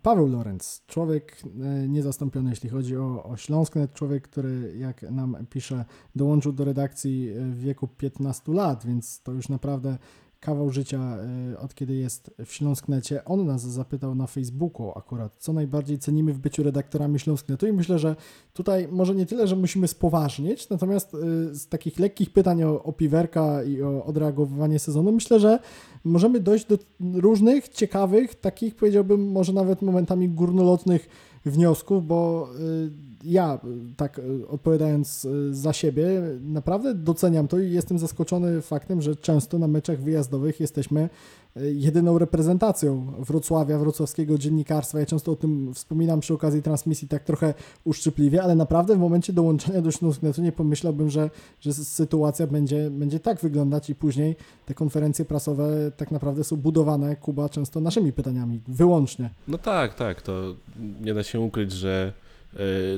Paweł 0.03 0.29
Lorenz, 0.29 0.83
człowiek 0.87 1.43
e, 1.63 1.89
niezastąpiony, 1.89 2.51
jeśli 2.51 2.71
chodzi 2.71 2.97
o, 2.97 3.25
o 3.25 3.37
Śląsknet, 3.37 3.93
człowiek, 3.93 4.29
który, 4.29 4.75
jak 4.79 5.03
nam 5.03 5.37
pisze, 5.51 5.85
dołączył 6.17 6.53
do 6.53 6.65
redakcji 6.65 7.29
e, 7.29 7.41
w 7.41 7.61
wieku 7.61 7.89
15 7.89 8.53
lat, 8.53 8.87
więc 8.87 9.23
to 9.23 9.33
już 9.33 9.49
naprawdę 9.49 9.99
kawał 10.45 10.71
życia, 10.71 11.17
e, 11.53 11.59
od 11.59 11.75
kiedy 11.75 11.95
jest 11.95 12.31
w 12.45 12.53
Śląsknecie. 12.53 13.25
On 13.25 13.47
nas 13.47 13.63
zapytał 13.63 14.15
na 14.15 14.27
Facebooku 14.27 14.93
akurat, 14.97 15.33
co 15.39 15.53
najbardziej 15.53 15.99
cenimy 15.99 16.33
w 16.33 16.39
byciu 16.39 16.63
redaktorami 16.63 17.19
Śląsknetu 17.19 17.67
i 17.67 17.73
myślę, 17.73 17.99
że 17.99 18.17
tutaj 18.53 18.89
może 18.91 19.15
nie 19.15 19.27
tyle, 19.27 19.47
że 19.47 19.57
musimy 19.57 19.89
spoważnieć, 19.89 20.69
natomiast 20.69 21.15
y, 21.15 21.55
z 21.55 21.69
takich 21.69 21.99
lekkich 21.99 22.33
pytań 22.33 22.63
o, 22.63 22.83
o 22.83 22.93
piwerka 22.93 23.63
i 23.63 23.83
o 23.83 24.05
odreagowywanie 24.05 24.79
sezonu, 24.79 25.13
myślę, 25.13 25.41
że 25.41 25.59
możemy 26.05 26.41
dojść 26.41 26.67
do 26.67 26.79
różnych, 27.15 27.69
ciekawych, 27.69 28.35
takich 28.35 28.75
powiedziałbym 28.75 29.33
może 29.33 29.53
nawet 29.53 29.83
momentami 29.83 30.29
górnolotnych 30.29 31.09
wniosków, 31.45 32.07
bo 32.07 32.49
y, 32.61 33.14
ja, 33.25 33.55
y, 33.55 33.95
tak 33.97 34.19
y, 34.19 34.49
odpowiadając 34.49 35.25
y, 35.25 35.55
za 35.55 35.73
siebie, 35.73 36.23
naprawdę 36.41 36.95
doceniam 36.95 37.49
to 37.49 37.59
i 37.59 37.71
jestem 37.71 37.99
zaskoczony 37.99 38.63
faktem, 38.63 39.03
że 39.03 39.17
często 39.17 39.59
na 39.59 39.69
meczach 39.69 40.03
wyjazdowych 40.03 40.61
jesteśmy 40.61 41.09
jedyną 41.57 42.19
reprezentacją 42.19 43.13
Wrocławia, 43.19 43.79
wrocławskiego 43.79 44.39
dziennikarstwa. 44.39 45.01
Ja 45.01 45.07
często 45.07 45.33
o 45.33 45.37
tym 45.37 45.75
wspominam 45.75 46.21
przy 46.21 46.35
okazji 46.35 46.63
transmisji 46.63 47.09
tak 47.09 47.25
trochę 47.25 47.55
uszczypliwie, 47.85 48.43
ale 48.43 48.55
naprawdę 48.55 48.97
w 48.97 48.99
momencie 48.99 49.33
dołączenia 49.33 49.81
do 49.81 49.91
Śląsknetu 49.91 50.43
nie 50.43 50.53
pomyślałbym, 50.53 51.11
że, 51.11 51.31
że 51.61 51.75
sytuacja 51.75 52.47
będzie, 52.47 52.91
będzie 52.91 53.21
tak 53.21 53.41
wyglądać 53.41 53.91
i 53.91 53.95
później 53.95 54.37
te 54.67 54.75
konferencje 54.75 55.25
prasowe 55.25 55.91
tak 55.97 56.11
naprawdę 56.11 56.45
są 56.45 56.57
budowane, 56.57 57.17
Kuba, 57.17 57.49
często 57.49 57.81
naszymi 57.81 58.13
pytaniami, 58.13 58.61
wyłącznie. 58.69 59.31
No 59.49 59.59
tak, 59.59 59.95
tak, 59.95 60.23
to 60.23 60.55
nie 61.01 61.15
da 61.15 61.23
się 61.23 61.41
ukryć, 61.41 61.73
że 61.73 62.13
e, 62.21 62.24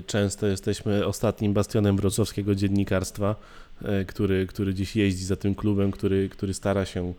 często 0.06 0.46
jesteśmy 0.46 1.06
ostatnim 1.06 1.52
bastionem 1.52 1.96
wrocławskiego 1.96 2.54
dziennikarstwa, 2.54 3.36
e, 3.84 4.04
który, 4.04 4.46
który 4.46 4.74
dziś 4.74 4.96
jeździ 4.96 5.24
za 5.24 5.36
tym 5.36 5.54
klubem, 5.54 5.90
który, 5.90 6.28
który 6.28 6.54
stara 6.54 6.84
się 6.84 7.12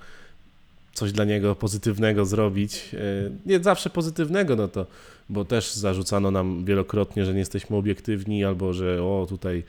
coś 0.94 1.12
dla 1.12 1.26
niego 1.26 1.56
pozytywnego 1.56 2.26
zrobić. 2.26 2.92
E, 2.94 3.00
Nie 3.46 3.60
zawsze 3.60 3.90
pozytywnego, 3.90 4.56
no 4.56 4.68
to, 4.68 4.86
bo 5.30 5.46
też 5.46 5.74
zarzucano 5.74 6.32
nam 6.32 6.66
wielokrotnie, 6.66 7.26
że 7.26 7.34
nie 7.34 7.40
jesteśmy 7.40 7.76
obiektywni, 7.78 8.46
albo 8.46 8.74
że 8.74 9.04
o 9.04 9.26
tutaj 9.30 9.64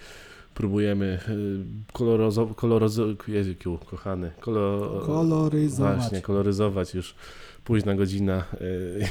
próbujemy 0.54 1.18
e, 1.28 1.32
kolorozo, 1.92 2.46
kolorozo, 2.46 3.06
Jezu, 3.28 3.78
kochany, 3.90 4.30
kolor, 4.40 5.06
Koloryzować. 5.06 5.98
Właśnie, 5.98 6.22
koloryzować 6.22 6.94
już 6.94 7.14
późna 7.68 7.94
godzina. 7.94 8.44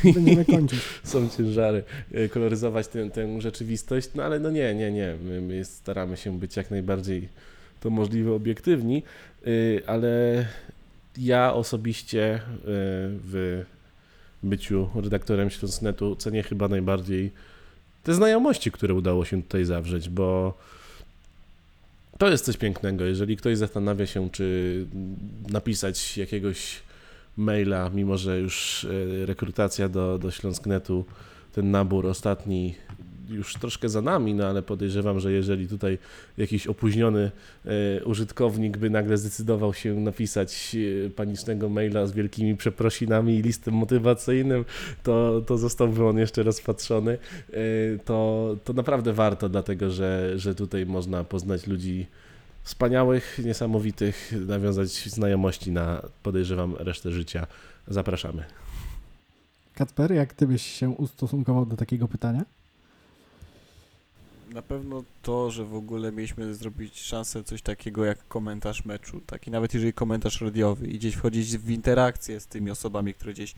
e, 0.03 0.14
Będziemy 0.14 0.45
kończyć. 0.45 0.80
są 1.03 1.30
ciężary, 1.30 1.84
e, 2.12 2.30
koloryzować 2.30 2.88
tę, 2.88 3.10
tę 3.10 3.41
rzeczywistość, 3.41 4.10
no 4.16 4.24
ale 4.24 4.39
no 4.39 4.51
nie, 4.51 4.76
nie, 4.76 4.91
nie, 4.91 5.16
my, 5.24 5.41
my 5.41 5.66
staramy 5.66 6.18
się 6.18 6.39
być 6.39 6.55
jak 6.55 6.72
najbardziej 6.72 7.30
to 7.80 7.89
możliwe 7.89 8.34
obiektywni, 8.34 9.03
y, 9.47 9.82
ale 9.88 10.45
ja 11.18 11.53
osobiście 11.53 12.39
w 13.24 13.64
byciu 14.43 14.89
redaktorem 14.95 15.49
Śląsknetu 15.49 16.16
cenię 16.16 16.43
chyba 16.43 16.68
najbardziej 16.68 17.32
te 18.03 18.14
znajomości, 18.14 18.72
które 18.72 18.93
udało 18.93 19.26
się 19.26 19.43
tutaj 19.43 19.66
zawrzeć, 19.66 20.10
bo 20.10 20.53
to 22.18 22.30
jest 22.30 22.45
coś 22.45 22.58
pięknego. 22.58 23.05
Jeżeli 23.05 23.38
ktoś 23.38 23.58
zastanawia 23.58 24.05
się, 24.05 24.30
czy 24.30 24.86
napisać 25.49 26.18
jakiegoś 26.18 26.87
maila, 27.38 27.90
mimo 27.90 28.18
że 28.18 28.40
już 28.40 28.86
e, 29.22 29.26
rekrutacja 29.26 29.90
do, 29.90 30.18
do 30.18 30.32
Śląsknetu, 30.32 31.06
ten 31.54 31.72
nabór 31.72 32.08
ostatni 32.08 32.76
już 33.30 33.54
troszkę 33.54 33.90
za 33.90 34.02
nami, 34.02 34.34
no 34.34 34.48
ale 34.48 34.62
podejrzewam, 34.62 35.20
że 35.20 35.32
jeżeli 35.32 35.68
tutaj 35.68 35.98
jakiś 36.38 36.68
opóźniony 36.68 37.32
e, 37.66 38.04
użytkownik 38.06 38.78
by 38.78 38.90
nagle 38.90 39.18
zdecydował 39.18 39.74
się 39.74 39.96
napisać 39.96 40.76
e, 41.06 41.10
panicznego 41.10 41.70
maila 41.70 42.06
z 42.08 42.12
wielkimi 42.12 42.58
przeprosinami 42.58 43.36
i 43.36 43.42
listem 43.42 43.74
motywacyjnym, 43.74 44.66
to, 45.04 45.42
to 45.46 45.58
zostałby 45.58 46.06
on 46.06 46.18
jeszcze 46.18 46.44
rozpatrzony. 46.44 47.18
To, 48.06 48.56
to 48.64 48.74
naprawdę 48.74 49.14
warto, 49.14 49.50
dlatego 49.50 49.90
że, 49.90 50.34
że 50.36 50.56
tutaj 50.56 50.86
można 50.86 51.24
poznać 51.24 51.68
ludzi 51.68 52.08
wspaniałych, 52.68 53.39
niesamowitych, 53.45 54.34
nawiązać 54.47 54.89
znajomości 55.09 55.72
na, 55.72 56.01
podejrzewam, 56.24 56.76
resztę 56.76 57.11
życia. 57.11 57.47
Zapraszamy. 57.88 58.43
Kacper, 59.74 60.11
jak 60.11 60.34
ty 60.34 60.47
byś 60.47 60.61
się 60.61 60.89
ustosunkował 60.89 61.65
do 61.65 61.78
takiego 61.78 62.07
pytania? 62.07 62.45
Na 64.53 64.61
pewno 64.61 65.03
to, 65.22 65.51
że 65.51 65.65
w 65.65 65.76
ogóle 65.76 66.11
mieliśmy 66.11 66.53
zrobić 66.53 67.01
szansę 67.01 67.43
coś 67.43 67.61
takiego 67.61 68.05
jak 68.05 68.28
komentarz 68.28 68.86
meczu, 68.86 69.22
taki 69.26 69.51
nawet 69.51 69.74
jeżeli 69.74 69.93
komentarz 69.93 70.41
radiowy 70.41 70.88
i 70.88 70.97
gdzieś 70.97 71.15
wchodzić 71.15 71.57
w 71.57 71.70
interakcję 71.70 72.39
z 72.39 72.47
tymi 72.47 72.72
osobami, 72.72 73.13
które 73.13 73.34
gdzieś 73.34 73.55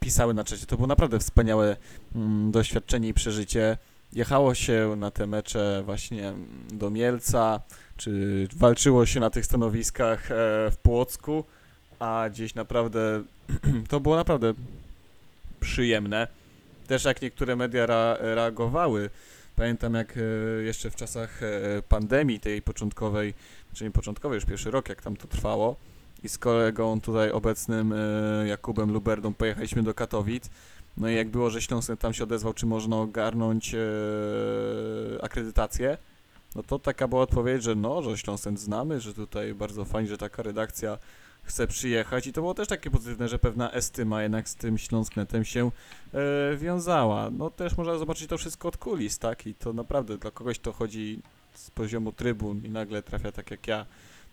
pisały 0.00 0.34
na 0.34 0.44
czacie, 0.44 0.66
to 0.66 0.76
było 0.76 0.86
naprawdę 0.86 1.18
wspaniałe 1.18 1.76
mm, 2.14 2.50
doświadczenie 2.50 3.08
i 3.08 3.14
przeżycie. 3.14 3.78
Jechało 4.16 4.54
się 4.54 4.94
na 4.96 5.10
te 5.10 5.26
mecze 5.26 5.82
właśnie 5.84 6.32
do 6.72 6.90
Mielca, 6.90 7.60
czy 7.96 8.48
walczyło 8.56 9.06
się 9.06 9.20
na 9.20 9.30
tych 9.30 9.46
stanowiskach 9.46 10.30
e, 10.30 10.34
w 10.70 10.76
Płocku, 10.82 11.44
a 11.98 12.26
gdzieś 12.30 12.54
naprawdę 12.54 13.22
to 13.90 14.00
było 14.00 14.16
naprawdę 14.16 14.52
przyjemne. 15.60 16.28
Też 16.86 17.04
jak 17.04 17.22
niektóre 17.22 17.56
media 17.56 17.86
reagowały, 18.20 19.10
Pamiętam 19.56 19.94
jak 19.94 20.14
e, 20.16 20.20
jeszcze 20.62 20.90
w 20.90 20.96
czasach 20.96 21.42
e, 21.42 21.82
pandemii 21.88 22.40
tej 22.40 22.62
początkowej, 22.62 23.34
czyli 23.74 23.90
początkowej, 23.90 24.36
już 24.36 24.44
pierwszy 24.44 24.70
rok 24.70 24.88
jak 24.88 25.02
tam 25.02 25.16
to 25.16 25.28
trwało, 25.28 25.76
i 26.22 26.28
z 26.28 26.38
kolegą 26.38 27.00
tutaj 27.00 27.30
obecnym 27.30 27.94
Jakubem 28.46 28.92
Luberdą 28.92 29.34
pojechaliśmy 29.34 29.82
do 29.82 29.94
Katowic. 29.94 30.50
No 30.96 31.10
i 31.10 31.14
jak 31.14 31.28
było, 31.28 31.50
że 31.50 31.62
Śląsk 31.62 31.90
tam 31.98 32.14
się 32.14 32.24
odezwał, 32.24 32.54
czy 32.54 32.66
można 32.66 32.96
ogarnąć 32.96 33.74
e, 33.74 33.78
akredytację, 35.22 35.98
no 36.54 36.62
to 36.62 36.78
taka 36.78 37.08
była 37.08 37.22
odpowiedź, 37.22 37.62
że 37.62 37.74
no, 37.74 38.02
że 38.02 38.18
Śląsk 38.18 38.48
znamy, 38.54 39.00
że 39.00 39.14
tutaj 39.14 39.54
bardzo 39.54 39.84
fajnie, 39.84 40.08
że 40.08 40.18
taka 40.18 40.42
redakcja 40.42 40.98
chce 41.42 41.66
przyjechać 41.66 42.26
i 42.26 42.32
to 42.32 42.40
było 42.40 42.54
też 42.54 42.68
takie 42.68 42.90
pozytywne, 42.90 43.28
że 43.28 43.38
pewna 43.38 43.72
estyma 43.72 44.22
jednak 44.22 44.48
z 44.48 44.54
tym 44.54 44.78
Śląsknetem 44.78 45.44
się 45.44 45.70
e, 46.14 46.56
wiązała. 46.56 47.30
No 47.30 47.50
też 47.50 47.76
można 47.76 47.98
zobaczyć 47.98 48.28
to 48.28 48.38
wszystko 48.38 48.68
od 48.68 48.76
kulis, 48.76 49.18
tak? 49.18 49.46
I 49.46 49.54
to 49.54 49.72
naprawdę 49.72 50.18
dla 50.18 50.30
kogoś, 50.30 50.58
kto 50.58 50.72
chodzi 50.72 51.20
z 51.54 51.70
poziomu 51.70 52.12
trybun 52.12 52.64
i 52.64 52.70
nagle 52.70 53.02
trafia 53.02 53.32
tak 53.32 53.50
jak 53.50 53.66
ja 53.66 53.86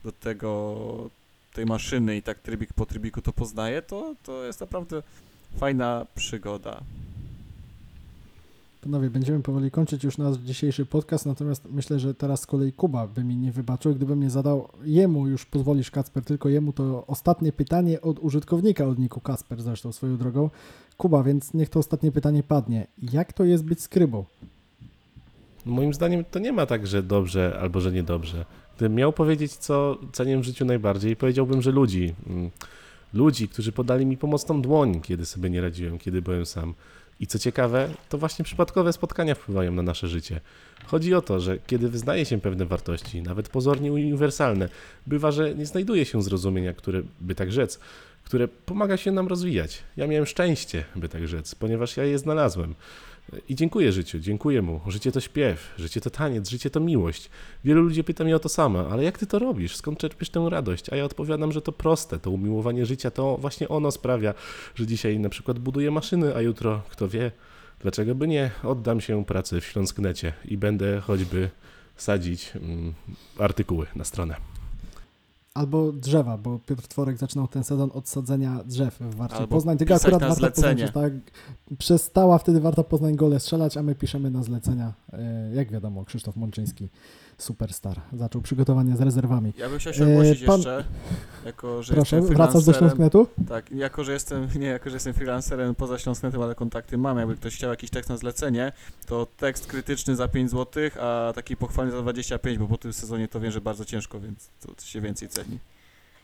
do 0.04 0.12
tego, 0.12 1.10
tej 1.54 1.66
maszyny 1.66 2.18
i 2.18 2.22
tak 2.22 2.40
trybik 2.40 2.74
po 2.74 2.86
trybiku 2.86 3.22
to 3.22 3.34
poznaje, 3.34 3.82
to, 3.82 4.16
to 4.24 4.44
jest 4.44 4.62
naprawdę 4.62 5.04
fajna 5.58 6.06
przygoda. 6.16 6.82
Panowie, 8.84 9.10
będziemy 9.10 9.40
powoli 9.40 9.72
kończyć 9.72 10.04
już 10.04 10.18
nasz 10.18 10.38
dzisiejszy 10.38 10.86
podcast, 10.86 11.26
natomiast 11.26 11.68
myślę, 11.72 12.00
że 12.00 12.14
teraz 12.14 12.42
z 12.42 12.46
kolei 12.46 12.74
Kuba 12.74 13.08
by 13.08 13.24
mi 13.24 13.38
nie 13.38 13.52
wybaczył, 13.52 13.96
gdybym 13.96 14.20
nie 14.20 14.30
zadał 14.30 14.70
jemu, 14.84 15.28
już 15.28 15.46
pozwolisz 15.46 15.92
Kacper, 15.92 16.24
tylko 16.24 16.50
jemu 16.50 16.74
to 16.74 17.08
ostatnie 17.08 17.52
pytanie 17.52 18.02
od 18.02 18.20
użytkownika 18.20 18.86
od 18.86 19.00
Niku 19.00 19.22
Kasper 19.22 19.62
zresztą 19.62 19.92
swoją 19.92 20.18
drogą. 20.18 20.50
Kuba, 20.98 21.24
więc 21.24 21.54
niech 21.54 21.70
to 21.70 21.80
ostatnie 21.80 22.12
pytanie 22.12 22.44
padnie. 22.44 22.88
Jak 23.14 23.34
to 23.34 23.44
jest 23.44 23.66
być 23.66 23.82
skrybą? 23.82 24.26
Moim 25.66 25.94
zdaniem 25.94 26.24
to 26.32 26.40
nie 26.40 26.54
ma 26.54 26.66
tak, 26.66 26.88
że 26.88 27.04
dobrze 27.04 27.58
albo 27.62 27.82
że 27.82 27.92
niedobrze. 27.92 28.46
Gdybym 28.78 28.96
miał 28.96 29.14
powiedzieć, 29.14 29.56
co 29.56 29.98
cenię 30.14 30.38
w 30.38 30.44
życiu 30.44 30.66
najbardziej, 30.66 31.16
powiedziałbym, 31.16 31.62
że 31.62 31.72
ludzi. 31.72 32.14
Ludzi, 33.14 33.48
którzy 33.48 33.72
podali 33.72 34.06
mi 34.06 34.18
pomocną 34.18 34.62
dłoń, 34.62 35.02
kiedy 35.02 35.26
sobie 35.26 35.50
nie 35.50 35.62
radziłem, 35.62 36.00
kiedy 36.00 36.22
byłem 36.22 36.46
sam. 36.46 36.74
I 37.20 37.28
co 37.28 37.40
ciekawe, 37.40 37.90
to 38.10 38.18
właśnie 38.18 38.46
przypadkowe 38.46 38.94
spotkania 38.94 39.36
wpływają 39.36 39.72
na 39.72 39.82
nasze 39.82 40.08
życie. 40.08 40.42
Chodzi 40.86 41.14
o 41.14 41.22
to, 41.22 41.40
że 41.40 41.58
kiedy 41.68 41.90
wyznaje 41.90 42.26
się 42.26 42.42
pewne 42.42 42.66
wartości, 42.66 43.22
nawet 43.22 43.50
pozornie 43.50 43.92
uniwersalne, 43.92 44.70
bywa, 45.08 45.32
że 45.32 45.56
nie 45.56 45.66
znajduje 45.66 46.06
się 46.06 46.24
zrozumienia, 46.24 46.74
które, 46.74 47.02
by 47.22 47.36
tak 47.36 47.52
rzec, 47.52 47.80
które 48.24 48.48
pomaga 48.48 48.98
się 48.98 49.12
nam 49.12 49.28
rozwijać. 49.28 49.84
Ja 49.98 50.08
miałem 50.08 50.26
szczęście, 50.26 50.84
by 50.96 51.10
tak 51.10 51.28
rzec, 51.28 51.56
ponieważ 51.56 51.98
ja 51.98 52.04
je 52.04 52.20
znalazłem. 52.20 52.76
I 53.50 53.56
dziękuję 53.56 53.92
życiu, 53.92 54.20
dziękuję 54.20 54.62
mu. 54.62 54.82
Życie 54.88 55.12
to 55.12 55.22
śpiew, 55.22 55.74
życie 55.78 56.02
to 56.02 56.10
taniec, 56.10 56.50
życie 56.50 56.70
to 56.70 56.80
miłość. 56.80 57.30
Wielu 57.64 57.82
ludzi 57.82 58.04
pyta 58.04 58.24
mnie 58.24 58.36
o 58.36 58.40
to 58.40 58.50
samo, 58.50 58.90
ale 58.90 59.04
jak 59.04 59.18
ty 59.18 59.28
to 59.28 59.40
robisz? 59.40 59.76
Skąd 59.76 60.00
czerpiesz 60.00 60.30
tę 60.30 60.48
radość? 60.50 60.94
A 60.94 60.96
ja 60.96 61.06
odpowiadam, 61.06 61.52
że 61.52 61.62
to 61.62 61.72
proste. 61.72 62.20
To 62.20 62.32
umiłowanie 62.32 62.86
życia 62.86 63.12
to 63.12 63.38
właśnie 63.38 63.70
ono 63.70 63.92
sprawia, 63.92 64.34
że 64.76 64.88
dzisiaj 64.88 65.20
na 65.20 65.30
przykład 65.30 65.60
buduję 65.60 65.92
maszyny, 65.92 66.36
a 66.36 66.42
jutro, 66.42 66.82
kto 66.90 67.08
wie, 67.08 67.32
dlaczego 67.80 68.16
by 68.16 68.28
nie, 68.28 68.52
oddam 68.64 69.02
się 69.02 69.26
pracy 69.26 69.62
w 69.62 69.66
Śląsknecie 69.66 70.34
i 70.46 70.58
będę 70.58 71.02
choćby 71.02 71.50
sadzić 71.98 72.52
mm, 72.56 72.94
artykuły 73.40 73.86
na 73.96 74.04
stronę. 74.04 74.53
Albo 75.54 75.92
drzewa, 75.92 76.38
bo 76.38 76.60
Piotr 76.60 76.88
Tworek 76.88 77.18
zaczynał 77.18 77.48
ten 77.48 77.64
sezon 77.64 77.90
od 77.94 78.10
sadzenia 78.10 78.60
drzew 78.66 79.00
w 79.00 79.16
Warcie 79.16 79.36
Albo 79.36 79.48
Poznań. 79.56 79.78
Tylko 79.78 79.96
akurat 79.96 80.12
Warta 80.22 80.28
Poznań 80.28 80.52
zlecenie. 80.54 80.84
przestała, 80.84 81.10
przestała 81.78 82.38
wtedy 82.38 82.60
Warta 82.60 82.84
Poznań 82.84 83.16
gole 83.16 83.40
strzelać, 83.40 83.78
a 83.78 83.84
my 83.84 83.96
piszemy 83.96 84.32
na 84.32 84.44
zlecenia. 84.44 84.94
E, 85.14 85.52
Jak 85.56 85.72
wiadomo, 85.72 86.06
Krzysztof 86.06 86.36
Mączyński, 86.36 86.90
superstar, 87.44 88.02
zaczął 88.14 88.42
przygotowania 88.42 88.96
z 88.98 89.02
rezerwami. 89.02 89.54
Ja 89.58 89.70
bym 89.70 89.80
chciał 89.80 89.94
się 89.94 90.04
E, 90.06 90.08
ogłosić 90.14 90.44
pan- 90.44 90.56
jeszcze, 90.56 90.84
jako 91.46 91.84
że 91.84 91.94
Proszę, 91.94 92.16
jestem 92.16 92.36
wracasz 92.36 92.66
do 92.66 92.74
Śląsknetu? 92.74 93.28
Tak, 93.50 93.72
jako 93.72 94.04
że 94.04 94.14
jestem, 94.14 94.48
nie, 94.60 94.68
jako 94.68 94.90
że 94.90 94.96
jestem 94.96 95.14
freelancerem 95.14 95.76
poza 95.76 96.00
Śląsknetem, 96.00 96.42
ale 96.42 96.56
kontakty 96.56 96.98
mam, 96.98 97.18
jakby 97.18 97.36
ktoś 97.36 97.56
chciał 97.56 97.70
jakiś 97.70 97.90
tekst 97.90 98.10
na 98.10 98.18
zlecenie, 98.18 98.72
to 99.06 99.28
tekst 99.38 99.66
krytyczny 99.68 100.16
za 100.16 100.28
5 100.28 100.52
zł, 100.52 100.84
a 101.02 101.32
taki 101.36 101.58
pochwalny 101.58 101.92
za 101.92 102.02
25, 102.02 102.58
bo 102.58 102.68
po 102.68 102.78
tym 102.78 102.94
sezonie 102.94 103.28
to 103.28 103.40
wiem, 103.40 103.52
że 103.52 103.62
bardzo 103.62 103.86
ciężko, 103.86 104.20
więc 104.20 104.50
to, 104.66 104.74
to 104.76 104.86
się 104.86 105.02
więcej 105.02 105.30
ceni. 105.30 105.60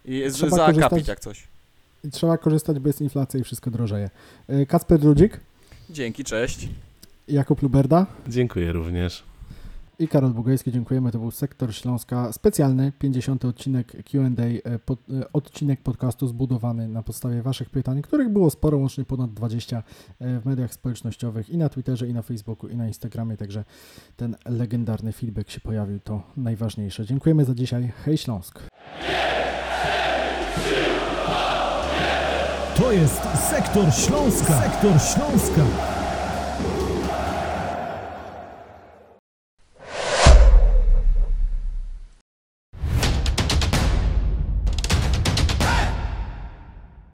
I 0.05 0.17
jest 0.17 0.36
Trzeba 0.38 0.57
za 0.57 0.65
korzystać- 0.65 0.86
akapit 0.86 1.07
jak 1.07 1.20
coś. 1.20 1.47
Trzeba 2.11 2.38
korzystać, 2.38 2.80
bo 2.80 2.89
jest 2.89 3.01
inflacja 3.01 3.39
i 3.39 3.43
wszystko 3.43 3.72
drożeje. 3.72 4.09
E, 4.47 4.65
Kacper 4.65 4.99
Drudzik, 4.99 5.39
Dzięki, 5.89 6.24
cześć. 6.24 6.70
Jakub 7.28 7.61
Luberda 7.61 8.05
Dziękuję 8.28 8.72
również. 8.72 9.24
I 9.99 10.07
Karol 10.07 10.33
Bugajski. 10.33 10.71
Dziękujemy. 10.71 11.11
To 11.11 11.19
był 11.19 11.31
Sektor 11.31 11.75
Śląska, 11.75 12.31
specjalny 12.31 12.91
50. 12.99 13.45
odcinek 13.45 14.03
Q&A, 14.03 14.69
e, 14.69 14.79
pod, 14.79 14.99
e, 15.09 15.33
odcinek 15.33 15.81
podcastu 15.81 16.27
zbudowany 16.27 16.87
na 16.87 17.03
podstawie 17.03 17.41
Waszych 17.41 17.69
pytań, 17.69 18.01
których 18.01 18.29
było 18.29 18.49
sporo, 18.49 18.77
łącznie 18.77 19.05
ponad 19.05 19.33
20 19.33 19.83
e, 20.19 20.39
w 20.39 20.45
mediach 20.45 20.73
społecznościowych 20.73 21.49
i 21.49 21.57
na 21.57 21.69
Twitterze, 21.69 22.07
i 22.07 22.13
na 22.13 22.21
Facebooku, 22.21 22.69
i 22.69 22.75
na 22.75 22.87
Instagramie, 22.87 23.37
także 23.37 23.63
ten 24.15 24.35
legendarny 24.45 25.11
feedback 25.11 25.49
się 25.49 25.59
pojawił, 25.59 25.99
to 25.99 26.23
najważniejsze. 26.37 27.05
Dziękujemy 27.05 27.45
za 27.45 27.55
dzisiaj. 27.55 27.91
Hej 28.05 28.17
Śląsk! 28.17 28.59
To 32.77 32.91
jest 32.91 33.21
Sektor 33.49 33.93
Śląska. 33.93 34.61
Sektor 34.61 35.01
Śląska. 35.01 35.98